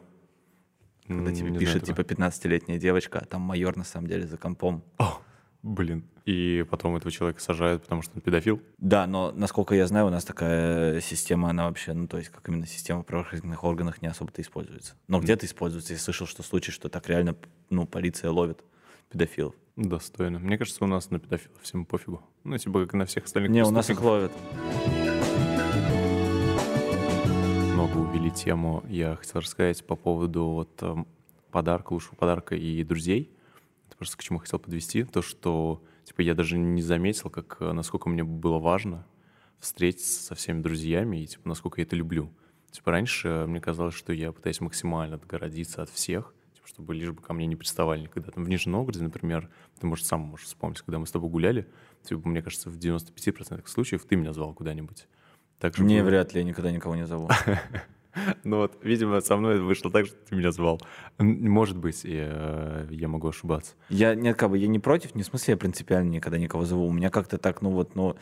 Когда 1.08 1.34
тебе 1.34 1.50
не 1.50 1.58
пишет, 1.58 1.86
типа, 1.86 2.02
15-летняя 2.02 2.78
девочка, 2.78 3.20
а 3.20 3.26
там 3.26 3.42
майор 3.42 3.76
на 3.76 3.84
самом 3.84 4.08
деле 4.08 4.28
за 4.28 4.38
компом. 4.38 4.84
О, 4.98 5.20
блин. 5.66 6.06
И 6.26 6.64
потом 6.70 6.96
этого 6.96 7.12
человека 7.12 7.42
сажают, 7.42 7.84
потому 7.84 8.02
что 8.02 8.14
он 8.16 8.22
педофил? 8.22 8.62
Да, 8.78 9.08
но, 9.08 9.32
насколько 9.32 9.76
я 9.76 9.88
знаю, 9.88 10.08
у 10.08 10.10
нас 10.10 10.24
такая 10.24 11.02
система, 11.02 11.50
она 11.50 11.68
вообще, 11.68 11.94
ну, 11.94 12.08
то 12.08 12.18
есть, 12.18 12.30
как 12.30 12.48
именно 12.48 12.68
система 12.68 13.02
в 13.02 13.06
правоохранительных 13.06 13.64
органах 13.64 14.02
не 14.02 14.08
особо-то 14.08 14.42
используется. 14.42 14.94
Но 15.08 15.18
mm. 15.18 15.22
где-то 15.24 15.46
используется. 15.46 15.94
Я 15.94 16.00
слышал, 16.00 16.28
что 16.28 16.44
случай, 16.44 16.72
что 16.72 16.88
так 16.88 17.10
реально, 17.10 17.36
ну, 17.70 17.86
полиция 17.88 18.32
ловит 18.32 18.64
педофилов. 19.12 19.56
Достойно. 19.76 20.40
Мне 20.40 20.58
кажется, 20.58 20.84
у 20.84 20.88
нас 20.88 21.10
на 21.10 21.20
педофилов 21.20 21.62
всем 21.62 21.86
пофигу. 21.86 22.22
Ну, 22.44 22.58
типа, 22.58 22.84
как 22.86 22.94
и 22.94 22.98
на 22.98 23.06
всех 23.06 23.26
остальных 23.26 23.52
Не, 23.52 23.64
у 23.64 23.72
нас 23.72 23.90
их 23.90 24.02
ловят. 24.02 24.32
Много 27.74 27.98
увели 27.98 28.32
тему. 28.32 28.84
Я 28.88 29.16
хотел 29.16 29.42
рассказать 29.42 29.86
по 29.86 29.96
поводу 29.96 30.46
вот 30.46 30.82
эм, 30.82 31.08
подарка, 31.52 31.94
лучшего 31.94 32.16
подарка 32.16 32.56
и 32.56 32.84
друзей. 32.84 33.32
Это 33.88 33.98
просто 33.98 34.18
к 34.18 34.24
чему 34.24 34.40
хотел 34.40 34.60
подвести. 34.60 35.04
То, 35.04 35.22
что 35.22 35.84
Типа 36.06 36.22
я 36.22 36.36
даже 36.36 36.58
не 36.58 36.82
заметил, 36.84 37.30
как, 37.30 37.58
э, 37.60 37.72
насколько 37.72 38.08
мне 38.10 38.24
было 38.24 38.60
важно 38.60 39.06
встретиться 39.60 40.22
со 40.22 40.36
всеми 40.36 40.62
друзьями 40.62 41.24
и 41.24 41.28
типа 41.28 41.50
насколько 41.50 41.82
я 41.82 41.86
это 41.86 41.96
люблю. 41.96 42.32
Типа 42.70 42.92
раньше 42.92 43.46
мне 43.48 43.60
казалось, 43.60 43.96
что 43.96 44.14
я 44.14 44.32
пытаюсь 44.32 44.62
максимально 44.62 45.16
отгородиться 45.16 45.82
от 45.82 45.90
всех, 45.90 46.36
типа, 46.54 46.68
чтобы 46.68 46.94
лишь 46.94 47.12
бы 47.12 47.22
ко 47.22 47.34
мне 47.34 47.48
не 47.48 47.56
приставали 47.56 48.02
никогда. 48.02 48.32
Там 48.32 48.44
в 48.44 48.50
Нижнем 48.50 48.74
Новгороде, 48.74 49.04
например, 49.04 49.50
ты, 49.80 49.88
может, 49.88 50.06
сам 50.06 50.22
можешь 50.22 50.46
вспомнить, 50.46 50.82
когда 50.82 51.00
мы 51.00 51.08
с 51.08 51.12
тобой 51.12 51.30
гуляли, 51.32 51.68
типа, 52.04 52.28
мне 52.28 52.44
кажется, 52.44 52.70
в 52.70 52.78
95% 52.78 53.68
случаев 53.68 54.06
ты 54.06 54.16
меня 54.16 54.32
звал 54.32 54.54
куда-нибудь. 54.54 55.08
Так 55.58 55.80
Не, 55.80 56.02
было. 56.02 56.10
вряд 56.10 56.34
ли, 56.34 56.42
я 56.42 56.46
никогда 56.46 56.72
никого 56.72 56.96
не 56.96 57.08
зову. 57.08 57.30
Ну 58.44 58.58
вот, 58.58 58.78
видимо, 58.82 59.22
со 59.22 59.38
мной 59.38 59.60
вышло 59.60 59.92
так, 59.92 60.06
что 60.06 60.16
ты 60.30 60.36
меня 60.36 60.52
звал. 60.52 60.82
Может 61.18 61.78
быть, 61.78 62.04
я, 62.04 62.88
я 62.90 63.08
могу 63.08 63.28
ошибаться. 63.28 63.74
Я, 63.90 64.16
нет, 64.16 64.38
как 64.38 64.50
бы, 64.50 64.58
я 64.58 64.68
не 64.68 64.80
против, 64.80 65.16
не 65.16 65.24
в 65.24 65.26
смысле 65.26 65.54
я 65.54 65.58
принципиально 65.58 66.12
никогда 66.12 66.38
никого 66.38 66.66
зову. 66.66 66.88
У 66.88 66.92
меня 66.92 67.10
как-то 67.10 67.38
так, 67.38 67.62
ну 67.62 67.72
вот, 67.72 67.96
ну, 67.96 68.16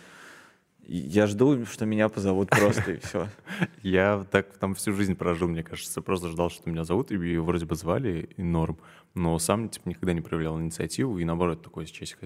я 0.86 1.28
жду, 1.28 1.66
что 1.66 1.86
меня 1.86 2.10
позовут 2.10 2.50
просто, 2.50 2.92
и 2.92 2.98
все. 2.98 3.30
Я 3.84 4.26
так 4.30 4.58
там 4.58 4.76
всю 4.76 4.94
жизнь 4.94 5.16
прожил, 5.16 5.48
мне 5.48 5.64
кажется. 5.64 6.02
Просто 6.02 6.28
ждал, 6.28 6.50
что 6.50 6.70
меня 6.70 6.84
зовут, 6.84 7.10
и 7.12 7.38
вроде 7.38 7.66
бы 7.66 7.76
звали, 7.76 8.30
и 8.36 8.44
норм. 8.44 8.78
Но 9.14 9.40
сам 9.40 9.70
типа, 9.70 9.90
никогда 9.90 10.12
не 10.12 10.20
проявлял 10.20 10.60
инициативу, 10.60 11.20
и 11.20 11.24
наоборот, 11.24 11.62
такой 11.62 11.86
чаще, 11.86 12.18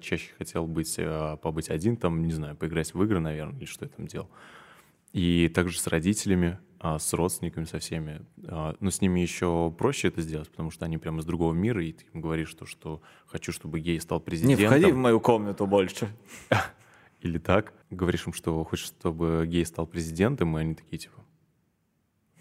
чаще 0.00 0.30
хотел 0.36 0.66
быть, 0.66 0.94
э, 0.98 1.38
побыть 1.40 1.70
один, 1.70 1.96
там, 1.96 2.22
не 2.22 2.32
знаю, 2.32 2.54
поиграть 2.54 2.92
в 2.92 3.02
игры, 3.02 3.18
наверное, 3.20 3.58
или 3.58 3.64
что 3.64 3.86
я 3.86 3.88
там 3.88 4.06
делал. 4.06 4.28
И 5.14 5.48
также 5.48 5.78
с 5.78 5.86
родителями, 5.86 6.58
а, 6.84 6.98
с 6.98 7.12
родственниками, 7.12 7.64
со 7.64 7.78
всеми. 7.78 8.22
А, 8.48 8.74
но 8.80 8.90
с 8.90 9.00
ними 9.00 9.20
еще 9.20 9.72
проще 9.78 10.08
это 10.08 10.20
сделать, 10.20 10.50
потому 10.50 10.72
что 10.72 10.84
они 10.84 10.98
прямо 10.98 11.20
из 11.20 11.24
другого 11.24 11.52
мира, 11.52 11.82
и 11.84 11.92
ты 11.92 12.04
им 12.12 12.20
говоришь 12.20 12.52
то, 12.54 12.66
что 12.66 13.00
хочу, 13.26 13.52
чтобы 13.52 13.78
гей 13.78 14.00
стал 14.00 14.18
президентом. 14.18 14.64
Не 14.64 14.66
входи 14.66 14.90
в 14.90 14.96
мою 14.96 15.20
комнату 15.20 15.64
больше. 15.68 16.08
или 17.20 17.38
так, 17.38 17.72
говоришь 17.90 18.26
им, 18.26 18.32
что 18.32 18.64
хочешь, 18.64 18.86
чтобы 18.86 19.46
гей 19.46 19.64
стал 19.64 19.86
президентом, 19.86 20.58
и 20.58 20.60
они 20.60 20.74
такие, 20.74 20.98
типа, 20.98 21.22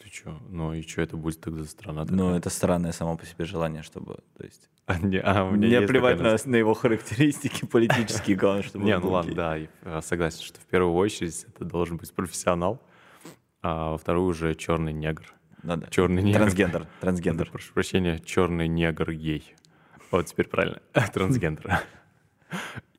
ты 0.01 0.09
что, 0.11 0.35
ну 0.49 0.73
и 0.73 0.81
что 0.81 1.03
это 1.03 1.17
будет 1.17 1.39
тогда 1.39 1.61
за 1.61 1.69
страна? 1.69 2.01
Такая? 2.01 2.17
Ну, 2.17 2.35
это 2.35 2.49
странное 2.49 2.93
само 2.93 3.17
по 3.17 3.27
себе 3.27 3.45
желание, 3.45 3.83
чтобы, 3.83 4.17
то 4.37 4.43
есть... 4.43 4.69
А, 4.87 4.97
не, 4.97 5.19
а, 5.19 5.45
у 5.45 5.51
меня 5.51 5.81
не 5.81 5.87
плевать 5.87 6.19
на, 6.19 6.35
на 6.43 6.55
его 6.55 6.73
характеристики 6.73 7.65
политические, 7.65 8.35
главное, 8.35 8.63
чтобы 8.63 8.83
Не, 8.83 8.97
ну 8.97 9.11
ладно, 9.11 9.35
да, 9.35 9.57
а, 9.83 10.01
согласен, 10.01 10.43
что 10.43 10.59
в 10.59 10.65
первую 10.65 10.95
очередь 10.95 11.45
это 11.47 11.63
должен 11.63 11.97
быть 11.97 12.11
профессионал, 12.11 12.81
а 13.61 13.91
во 13.91 13.97
вторую 13.97 14.27
уже 14.27 14.55
черный 14.55 14.93
негр. 14.93 15.33
Ну 15.63 15.77
да. 15.77 15.87
Черный 15.89 16.23
негр. 16.23 16.39
Трансгендер. 16.39 16.87
Трансгендер. 17.01 17.49
Прошу 17.51 17.73
прощения, 17.73 18.19
черный 18.19 18.67
негр 18.67 19.11
гей. 19.11 19.55
Вот 20.09 20.25
теперь 20.25 20.47
правильно. 20.47 20.81
Трансгендер. 21.13 21.81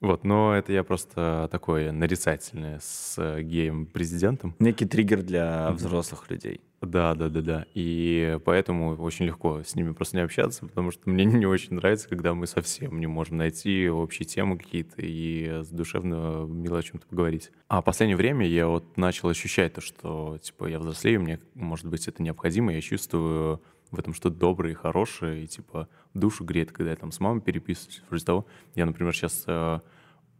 Вот, 0.02 0.24
но 0.24 0.54
это 0.54 0.72
я 0.72 0.82
просто 0.82 1.48
такое 1.52 1.92
нарицательное 1.92 2.80
с 2.82 3.14
э, 3.18 3.40
геем-президентом. 3.42 4.56
Некий 4.58 4.84
триггер 4.84 5.22
для 5.22 5.70
взрослых 5.70 6.28
людей. 6.28 6.60
Да, 6.80 7.14
да, 7.14 7.28
да, 7.28 7.40
да. 7.40 7.66
И 7.72 8.36
поэтому 8.44 8.96
очень 8.96 9.26
легко 9.26 9.62
с 9.62 9.76
ними 9.76 9.92
просто 9.92 10.16
не 10.16 10.24
общаться, 10.24 10.66
потому 10.66 10.90
что 10.90 11.08
мне 11.08 11.24
не 11.24 11.46
очень 11.46 11.74
нравится, 11.74 12.08
когда 12.08 12.34
мы 12.34 12.48
совсем 12.48 12.98
не 12.98 13.06
можем 13.06 13.36
найти 13.36 13.88
общие 13.88 14.26
темы 14.26 14.58
какие-то 14.58 14.96
и 14.98 15.62
душевно 15.70 16.46
мило 16.48 16.80
о 16.80 16.82
чем-то 16.82 17.06
поговорить. 17.06 17.52
А 17.68 17.80
в 17.80 17.84
последнее 17.84 18.16
время 18.16 18.44
я 18.44 18.66
вот 18.66 18.96
начал 18.96 19.28
ощущать 19.28 19.74
то, 19.74 19.80
что 19.80 20.36
типа 20.42 20.66
я 20.66 20.80
взрослею, 20.80 21.20
мне, 21.20 21.38
может 21.54 21.86
быть, 21.86 22.08
это 22.08 22.24
необходимо, 22.24 22.74
я 22.74 22.80
чувствую 22.80 23.62
в 23.92 23.98
этом 23.98 24.14
что-то 24.14 24.36
доброе 24.36 24.72
и 24.72 24.74
хорошее, 24.74 25.44
и 25.44 25.46
типа 25.46 25.88
душу 26.14 26.44
греет, 26.44 26.72
когда 26.72 26.90
я 26.90 26.96
там 26.96 27.12
с 27.12 27.20
мамой 27.20 27.40
переписываюсь. 27.40 28.02
Вроде 28.08 28.24
того, 28.24 28.46
я, 28.74 28.86
например, 28.86 29.14
сейчас 29.14 29.44
э, 29.46 29.80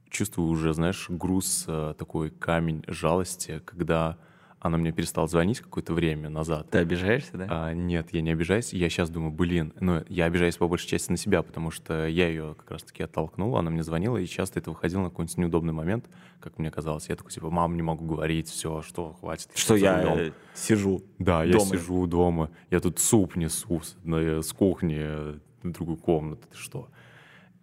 чувствую 0.09 0.49
уже, 0.49 0.73
знаешь, 0.73 1.07
груз, 1.09 1.67
э, 1.69 1.95
такой 1.99 2.31
камень 2.31 2.83
жалости, 2.89 3.63
когда 3.65 4.19
она 4.63 4.79
мне 4.79 4.93
перестала 4.93 5.27
звонить 5.27 5.61
какое-то 5.61 5.93
время 5.93 6.29
назад. 6.29 6.71
Ты 6.71 6.79
обижаешься, 6.79 7.37
да? 7.37 7.47
А, 7.51 7.75
нет, 7.75 8.11
я 8.13 8.23
не 8.23 8.31
обижаюсь. 8.31 8.73
Я 8.73 8.89
сейчас 8.89 9.11
думаю, 9.11 9.33
блин, 9.33 9.73
ну, 9.81 10.05
я 10.09 10.27
обижаюсь 10.27 10.57
по 10.57 10.69
большей 10.69 10.87
части 10.89 11.11
на 11.11 11.17
себя, 11.17 11.43
потому 11.43 11.73
что 11.73 12.07
я 12.07 12.29
ее 12.29 12.55
как 12.57 12.71
раз-таки 12.71 13.03
оттолкнул, 13.03 13.57
она 13.57 13.71
мне 13.71 13.83
звонила, 13.83 14.19
и 14.19 14.27
часто 14.27 14.61
это 14.61 14.71
выходило 14.71 15.03
на 15.03 15.11
какой-нибудь 15.11 15.37
неудобный 15.37 15.73
момент, 15.73 16.09
как 16.39 16.61
мне 16.61 16.71
казалось. 16.71 17.09
Я 17.09 17.17
такой, 17.17 17.33
типа, 17.33 17.51
мам, 17.51 17.75
не 17.75 17.83
могу 17.83 18.05
говорить, 18.05 18.49
все, 18.49 18.83
что, 18.83 19.15
хватит. 19.15 19.51
Что 19.57 19.75
я 19.75 20.01
э, 20.17 20.31
сижу 20.55 21.03
Да, 21.19 21.45
дома. 21.45 21.47
я 21.47 21.59
сижу 21.59 22.07
дома, 22.07 22.51
я 22.71 22.79
тут 22.79 23.01
суп 23.01 23.35
несу 23.35 23.81
с, 23.81 23.97
с 24.05 24.53
кухни 24.53 25.41
в 25.65 25.73
другую 25.73 25.97
комнату, 25.97 26.47
ты 26.49 26.57
что? 26.57 26.89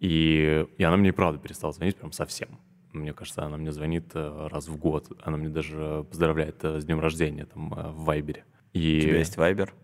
И, 0.00 0.66
и 0.76 0.84
она 0.84 0.98
мне 0.98 1.14
правда 1.14 1.38
перестала 1.38 1.72
звонить 1.72 1.96
прям 1.96 2.12
совсем. 2.12 2.58
Мне 2.92 3.12
кажется, 3.12 3.44
она 3.44 3.56
мне 3.56 3.72
звонит 3.72 4.10
э, 4.14 4.48
раз 4.50 4.68
в 4.68 4.76
год. 4.76 5.10
Она 5.22 5.36
мне 5.36 5.48
даже 5.48 6.04
поздравляет 6.10 6.64
э, 6.64 6.80
с 6.80 6.84
днем 6.84 7.00
рождения 7.00 7.46
там 7.46 7.72
э, 7.72 7.90
в 7.90 8.04
Вайбере. 8.04 8.44
И... 8.72 8.98
У 8.98 9.00
тебя 9.02 9.18
есть 9.18 9.36
Вайбер? 9.36 9.74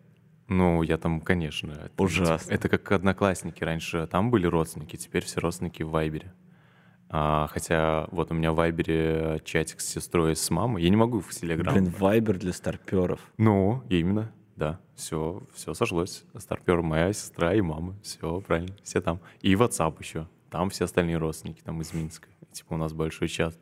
Ну, 0.49 0.83
я 0.83 0.97
там, 0.97 1.21
конечно. 1.21 1.91
Ужасно. 1.99 2.53
Это, 2.53 2.69
это 2.69 2.79
как 2.79 2.93
одноклассники. 2.93 3.63
Раньше 3.63 4.07
там 4.07 4.31
были 4.31 4.47
родственники, 4.47 4.97
теперь 4.97 5.25
все 5.25 5.41
родственники 5.41 5.83
в 5.83 5.91
Вайбере. 5.91 6.33
А, 7.09 7.47
хотя 7.53 8.09
вот 8.11 8.33
у 8.33 8.35
меня 8.35 8.53
в 8.53 8.57
Вайбере 8.57 9.41
чатик 9.45 9.81
с 9.81 9.87
сестрой 9.87 10.33
и 10.33 10.35
с 10.35 10.51
мамой. 10.51 10.83
Я 10.83 10.89
не 10.89 10.97
могу 10.97 11.21
в 11.21 11.31
Телеграм. 11.31 11.75
Блин, 11.75 11.93
Вайбер 11.99 12.39
для 12.39 12.53
старперов. 12.53 13.21
Ну, 13.39 13.83
именно, 13.89 14.33
да. 14.57 14.81
Все, 14.97 15.43
все 15.55 15.75
сошлось. 15.75 16.25
Старпер 16.37 16.83
моя 16.83 17.13
сестра 17.13 17.55
и 17.55 17.61
мама. 17.61 17.95
Все 18.03 18.41
правильно, 18.41 18.75
все 18.83 19.01
там. 19.01 19.21
И 19.41 19.55
WhatsApp 19.55 19.97
еще. 20.01 20.27
Там 20.51 20.71
все 20.71 20.85
остальные 20.85 21.19
родственники, 21.19 21.61
там 21.63 21.81
из 21.81 21.93
Минска 21.93 22.29
типа 22.57 22.75
у 22.75 22.77
нас 22.77 22.93
большой 22.93 23.29
чат. 23.29 23.57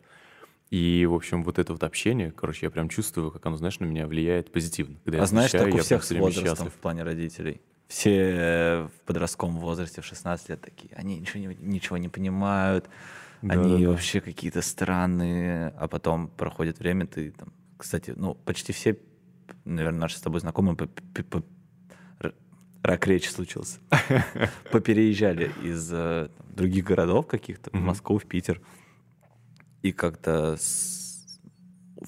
И, 0.70 1.06
в 1.06 1.14
общем, 1.14 1.44
вот 1.44 1.58
это 1.58 1.72
вот 1.72 1.84
общение, 1.84 2.32
короче, 2.32 2.66
я 2.66 2.70
прям 2.70 2.88
чувствую, 2.88 3.30
как 3.30 3.44
оно, 3.46 3.56
знаешь, 3.56 3.78
на 3.78 3.84
меня 3.84 4.06
влияет 4.06 4.50
позитивно. 4.50 4.96
Когда 5.04 5.22
а 5.22 5.26
знаешь, 5.26 5.52
так 5.52 5.72
у 5.72 5.78
всех 5.78 6.02
с 6.02 6.10
возрастом 6.10 6.56
счастлив. 6.56 6.72
в 6.72 6.76
плане 6.78 7.02
родителей. 7.02 7.60
Все 7.86 8.88
в 8.88 9.06
подростковом 9.06 9.58
возрасте, 9.58 10.00
в 10.00 10.06
16 10.06 10.48
лет 10.48 10.60
такие, 10.60 10.94
они 10.96 11.20
ничего 11.20 11.40
не, 11.40 11.54
ничего 11.60 11.96
не 11.98 12.08
понимают, 12.08 12.88
да, 13.42 13.54
они 13.54 13.72
да, 13.72 13.78
да. 13.84 13.90
вообще 13.90 14.20
какие-то 14.20 14.62
странные, 14.62 15.68
а 15.78 15.86
потом 15.86 16.28
проходит 16.28 16.78
время, 16.78 17.06
ты 17.06 17.30
там, 17.30 17.52
кстати, 17.76 18.14
ну, 18.16 18.34
почти 18.34 18.72
все, 18.72 18.98
наверное, 19.64 20.00
наши 20.00 20.16
с 20.16 20.22
тобой 20.22 20.40
знакомые 20.40 20.76
по, 20.76 20.86
по, 20.86 21.22
по, 21.22 21.44
рак 22.82 23.06
речи 23.06 23.28
случился. 23.28 23.80
Попереезжали 24.72 25.52
из 25.62 25.90
э, 25.92 26.28
других 26.54 26.84
городов 26.84 27.26
каких-то, 27.26 27.70
в 27.70 27.80
Москву, 27.80 28.18
в 28.18 28.24
Питер 28.24 28.60
и 29.84 29.92
как-то 29.92 30.56
с... 30.56 31.38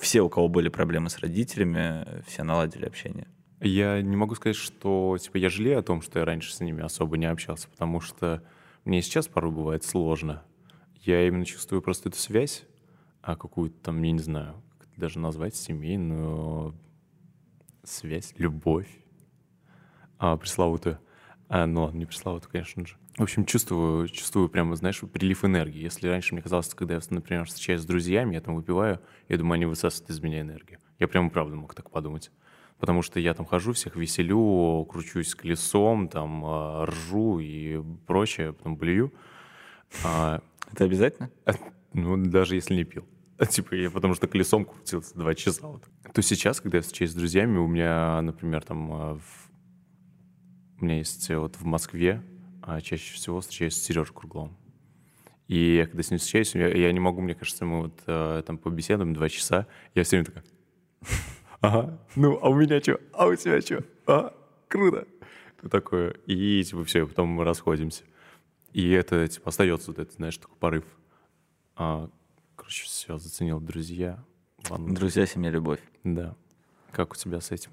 все, 0.01 0.22
у 0.22 0.31
кого 0.31 0.49
были 0.49 0.70
проблемы 0.70 1.11
с 1.11 1.18
родителями, 1.18 2.22
все 2.27 2.43
наладили 2.43 2.87
общение. 2.87 3.29
Я 3.61 4.01
не 4.01 4.16
могу 4.16 4.35
сказать, 4.35 4.57
что 4.57 5.18
типа 5.20 5.37
я 5.37 5.51
жалею 5.51 5.79
о 5.79 5.83
том, 5.83 6.01
что 6.01 6.18
я 6.18 6.24
раньше 6.24 6.55
с 6.55 6.61
ними 6.61 6.83
особо 6.83 7.18
не 7.18 7.27
общался, 7.27 7.68
потому 7.68 8.01
что 8.01 8.43
мне 8.87 9.03
сейчас 9.03 9.29
порой 9.29 9.53
бывает 9.53 9.85
сложно. 9.85 10.43
Я 11.03 11.27
именно 11.27 11.45
чувствую 11.45 11.83
просто 11.83 12.09
эту 12.09 12.16
связь, 12.18 12.64
а 13.20 13.37
какую-то 13.37 13.77
там, 13.83 14.03
я 14.03 14.12
не 14.12 14.20
знаю, 14.20 14.62
как 14.79 14.89
это 14.89 14.99
даже 14.99 15.18
назвать, 15.18 15.55
семейную 15.55 16.74
связь, 17.85 18.33
любовь 18.39 18.89
а, 20.18 20.39
пресловутую. 20.39 20.99
А, 21.49 21.66
ну 21.66 21.85
ладно, 21.85 21.99
не 21.99 22.07
пресловутую, 22.07 22.51
конечно 22.51 22.87
же. 22.87 22.97
В 23.16 23.22
общем, 23.22 23.46
чувствую, 23.46 24.08
чувствую 24.08 24.50
прямо, 24.50 24.76
знаешь, 24.76 25.00
прилив 25.00 25.42
энергии. 25.44 25.82
Если 25.82 26.06
раньше 26.06 26.34
мне 26.34 26.42
казалось, 26.42 26.68
когда 26.74 26.94
я, 26.94 27.00
например, 27.08 27.46
встречаюсь 27.46 27.80
с 27.80 27.86
друзьями, 27.86 28.34
я 28.34 28.42
там 28.42 28.56
выпиваю, 28.56 29.00
я 29.30 29.38
думаю, 29.38 29.54
они 29.54 29.64
высасывают 29.64 30.10
из 30.10 30.20
меня 30.20 30.42
энергию. 30.42 30.80
Я 30.98 31.08
прямо 31.08 31.30
правда 31.30 31.56
мог 31.56 31.74
так 31.74 31.90
подумать. 31.90 32.30
Потому 32.78 33.00
что 33.00 33.18
я 33.18 33.32
там 33.32 33.46
хожу, 33.46 33.72
всех 33.72 33.96
веселю, 33.96 34.84
кручусь 34.84 35.34
колесом, 35.34 36.08
там 36.08 36.42
а, 36.44 36.84
ржу 36.84 37.38
и 37.38 37.82
прочее, 38.06 38.52
потом 38.52 38.76
блюю. 38.76 39.14
А, 40.04 40.42
Это 40.70 40.84
обязательно? 40.84 41.30
Ну, 41.94 42.18
даже 42.18 42.54
если 42.54 42.74
не 42.74 42.84
пил. 42.84 43.06
Типа, 43.48 43.74
я 43.74 43.90
потому 43.90 44.12
что 44.12 44.26
колесом 44.26 44.66
крутился 44.66 45.14
два 45.14 45.34
часа. 45.34 45.66
Вот. 45.66 45.84
То 46.12 46.20
сейчас, 46.20 46.60
когда 46.60 46.78
я 46.78 46.82
встречаюсь 46.82 47.12
с 47.12 47.14
друзьями, 47.14 47.56
у 47.56 47.66
меня, 47.66 48.20
например, 48.20 48.62
там 48.62 48.92
а, 48.92 49.14
в... 49.14 49.50
у 50.82 50.84
меня 50.84 50.98
есть 50.98 51.30
вот 51.30 51.56
в 51.56 51.64
Москве 51.64 52.22
а 52.66 52.80
чаще 52.80 53.14
всего 53.14 53.40
встречаюсь 53.40 53.74
с 53.74 53.82
Сережей 53.82 54.12
Кругловым. 54.12 54.56
И 55.46 55.76
я 55.76 55.86
когда 55.86 56.02
с 56.02 56.10
ним 56.10 56.18
встречаюсь, 56.18 56.54
я, 56.56 56.68
я 56.68 56.92
не 56.92 56.98
могу, 56.98 57.20
мне 57.22 57.36
кажется, 57.36 57.64
мы 57.64 57.82
вот 57.82 58.02
э, 58.06 58.42
там 58.44 58.58
побеседуем 58.58 59.14
два 59.14 59.28
часа, 59.28 59.68
я 59.94 60.02
все 60.02 60.16
время 60.16 60.26
такая, 60.26 60.44
ага, 61.60 61.98
ну, 62.16 62.38
а 62.42 62.48
у 62.48 62.54
меня 62.54 62.80
что, 62.80 63.00
а 63.12 63.26
у 63.26 63.36
тебя 63.36 63.60
что, 63.60 63.84
а, 64.06 64.36
круто. 64.66 65.06
Такое, 65.70 66.10
и 66.26 66.62
типа 66.64 66.84
все, 66.84 67.04
и 67.04 67.06
потом 67.06 67.28
мы 67.28 67.44
расходимся. 67.44 68.02
И 68.72 68.90
это, 68.90 69.26
типа, 69.26 69.48
остается 69.48 69.90
вот 69.90 70.00
этот, 70.00 70.14
знаешь, 70.16 70.36
такой 70.36 70.56
порыв. 70.58 70.84
А, 71.76 72.10
короче, 72.56 72.84
все, 72.84 73.16
заценил 73.16 73.60
друзья. 73.60 74.22
Ладно. 74.68 74.94
Друзья, 74.94 75.24
семья, 75.24 75.50
любовь. 75.50 75.80
Да. 76.04 76.34
Как 76.90 77.12
у 77.12 77.16
тебя 77.16 77.40
с 77.40 77.52
этим? 77.52 77.70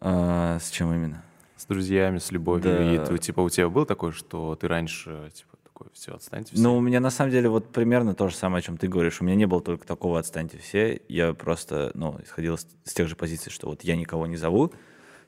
А, 0.00 0.58
с 0.58 0.70
чем 0.70 0.92
именно? 0.92 1.24
С 1.56 1.66
друзьями, 1.66 2.18
с 2.18 2.30
любовью. 2.32 2.64
Да. 2.64 2.94
И 2.94 3.06
ты, 3.06 3.18
типа 3.18 3.40
у 3.40 3.50
тебя 3.50 3.68
было 3.68 3.86
такое, 3.86 4.12
что 4.12 4.56
ты 4.56 4.68
раньше 4.68 5.30
типа 5.34 5.56
такой, 5.62 5.88
все, 5.92 6.14
отстаньте 6.14 6.54
все? 6.54 6.62
Ну, 6.62 6.76
у 6.76 6.80
меня 6.80 7.00
на 7.00 7.10
самом 7.10 7.30
деле 7.30 7.48
вот 7.48 7.70
примерно 7.72 8.14
то 8.14 8.28
же 8.28 8.36
самое, 8.36 8.60
о 8.60 8.62
чем 8.62 8.76
ты 8.76 8.88
говоришь. 8.88 9.20
У 9.20 9.24
меня 9.24 9.36
не 9.36 9.46
было 9.46 9.60
только 9.60 9.86
такого 9.86 10.18
«отстаньте 10.18 10.58
все». 10.58 11.00
Я 11.08 11.34
просто, 11.34 11.90
ну, 11.94 12.18
исходил 12.22 12.58
с, 12.58 12.66
с 12.84 12.94
тех 12.94 13.08
же 13.08 13.16
позиций, 13.16 13.50
что 13.50 13.68
вот 13.68 13.82
я 13.82 13.96
никого 13.96 14.26
не 14.26 14.36
зову, 14.36 14.72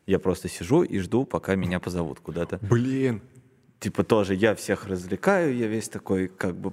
Я 0.07 0.19
просто 0.19 0.49
сижу 0.49 0.83
и 0.83 0.99
жду, 1.01 1.25
пока 1.25 1.55
меня 1.57 1.81
позовут 1.81 2.21
куда-то. 2.21 2.59
Блин. 2.63 3.23
Типа 3.81 4.05
тоже 4.05 4.35
я 4.35 4.55
всех 4.55 4.87
развлекаю, 4.87 5.55
я 5.57 5.67
весь 5.67 5.89
такой 5.89 6.29
как 6.29 6.57
бы 6.57 6.73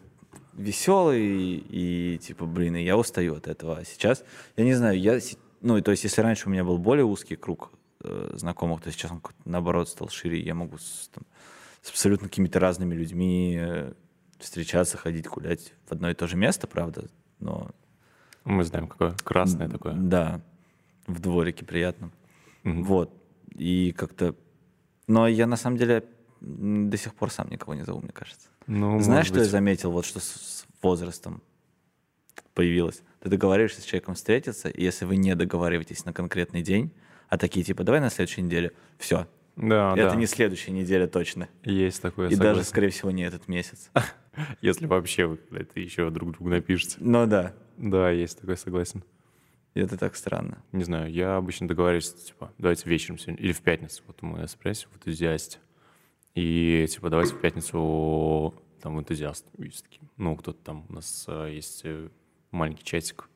веселый 0.54 1.64
и 1.68 2.20
типа, 2.22 2.45
блин, 2.45 2.76
и 2.76 2.84
я 2.84 2.97
устаю 2.97 3.36
от 3.36 3.47
этого. 3.47 3.78
А 3.78 3.86
сейчас, 3.86 4.24
я 4.56 4.64
не 4.64 4.74
знаю, 4.74 4.99
я, 4.99 5.20
ну, 5.62 5.82
то 5.82 5.91
есть 5.91 6.04
если 6.04 6.22
раньше 6.22 6.47
у 6.47 6.51
меня 6.51 6.64
был 6.64 6.78
более 6.78 7.06
узкий 7.06 7.36
круг 7.36 7.72
э, 8.04 8.32
знакомых, 8.34 8.82
то 8.82 8.91
сейчас 8.91 9.12
он 9.12 9.22
наоборот 9.45 9.89
стал 9.89 10.10
шире, 10.10 10.39
я 10.39 10.54
могу 10.54 10.78
с, 10.78 11.10
там, 11.14 11.24
с 11.82 11.89
абсолютно 11.89 12.28
какими-то 12.30 12.60
разными 12.60 12.93
людьми 12.95 13.58
э, 13.60 13.93
встречаться, 14.39 14.97
ходить, 14.97 15.28
гулять 15.28 15.74
в 15.88 15.91
одно 15.91 16.10
и 16.10 16.14
то 16.14 16.28
же 16.28 16.36
место, 16.38 16.68
правда, 16.68 17.10
но 17.39 17.72
Мы 18.43 18.64
знаем, 18.64 18.88
какое 18.88 19.16
красное 19.24 19.70
такое. 19.70 19.93
да, 19.93 20.41
в 21.08 21.20
дворике 21.20 21.66
приятно. 21.66 22.12
Мгм. 22.64 22.84
Вот. 22.84 23.14
И 23.56 23.91
как-то... 23.91 24.36
Но 25.08 25.28
я 25.28 25.47
на 25.47 25.58
самом 25.58 25.78
деле 25.78 26.04
до 26.39 26.97
сих 26.97 27.14
пор 27.16 27.30
сам 27.32 27.49
никого 27.49 27.74
не 27.74 27.84
зову, 27.84 28.01
мне 28.01 28.12
кажется. 28.12 28.47
Ну, 28.68 28.99
Знаешь, 28.99 29.28
что 29.28 29.36
я 29.36 29.41
быть. 29.41 29.51
заметил? 29.51 29.91
Вот 29.91 30.06
что 30.06 30.20
с 30.20 30.66
возрастом 30.82 31.41
появилось. 32.54 33.01
Ты 33.20 33.30
договариваешься 33.30 33.82
с 33.82 33.86
человеком 33.86 34.16
встретиться, 34.16 34.70
и 34.70 34.84
если 34.84 35.06
вы 35.06 35.16
не 35.18 35.36
договариваетесь 35.36 36.06
на 36.06 36.14
конкретный 36.14 36.62
день, 36.62 36.91
а 37.34 37.38
такие 37.39 37.65
типа, 37.65 37.84
давай 37.84 37.99
на 37.99 38.11
следующей 38.11 38.43
неделе, 38.43 38.73
все. 38.99 39.27
Да, 39.55 39.93
Это 39.97 40.11
да. 40.11 40.15
не 40.15 40.27
следующая 40.27 40.71
неделя 40.71 41.07
точно. 41.07 41.49
Есть 41.63 41.99
такое, 41.99 42.27
и 42.27 42.36
даже, 42.36 42.41
согласен. 42.49 42.69
скорее 42.69 42.89
всего, 42.89 43.09
не 43.09 43.23
этот 43.23 43.47
месяц. 43.47 43.89
Если 44.61 44.86
вообще 44.86 45.25
вы 45.25 45.38
когда-то 45.38 45.79
еще 45.79 46.11
друг 46.11 46.34
другу 46.34 46.51
напишете. 46.51 46.97
Но 46.99 47.25
да, 47.25 47.55
Да, 47.77 48.11
есть 48.11 48.39
такое, 48.39 48.55
согласен. 48.55 49.03
и 49.73 49.79
это 49.79 49.97
так 49.97 50.15
странно. 50.15 50.61
Не 50.73 50.84
знаю, 50.84 51.11
я 51.11 51.38
обычно 51.38 51.67
договариваюсь, 51.67 52.13
типа, 52.13 52.53
давайте 52.59 52.88
вечером 52.88 53.17
сегодня, 53.17 53.43
или 53.43 53.51
в 53.51 53.61
пятницу, 53.63 54.03
вот 54.05 54.21
мы 54.21 54.47
спросим 54.47 54.89
в 54.91 54.97
энтузиасте. 54.97 55.57
И, 56.36 56.86
типа, 56.88 57.09
давайте 57.09 57.34
в 57.34 57.41
пятницу 57.41 58.53
там 58.79 58.99
энтузиаст. 58.99 59.47
Ну, 60.17 60.36
кто-то 60.36 60.59
там, 60.63 60.86
у 60.88 60.93
нас 60.93 61.25
э, 61.27 61.49
есть 61.51 61.81
э, 61.84 62.09
маленький 62.51 62.84
чатик, 62.84 63.27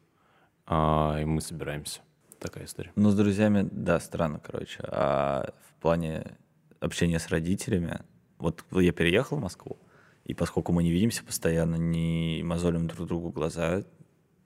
а, 0.68 1.18
и 1.20 1.26
мы 1.26 1.42
собираемся. 1.42 2.02
Такая 2.40 2.66
история. 2.66 2.92
Ну, 2.96 3.10
с 3.10 3.16
друзьями, 3.16 3.68
да, 3.72 4.00
странно, 4.00 4.40
короче. 4.40 4.80
А 4.84 5.54
в 5.70 5.82
плане 5.82 6.38
общения 6.80 7.20
с 7.20 7.28
родителями, 7.30 8.00
вот 8.38 8.64
я 8.72 8.92
переехал 8.92 9.38
в 9.38 9.42
Москву, 9.42 9.78
и 10.26 10.34
поскольку 10.34 10.72
мы 10.72 10.84
не 10.84 10.92
видимся 10.92 11.24
постоянно, 11.24 11.76
не 11.76 12.42
мозолим 12.44 12.88
друг 12.88 13.08
другу 13.08 13.30
глаза, 13.30 13.84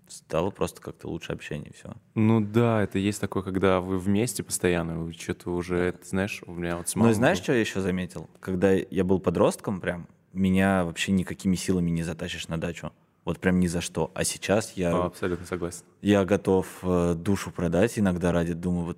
стало 0.08 0.52
просто 0.52 0.82
как-то 0.82 1.08
лучше 1.08 1.32
общение, 1.34 1.72
все. 1.74 1.94
Ну 2.16 2.42
да, 2.42 2.84
это 2.84 3.00
есть 3.00 3.20
такое, 3.22 3.44
когда 3.44 3.80
вы 3.80 3.98
вместе 3.98 4.44
постоянно, 4.44 5.00
вы 5.00 5.14
что-то 5.14 5.52
уже, 5.52 5.78
это, 5.80 6.06
знаешь, 6.08 6.42
у 6.46 6.54
меня 6.54 6.78
вот 6.78 6.90
с 6.90 6.96
Ну 6.96 7.02
и 7.02 7.04
мамой 7.04 7.14
знаешь, 7.16 7.38
был- 7.40 7.44
что 7.44 7.54
я 7.54 7.60
еще 7.60 7.82
заметил? 7.82 8.30
Когда 8.40 8.72
я 8.72 9.04
был 9.04 9.20
подростком, 9.20 9.80
прям 9.82 10.08
меня 10.34 10.84
вообще 10.86 11.12
никакими 11.12 11.56
силами 11.56 11.90
не 11.90 12.04
затащишь 12.04 12.48
на 12.48 12.60
дачу. 12.60 12.92
Вот 13.26 13.40
прям 13.40 13.60
ни 13.60 13.68
за 13.68 13.82
что. 13.82 14.12
А 14.16 14.24
сейчас 14.24 14.74
я, 14.76 14.96
А, 14.96 15.06
Абсолютно 15.06 15.46
согласен. 15.46 15.84
я 16.02 16.26
готов 16.26 16.68
э, 16.82 17.14
душу 17.16 17.52
продать 17.52 18.00
иногда 18.00 18.32
ради, 18.32 18.54
думаю, 18.54 18.86
вот 18.86 18.98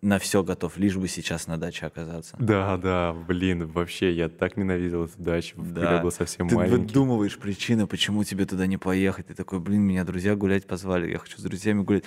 на 0.00 0.18
все 0.18 0.42
готов, 0.42 0.76
лишь 0.76 0.96
бы 0.96 1.08
сейчас 1.08 1.46
на 1.46 1.56
даче 1.56 1.86
оказаться. 1.86 2.36
Да, 2.38 2.76
да, 2.76 3.14
блин, 3.14 3.66
вообще, 3.66 4.12
я 4.12 4.28
так 4.28 4.56
ненавидел 4.58 5.04
эту 5.04 5.14
дачу, 5.16 5.56
когда 5.56 5.98
был 6.02 6.10
совсем 6.10 6.46
Ты 6.46 6.56
маленький. 6.56 6.76
выдумываешь 6.76 7.38
причины, 7.38 7.86
почему 7.86 8.22
тебе 8.22 8.44
туда 8.44 8.66
не 8.66 8.76
поехать. 8.76 9.28
Ты 9.28 9.34
такой, 9.34 9.60
блин, 9.60 9.80
меня 9.80 10.04
друзья 10.04 10.36
гулять 10.36 10.66
позвали, 10.66 11.10
я 11.10 11.18
хочу 11.18 11.38
с 11.38 11.42
друзьями 11.42 11.82
гулять. 11.82 12.04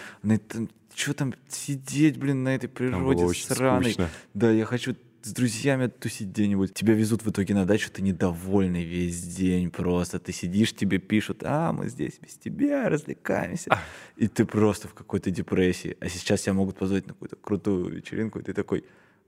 что 0.96 1.14
там 1.16 1.34
сидеть, 1.50 2.18
блин, 2.18 2.44
на 2.44 2.56
этой 2.56 2.70
природе 2.70 3.28
сраной. 3.34 3.86
скучно. 3.92 4.10
Да, 4.36 4.52
я 4.52 4.66
хочу 4.66 4.96
с 5.22 5.32
друзьями 5.34 5.88
тусить 5.88 6.30
где-нибудь. 6.30 6.74
Тебя 6.74 6.94
везут 6.94 7.24
в 7.24 7.30
итоге 7.30 7.54
на 7.54 7.66
дачу, 7.66 7.90
ты 7.92 8.02
недовольный 8.02 8.84
весь 8.84 9.22
день 9.36 9.72
просто. 9.72 10.20
Ты 10.20 10.32
сидишь, 10.32 10.74
тебе 10.74 10.98
пишут, 11.00 11.44
а, 11.44 11.74
мы 11.74 11.90
здесь 11.90 12.20
без 12.20 12.36
тебя 12.36 12.90
развлекаемся. 12.90 13.78
И 14.16 14.28
ты 14.28 14.46
просто 14.46 14.88
в 14.88 14.94
какой-то 14.94 15.32
депрессии. 15.32 15.98
А 16.00 16.10
сейчас 16.10 16.42
тебя 16.42 16.54
могут 16.54 16.78
позвать 16.78 17.08
на 17.08 17.14
какую-то 17.14 17.36
крутую 17.36 17.90
вечеринку, 17.96 18.40
и 18.40 18.44
ты 18.44 18.54
такой, 18.54 18.86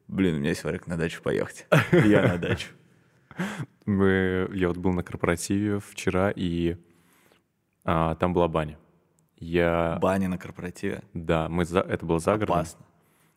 блин, 0.07 0.35
у 0.35 0.39
меня 0.39 0.49
есть 0.49 0.63
вариант 0.63 0.87
на 0.87 0.97
дачу 0.97 1.21
поехать. 1.21 1.65
Я 1.91 2.27
на 2.27 2.37
дачу. 2.37 2.69
Мы, 3.85 4.49
я 4.53 4.67
вот 4.67 4.77
был 4.77 4.91
на 4.93 5.03
корпоративе 5.03 5.79
вчера, 5.79 6.31
и 6.35 6.77
а, 7.83 8.15
там 8.15 8.33
была 8.33 8.47
баня. 8.47 8.77
Я, 9.37 9.97
Баня 10.01 10.27
на 10.27 10.37
корпоративе. 10.37 11.01
да, 11.13 11.47
мы 11.47 11.63
за, 11.63 11.79
это 11.79 12.05
было 12.05 12.19
за 12.19 12.33
городом. 12.35 12.55
Опасно. 12.55 12.85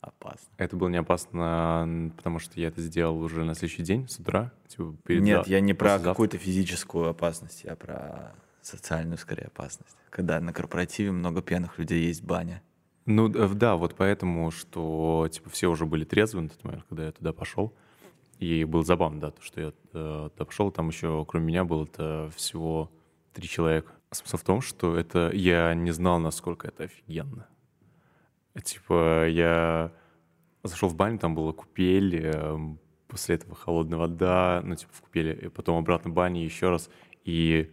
Опасно. 0.03 0.49
Это 0.57 0.77
было 0.77 0.89
не 0.89 0.97
опасно, 0.97 2.13
потому 2.17 2.41
что 2.41 2.59
я 2.61 2.69
это 2.69 2.83
сделал 2.83 3.21
уже 3.21 3.45
на 3.45 3.55
следующий 3.55 3.85
день 3.85 4.09
с 4.09 4.19
утра. 4.19 4.53
Типа, 4.67 4.97
перед 5.07 5.23
Нет, 5.23 5.47
я 5.47 5.61
не 5.61 5.75
про 5.75 6.01
какую-то 6.01 6.39
физическую 6.39 7.09
опасность, 7.09 7.63
я 7.63 7.77
про 7.77 8.35
социальную, 8.63 9.17
скорее, 9.17 9.45
опасность. 9.45 9.97
Когда 10.11 10.41
на 10.41 10.53
корпоративе 10.53 11.13
много 11.13 11.41
пьяных 11.41 11.79
людей, 11.79 12.05
есть 12.07 12.25
баня. 12.25 12.63
Ну 13.07 13.29
д- 13.29 13.49
да, 13.55 13.77
вот 13.77 13.95
поэтому, 13.95 14.51
что 14.51 15.29
типа 15.31 15.51
все 15.51 15.69
уже 15.69 15.87
были 15.87 16.05
трезвы 16.05 16.43
на 16.43 16.49
тот 16.49 16.65
момент, 16.65 16.85
когда 16.89 17.07
я 17.07 17.13
туда 17.13 17.33
пошел. 17.33 17.73
И 18.41 18.65
было 18.65 18.83
забавно, 18.83 19.21
да, 19.21 19.31
то, 19.31 19.41
что 19.41 19.61
я 19.61 19.69
э, 19.93 20.31
туда 20.33 20.45
пошел, 20.45 20.73
там 20.73 20.89
еще 20.89 21.25
кроме 21.29 21.47
меня 21.47 21.63
было 21.65 21.85
это 21.85 22.29
всего 22.35 22.91
три 23.33 23.47
человека. 23.47 23.93
Смысл 24.11 24.37
в 24.37 24.43
том, 24.43 24.61
что 24.63 24.97
это 24.97 25.31
я 25.33 25.75
не 25.75 25.93
знал, 25.93 26.19
насколько 26.19 26.67
это 26.67 26.85
офигенно. 26.85 27.47
Типа 28.63 29.27
я 29.29 29.93
зашел 30.63 30.89
в 30.89 30.95
баню, 30.95 31.19
там 31.19 31.35
была 31.35 31.53
купель, 31.53 32.17
эм, 32.27 32.79
после 33.09 33.37
этого 33.37 33.55
холодная 33.55 33.99
вода, 33.99 34.61
ну 34.65 34.75
типа 34.77 34.93
в 34.93 35.01
купели, 35.03 35.47
и 35.47 35.49
потом 35.49 35.79
обратно 35.79 36.11
баня 36.11 36.45
еще 36.45 36.69
раз, 36.71 36.91
и 37.25 37.71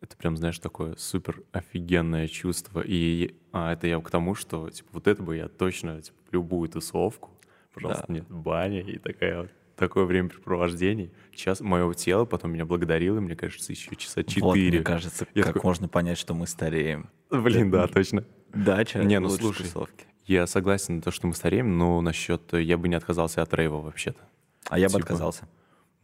это 0.00 0.16
прям, 0.16 0.36
знаешь, 0.36 0.58
такое 0.58 0.96
супер 0.96 1.42
офигенное 1.52 2.26
чувство. 2.26 2.82
И 2.84 3.36
а, 3.52 3.72
это 3.72 3.86
я 3.86 4.00
к 4.00 4.10
тому, 4.10 4.34
что, 4.34 4.68
типа, 4.68 4.88
вот 4.94 5.06
это 5.06 5.22
бы 5.22 5.36
я 5.36 5.46
точно, 5.48 6.02
типа, 6.02 6.18
любую 6.32 6.68
тусовку, 6.68 7.30
пожалуйста, 7.72 8.06
Да. 8.08 8.14
нет, 8.14 8.26
баня 8.28 8.80
и 8.80 8.98
такая 8.98 9.42
вот, 9.42 9.50
такое 9.76 10.04
времяпрепровождение. 10.04 11.12
Сейчас 11.32 11.60
мое 11.60 11.92
тело 11.94 12.24
потом 12.24 12.50
меня 12.52 12.66
благодарило, 12.66 13.20
мне 13.20 13.36
кажется, 13.36 13.70
еще 13.70 13.94
часа 13.94 14.22
Вот, 14.40 14.56
мне 14.56 14.64
четыре. 14.64 14.82
кажется, 14.82 15.24
Я 15.34 15.44
как 15.44 15.54
такой- 15.54 15.68
можно 15.68 15.86
понять, 15.88 16.18
что 16.18 16.34
мы 16.34 16.48
стареем. 16.48 17.08
Блин, 17.30 17.70
да, 17.70 17.86
точно. 17.86 18.24
Дача 18.54 19.02
Не, 19.04 19.18
ну 19.20 19.28
слушай. 19.30 19.62
тусовки. 19.64 20.06
Я 20.26 20.46
согласен 20.46 20.96
на 20.96 21.02
то, 21.02 21.10
что 21.10 21.26
мы 21.26 21.34
стареем, 21.34 21.76
но 21.78 22.00
насчет... 22.00 22.52
э, 22.54 22.62
Я 22.62 22.78
бы 22.78 22.88
не 22.88 22.94
отказался 22.94 23.42
от 23.42 23.52
рейва 23.54 23.80
вообще-то. 23.80 24.20
А 24.68 24.78
я 24.78 24.86
бы 24.86 24.92
Типа- 24.92 25.04
отказался. 25.04 25.48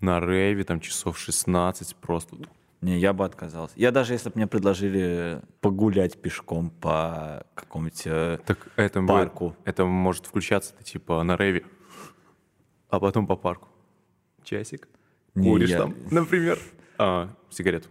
На 0.01 0.21
рейве 0.21 0.65
там 0.65 0.81
часов 0.81 1.19
16 1.19 1.97
просто... 1.97 2.37
Не, 2.81 2.97
я 2.99 3.13
бы 3.13 3.25
отказался. 3.25 3.75
Я 3.77 3.91
даже, 3.91 4.13
если 4.13 4.29
бы 4.29 4.37
мне 4.37 4.47
предложили 4.47 5.41
погулять 5.61 6.21
пешком 6.21 6.71
по 6.71 7.45
какому-нибудь... 7.55 8.03
э, 8.07 8.39
Так 8.47 8.69
это, 8.77 9.01
будет- 9.01 9.09
Парку. 9.09 9.57
это 9.65 9.85
может 9.85 10.27
включаться, 10.27 10.75
ты 10.75 10.85
типа 10.85 11.23
на 11.25 11.37
рейве, 11.37 11.65
а 12.89 13.01
потом 13.01 13.27
по 13.27 13.35
парку. 13.37 13.69
Часик. 14.45 14.89
Не, 15.35 15.51
Куришь 15.51 15.71
я- 15.71 15.79
там, 15.79 15.95
например, 16.11 16.59
а, 16.99 17.29
сигарету. 17.51 17.89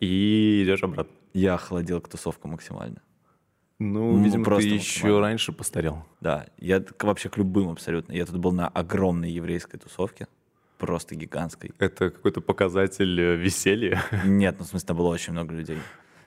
И 0.00 0.62
идешь 0.64 0.82
обратно. 0.82 1.12
Я 1.34 1.54
охладел 1.54 2.00
к 2.00 2.08
тусовкам 2.08 2.52
максимально. 2.52 3.00
Ну, 3.82 4.12
Ну, 4.16 4.24
видимо, 4.24 4.44
просто 4.44 4.68
ты 4.68 4.74
еще 4.74 5.00
максимально. 5.00 5.20
раньше 5.20 5.52
постарел. 5.52 6.04
Да, 6.20 6.46
я 6.58 6.82
вообще 7.00 7.28
к 7.28 7.36
любым 7.36 7.70
абсолютно. 7.70 8.12
Я 8.12 8.24
тут 8.26 8.36
был 8.38 8.52
на 8.52 8.68
огромной 8.68 9.30
еврейской 9.30 9.78
тусовке, 9.78 10.28
просто 10.78 11.14
гигантской. 11.14 11.72
Это 11.78 12.10
какой-то 12.10 12.40
показатель 12.40 13.20
э, 13.20 13.36
веселья. 13.36 14.02
Нет, 14.24 14.56
ну 14.58 14.64
в 14.64 14.68
смысле, 14.68 14.86
там 14.86 14.96
было 14.96 15.08
очень 15.08 15.32
много 15.32 15.54
людей. 15.54 15.78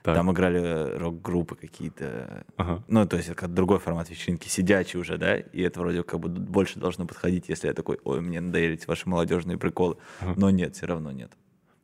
Так. 0.02 0.14
Там 0.14 0.30
играли 0.30 0.60
э, 0.60 0.98
рок-группы 0.98 1.56
какие-то. 1.56 2.44
Ага. 2.56 2.84
Ну, 2.86 3.06
то 3.06 3.16
есть 3.16 3.28
это 3.28 3.48
другой 3.48 3.80
формат 3.80 4.08
вечеринки, 4.08 4.48
сидячий 4.48 5.00
уже, 5.00 5.18
да? 5.18 5.36
И 5.36 5.60
это 5.62 5.80
вроде 5.80 6.04
как 6.04 6.20
бы 6.20 6.28
больше 6.28 6.78
должно 6.78 7.06
подходить, 7.06 7.48
если 7.48 7.66
я 7.66 7.74
такой, 7.74 7.98
ой, 8.04 8.20
мне 8.20 8.40
надоели 8.40 8.74
эти 8.74 8.86
ваши 8.86 9.08
молодежные 9.08 9.58
приколы. 9.58 9.96
Но 10.36 10.50
нет, 10.50 10.76
все 10.76 10.86
равно 10.86 11.10
нет. 11.10 11.32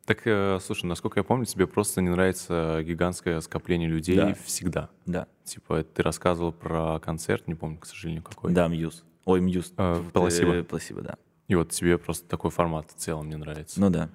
Так, 0.05 0.21
э, 0.25 0.59
слушай, 0.61 0.85
насколько 0.85 1.19
я 1.19 1.23
помню, 1.23 1.45
тебе 1.45 1.65
просто 1.65 2.01
не 2.01 2.09
нравится 2.09 2.81
гигантское 2.83 3.39
скопление 3.39 3.87
людей 3.87 4.17
Да. 4.17 4.33
всегда. 4.45 4.89
Да. 5.05 5.27
Типа, 5.45 5.83
ты 5.83 6.03
рассказывал 6.03 6.51
про 6.51 6.99
концерт, 6.99 7.47
не 7.47 7.55
помню, 7.55 7.77
к 7.79 7.85
сожалению, 7.85 8.21
какой. 8.23 8.51
Да, 8.51 8.67
Muse. 8.67 9.05
Ой, 9.25 9.39
Muse. 9.39 9.73
Э, 9.77 10.01
Тут, 10.03 10.11
Пласибо. 10.13 10.51
э, 10.55 10.63
Пласибо, 10.63 11.01
да. 11.01 11.15
И 11.47 11.55
вот 11.55 11.69
тебе 11.71 11.97
просто 11.97 12.27
такой 12.27 12.51
формат 12.51 12.89
в 12.91 12.95
целом 12.95 13.29
не 13.29 13.35
нравится. 13.37 13.79
Ну 13.79 13.89
да. 13.89 14.09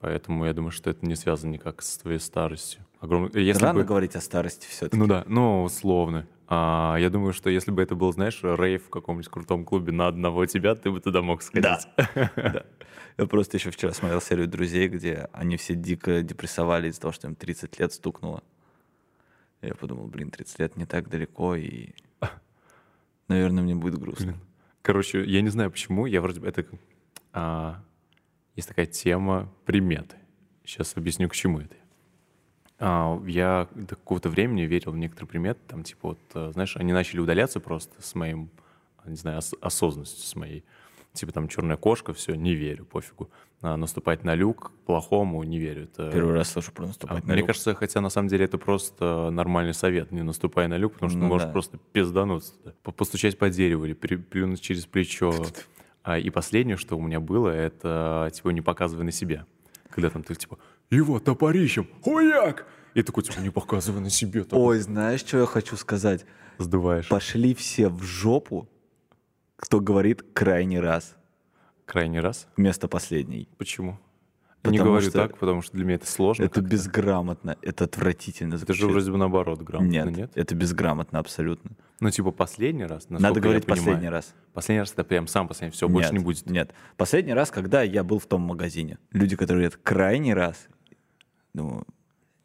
Поэтому 0.00 0.44
я 0.46 0.52
думаю, 0.54 0.70
что 0.70 0.90
это 0.90 1.04
не 1.06 1.14
связано 1.14 1.50
никак 1.52 1.82
с 1.82 1.98
твоей 1.98 2.18
старостью. 2.20 2.84
Огромное... 3.00 3.30
Если 3.40 3.62
Рано 3.64 3.80
бы- 3.80 3.84
говорить 3.84 4.16
о 4.16 4.20
старости 4.20 4.66
все-таки. 4.66 4.96
Ну 4.98 5.06
да, 5.06 5.24
ну 5.26 5.62
условно. 5.64 6.26
А, 6.46 6.96
я 6.98 7.08
думаю, 7.10 7.32
что 7.32 7.48
если 7.50 7.70
бы 7.70 7.82
это 7.82 7.94
был, 7.94 8.12
знаешь, 8.12 8.40
рейв 8.42 8.84
в 8.86 8.90
каком-нибудь 8.90 9.28
крутом 9.28 9.64
клубе 9.64 9.92
на 9.92 10.08
одного 10.08 10.44
тебя, 10.46 10.74
ты 10.74 10.90
бы 10.90 11.00
туда 11.00 11.20
мог 11.22 11.42
сходить. 11.42 11.62
Да. 11.96 12.64
Я 13.16 13.26
просто 13.26 13.56
еще 13.56 13.70
вчера 13.70 13.92
смотрел 13.92 14.20
серию 14.20 14.48
друзей, 14.48 14.88
где 14.88 15.28
они 15.32 15.56
все 15.56 15.74
дико 15.74 16.22
депрессовали 16.22 16.88
из-за 16.88 17.00
того, 17.00 17.12
что 17.12 17.28
им 17.28 17.36
30 17.36 17.78
лет 17.78 17.92
стукнуло. 17.92 18.42
Я 19.62 19.74
подумал, 19.74 20.08
блин, 20.08 20.30
30 20.30 20.58
лет 20.58 20.76
не 20.76 20.84
так 20.84 21.08
далеко, 21.08 21.54
и, 21.54 21.90
наверное, 23.28 23.62
мне 23.62 23.74
будет 23.74 23.98
грустно. 23.98 24.32
Блин. 24.32 24.40
Короче, 24.82 25.24
я 25.24 25.40
не 25.40 25.48
знаю 25.48 25.70
почему, 25.70 26.06
я 26.06 26.20
вроде 26.20 26.40
бы... 26.40 26.48
Это... 26.48 26.66
а, 27.32 27.82
есть 28.56 28.68
такая 28.68 28.86
тема 28.86 29.50
приметы. 29.64 30.16
Сейчас 30.64 30.96
объясню, 30.96 31.28
к 31.28 31.34
чему 31.34 31.60
это. 31.60 31.76
А, 32.78 33.18
я 33.26 33.68
до 33.74 33.96
какого-то 33.96 34.28
времени 34.28 34.62
верил 34.62 34.92
в 34.92 34.96
некоторые 34.98 35.28
приметы, 35.28 35.60
там, 35.68 35.84
типа, 35.84 36.08
вот, 36.08 36.20
э, 36.34 36.50
знаешь, 36.52 36.76
они 36.76 36.92
начали 36.92 37.20
удаляться 37.20 37.60
просто 37.60 38.02
с 38.02 38.14
моим, 38.14 38.50
не 39.06 39.16
знаю, 39.16 39.38
ос- 39.38 39.54
осознанностью 39.60 40.22
с 40.22 40.34
моей. 40.34 40.64
Типа, 41.14 41.30
там, 41.32 41.46
черная 41.46 41.76
кошка, 41.76 42.12
все, 42.12 42.34
не 42.34 42.54
верю, 42.56 42.84
пофигу. 42.86 43.30
А, 43.62 43.76
наступать 43.76 44.24
на 44.24 44.34
люк 44.34 44.72
плохому, 44.84 45.44
не 45.44 45.60
верю. 45.60 45.84
Это... 45.84 46.10
Первый 46.10 46.34
раз 46.34 46.50
слышу 46.50 46.72
про 46.72 46.84
А, 46.84 46.86
наступать 46.88 47.24
на 47.24 47.32
Мне 47.32 47.38
люк. 47.42 47.46
кажется, 47.46 47.72
хотя 47.76 48.00
на 48.00 48.08
самом 48.10 48.26
деле 48.28 48.44
это 48.46 48.58
просто 48.58 49.30
нормальный 49.30 49.74
совет, 49.74 50.10
не 50.10 50.22
наступай 50.22 50.66
на 50.66 50.76
люк, 50.76 50.94
потому 50.94 51.10
что 51.10 51.18
Ну 51.18 51.24
ты 51.26 51.28
можешь 51.28 51.46
да. 51.46 51.52
просто 51.52 51.78
пиздануться, 51.92 52.52
постучать 52.82 53.38
по 53.38 53.48
дереву 53.48 53.84
или 53.84 53.94
плюнуть 53.94 54.60
через 54.60 54.86
плечо. 54.86 55.32
А, 56.02 56.18
и 56.18 56.30
последнее, 56.30 56.76
что 56.76 56.98
у 56.98 57.00
меня 57.00 57.20
было, 57.20 57.48
это 57.48 58.28
типа 58.34 58.48
не 58.50 58.60
показывай 58.60 59.04
на 59.04 59.12
себя. 59.12 59.46
Когда 59.90 60.10
там 60.10 60.24
ты 60.24 60.34
типа 60.34 60.58
его 60.90 61.20
топорищем, 61.20 61.86
хуяк! 62.02 62.66
И 62.94 63.02
такой 63.02 63.22
типа 63.22 63.38
не 63.38 63.50
показывай 63.50 64.00
на 64.00 64.10
себе, 64.10 64.42
такой 64.42 64.58
Ой, 64.76 64.78
знаешь, 64.80 65.20
что 65.20 65.38
я 65.38 65.46
хочу 65.46 65.76
сказать? 65.76 66.26
сдуваешь. 66.58 67.08
Пошли 67.08 67.54
все 67.54 67.88
в 67.88 68.02
жопу, 68.02 68.68
кто 69.56 69.80
говорит 69.80 70.22
крайний 70.32 70.80
раз 70.80 71.16
Крайний 71.86 72.20
раз. 72.20 72.48
вместо 72.56 72.88
последний. 72.88 73.48
Почему? 73.58 73.98
Я 74.64 74.70
не 74.70 74.78
Потому 74.78 74.90
говорю 74.92 75.02
что 75.10 75.12
так, 75.18 75.38
потому 75.38 75.60
что 75.60 75.76
для 75.76 75.84
меня 75.84 75.96
это 75.96 76.06
сложно. 76.06 76.44
Это 76.44 76.62
безграмотно, 76.62 77.58
это 77.60 77.84
отвратительно. 77.84 78.54
Это 78.54 78.72
же 78.72 78.78
звучит. 78.80 78.92
вроде 78.92 79.10
бы 79.12 79.18
наоборот 79.18 79.60
грамотно, 79.60 79.90
нет, 79.92 80.16
нет? 80.16 80.32
это 80.34 80.54
безграмотно 80.54 81.18
абсолютно. 81.18 81.72
Ну, 82.00 82.10
типа 82.10 82.30
последний 82.30 82.86
раз, 82.86 83.10
Надо 83.10 83.40
говорить 83.40 83.66
понимаю. 83.66 83.84
последний 83.84 84.08
раз. 84.08 84.34
Последний 84.54 84.80
раз 84.80 84.92
это 84.92 85.04
прям 85.04 85.26
сам 85.26 85.48
последний, 85.48 85.72
все, 85.74 85.86
больше 85.86 86.10
Нет, 86.12 86.18
не 86.18 86.24
будет. 86.24 86.48
Нет. 86.48 86.72
Последний 86.96 87.34
раз, 87.34 87.50
когда 87.50 87.82
я 87.82 88.02
был 88.02 88.18
в 88.18 88.24
том 88.24 88.40
магазине. 88.40 88.96
Люди, 89.12 89.36
которые 89.36 89.64
говорят 89.68 89.80
крайний 89.82 90.32
раз. 90.32 90.66
Думаю, 91.52 91.84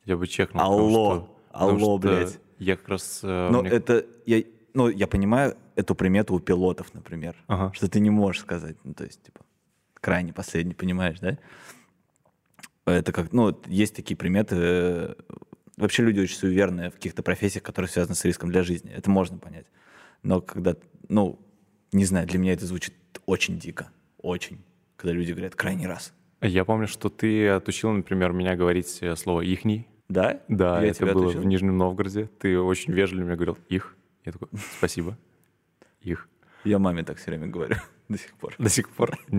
Я 0.03 0.17
бы 0.17 0.27
чекнул. 0.27 0.61
Алло, 0.61 0.77
потому 0.81 0.91
что- 0.91 1.35
потому 1.53 1.69
алло, 1.71 1.79
что 1.79 1.97
блядь. 1.99 2.39
Я 2.59 2.75
как 2.75 2.89
раз... 2.89 3.21
э, 3.23 3.49
ну 3.49 3.61
мне- 3.61 3.69
это 3.71 4.05
я, 4.25 4.43
ну 4.73 4.89
я 4.89 5.07
понимаю 5.07 5.55
эту 5.75 5.95
примету 5.95 6.33
у 6.35 6.39
пилотов, 6.39 6.93
например, 6.93 7.35
Ага. 7.47 7.71
что 7.73 7.89
ты 7.89 7.99
не 7.99 8.09
можешь 8.09 8.41
сказать, 8.41 8.75
ну 8.83 8.93
то 8.93 9.03
есть 9.05 9.21
типа 9.23 9.41
крайний 9.95 10.33
последний, 10.33 10.73
понимаешь, 10.73 11.19
да? 11.19 11.37
Это 12.85 13.11
как, 13.11 13.31
ну 13.33 13.59
есть 13.67 13.95
такие 13.95 14.15
приметы. 14.17 14.55
э, 14.57 15.13
Вообще 15.77 16.03
люди 16.03 16.19
очень 16.19 16.35
суеверные 16.35 16.89
в 16.89 16.95
каких-то 16.95 17.23
профессиях, 17.23 17.63
которые 17.63 17.89
связаны 17.89 18.15
с 18.15 18.25
риском 18.25 18.51
для 18.51 18.63
жизни. 18.63 18.91
Это 18.91 19.09
можно 19.09 19.37
понять. 19.37 19.65
Но 20.23 20.41
когда, 20.41 20.75
ну, 21.07 21.39
не 21.93 22.03
знаю, 22.03 22.27
для 22.27 22.37
меня 22.37 22.51
это 22.53 22.65
звучит 22.65 22.93
очень 23.25 23.57
дико, 23.59 23.89
очень, 24.17 24.59
когда 24.97 25.13
люди 25.13 25.31
говорят 25.31 25.55
крайний 25.55 25.87
раз. 25.87 26.13
Я 26.41 26.65
помню, 26.65 26.87
что 26.87 27.07
ты 27.09 27.47
отучил, 27.47 27.91
например, 27.91 28.33
меня 28.33 28.55
говорить 28.57 28.97
э, 29.01 29.15
слово 29.15 29.41
«ихний». 29.41 29.87
Да? 30.09 30.41
Да, 30.49 30.81
Я 30.81 30.89
это 30.89 31.05
было 31.05 31.25
отучил? 31.27 31.41
в 31.41 31.45
Нижнем 31.45 31.77
Новгороде. 31.77 32.29
Ты 32.39 32.59
очень 32.59 32.91
вежливо 32.91 33.27
мне 33.27 33.35
говорил 33.35 33.57
«их». 33.69 33.95
Я 34.25 34.31
такой 34.31 34.47
«спасибо». 34.77 35.17
«Их». 36.01 36.27
Я 36.63 36.79
маме 36.79 37.03
так 37.03 37.17
все 37.17 37.31
время 37.31 37.47
говорю 37.47 37.75
до 38.09 38.17
сих 38.17 38.33
пор. 38.33 38.53
До 38.57 38.69
сих 38.69 38.89
пор. 38.89 39.17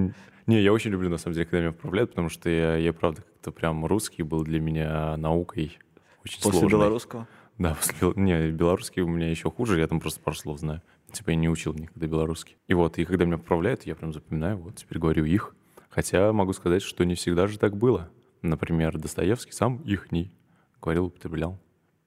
Не, 0.47 0.63
я 0.63 0.73
очень 0.73 0.91
люблю, 0.91 1.09
на 1.11 1.19
самом 1.19 1.35
деле, 1.35 1.47
когда 1.47 1.61
меня 1.61 1.73
поправляют, 1.73 2.11
потому 2.11 2.29
что 2.29 2.49
я, 2.49 2.77
я 2.77 2.93
правда, 2.93 3.23
как-то 3.23 3.53
прям 3.53 3.87
русский 3.87 4.23
был 4.23 4.43
для 4.43 4.59
меня 4.59 5.17
наукой 5.17 5.79
очень 6.25 6.43
После 6.43 6.61
сложной. 6.61 6.71
белорусского? 6.71 7.29
Да, 7.59 7.75
после 7.75 8.13
не, 8.17 8.51
белорусский 8.51 9.03
у 9.03 9.09
меня 9.09 9.31
еще 9.31 9.51
хуже, 9.51 9.79
я 9.79 9.87
там 9.87 10.01
просто 10.01 10.21
пару 10.21 10.37
слов 10.37 10.59
знаю. 10.59 10.83
Типа 11.13 11.31
я 11.31 11.37
не 11.37 11.49
учил 11.49 11.75
никогда 11.75 12.07
белорусский. 12.07 12.57
И 12.69 12.75
вот, 12.75 12.99
и 12.99 13.05
когда 13.05 13.27
меня 13.27 13.39
поправляют, 13.39 13.83
я 13.85 13.95
прям 13.95 14.13
запоминаю, 14.13 14.57
вот 14.57 14.77
теперь 14.77 14.99
говорю 14.99 15.25
их. 15.25 15.55
Хотя 15.91 16.33
могу 16.33 16.53
сказать, 16.53 16.83
что 16.83 17.05
не 17.05 17.15
всегда 17.17 17.47
же 17.47 17.59
так 17.59 17.77
было. 17.77 18.11
Например, 18.43 18.97
Достоевский 18.97 19.53
сам 19.53 19.83
ихний 19.83 20.33
говорил, 20.81 21.07
употреблял, 21.07 21.59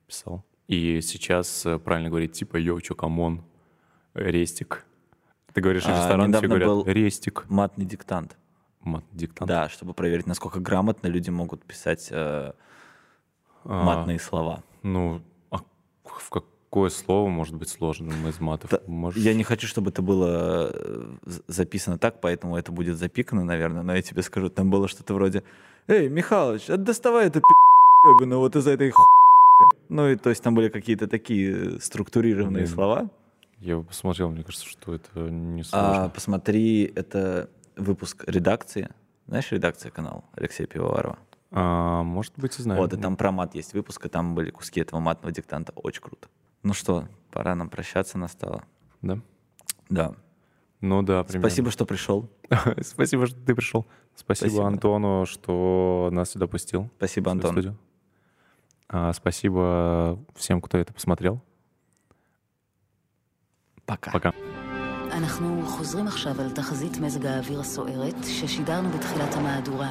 писал. 0.07 0.43
И 0.67 1.01
сейчас 1.01 1.65
э, 1.65 1.77
правильно 1.77 2.09
говорить 2.09 2.33
типа 2.33 2.57
yo, 2.57 2.79
чё, 2.81 2.95
come 2.95 3.23
on, 3.23 3.43
рестик. 4.13 4.85
Ты 5.53 5.61
говоришь 5.61 5.83
А, 5.85 5.89
ресторан, 5.91 6.27
недавно 6.29 6.47
говорят 6.47 6.67
был- 6.67 6.85
рестик. 6.85 7.45
Матный 7.49 7.85
диктант. 7.85 8.37
Мат, 8.81 9.03
диктант. 9.11 9.47
Да, 9.47 9.69
чтобы 9.69 9.93
проверить, 9.93 10.27
насколько 10.27 10.59
грамотно 10.59 11.07
люди 11.07 11.29
могут 11.29 11.63
писать 11.63 12.09
э, 12.11 12.51
А, 13.65 13.83
матные 13.83 14.19
слова. 14.19 14.63
Ну, 14.83 15.21
а 15.51 15.59
в 16.03 16.29
какое 16.29 16.89
слово 16.89 17.29
может 17.29 17.55
быть 17.55 17.69
сложным 17.69 18.27
из 18.27 18.39
матов? 18.41 18.71
Да, 18.71 18.79
Можешь- 18.87 19.21
Я 19.23 19.33
не 19.33 19.43
хочу, 19.43 19.67
чтобы 19.67 19.91
это 19.91 20.01
было 20.01 20.71
э, 20.73 21.15
записано 21.47 21.97
так, 21.97 22.19
поэтому 22.19 22.57
это 22.57 22.71
будет 22.71 22.97
запикано, 22.97 23.43
наверное, 23.45 23.83
но 23.83 23.95
я 23.95 24.01
тебе 24.01 24.21
скажу, 24.21 24.49
там 24.49 24.69
было 24.69 24.87
что-то 24.87 25.13
вроде 25.13 25.43
«Эй, 25.87 26.09
Михалыч, 26.09 26.69
а 26.69 26.77
доставай 26.77 27.27
эту 27.27 27.39
пи***ю, 27.41 28.25
ну 28.25 28.39
вот 28.39 28.55
из 28.55 28.67
этой 28.67 28.89
ху***». 28.89 29.03
Ну 29.93 30.09
и 30.09 30.15
то 30.15 30.31
есть 30.31 30.41
там 30.41 30.55
были 30.55 30.69
какие-то 30.69 31.07
такие 31.07 31.79
структурированные 31.79 32.63
Блин. 32.63 32.73
слова. 32.73 33.09
Я 33.59 33.77
бы 33.77 33.83
посмотрел, 33.83 34.31
мне 34.31 34.43
кажется, 34.43 34.67
что 34.67 34.95
это 34.95 35.19
не 35.19 35.61
А, 35.61 35.63
сложно. 35.63 36.09
посмотри, 36.09 36.91
это 36.95 37.47
выпуск 37.77 38.23
редакции. 38.25 38.89
Знаешь, 39.27 39.51
редакция 39.51 39.91
канал 39.91 40.25
Алексея 40.33 40.65
Пивоварова? 40.65 41.19
А, 41.51 42.01
может 42.01 42.33
быть, 42.37 42.57
и 42.59 42.63
знаю. 42.63 42.81
Вот, 42.81 42.91
и 42.93 42.97
там 42.97 43.15
про 43.15 43.31
мат 43.31 43.53
есть 43.53 43.73
выпуск, 43.73 44.03
и 44.07 44.09
там 44.09 44.33
были 44.33 44.49
куски 44.49 44.81
этого 44.81 44.99
матного 44.99 45.31
диктанта. 45.31 45.71
Очень 45.75 46.01
круто. 46.01 46.27
Ну 46.63 46.73
что, 46.73 47.07
пора 47.31 47.53
нам 47.53 47.69
прощаться 47.69 48.17
настало. 48.17 48.63
Да? 49.03 49.19
Да. 49.89 50.15
Ну 50.81 51.03
да, 51.03 51.23
примерно. 51.23 51.47
Спасибо, 51.49 51.69
что 51.69 51.85
пришел. 51.85 52.31
Спасибо, 52.81 53.27
что 53.27 53.39
ты 53.39 53.53
пришел. 53.53 53.85
Спасибо, 54.15 54.49
Спасибо. 54.49 54.67
Антону, 54.67 55.25
что 55.27 56.09
нас 56.11 56.31
сюда 56.31 56.47
пустил. 56.47 56.89
Спасибо, 56.97 57.29
Антон. 57.31 57.77
студию. 58.82 58.88
А, 58.88 59.12
спасибо 59.12 60.18
всем, 60.34 60.60
кто 60.60 60.78
это 60.78 60.92
посмотрел. 60.92 61.40
Пока. 63.86 64.12
Пока. 64.12 64.32
אנחנו 65.12 65.62
חוזרים 65.66 66.06
עכשיו 66.06 66.40
על 66.40 66.50
תחזית 66.50 66.98
מזג 66.98 67.26
האוויר 67.26 67.60
הסוערת 67.60 68.16
ששידרנו 68.24 68.88
בתחילת 68.90 69.34
המהדורה. 69.34 69.90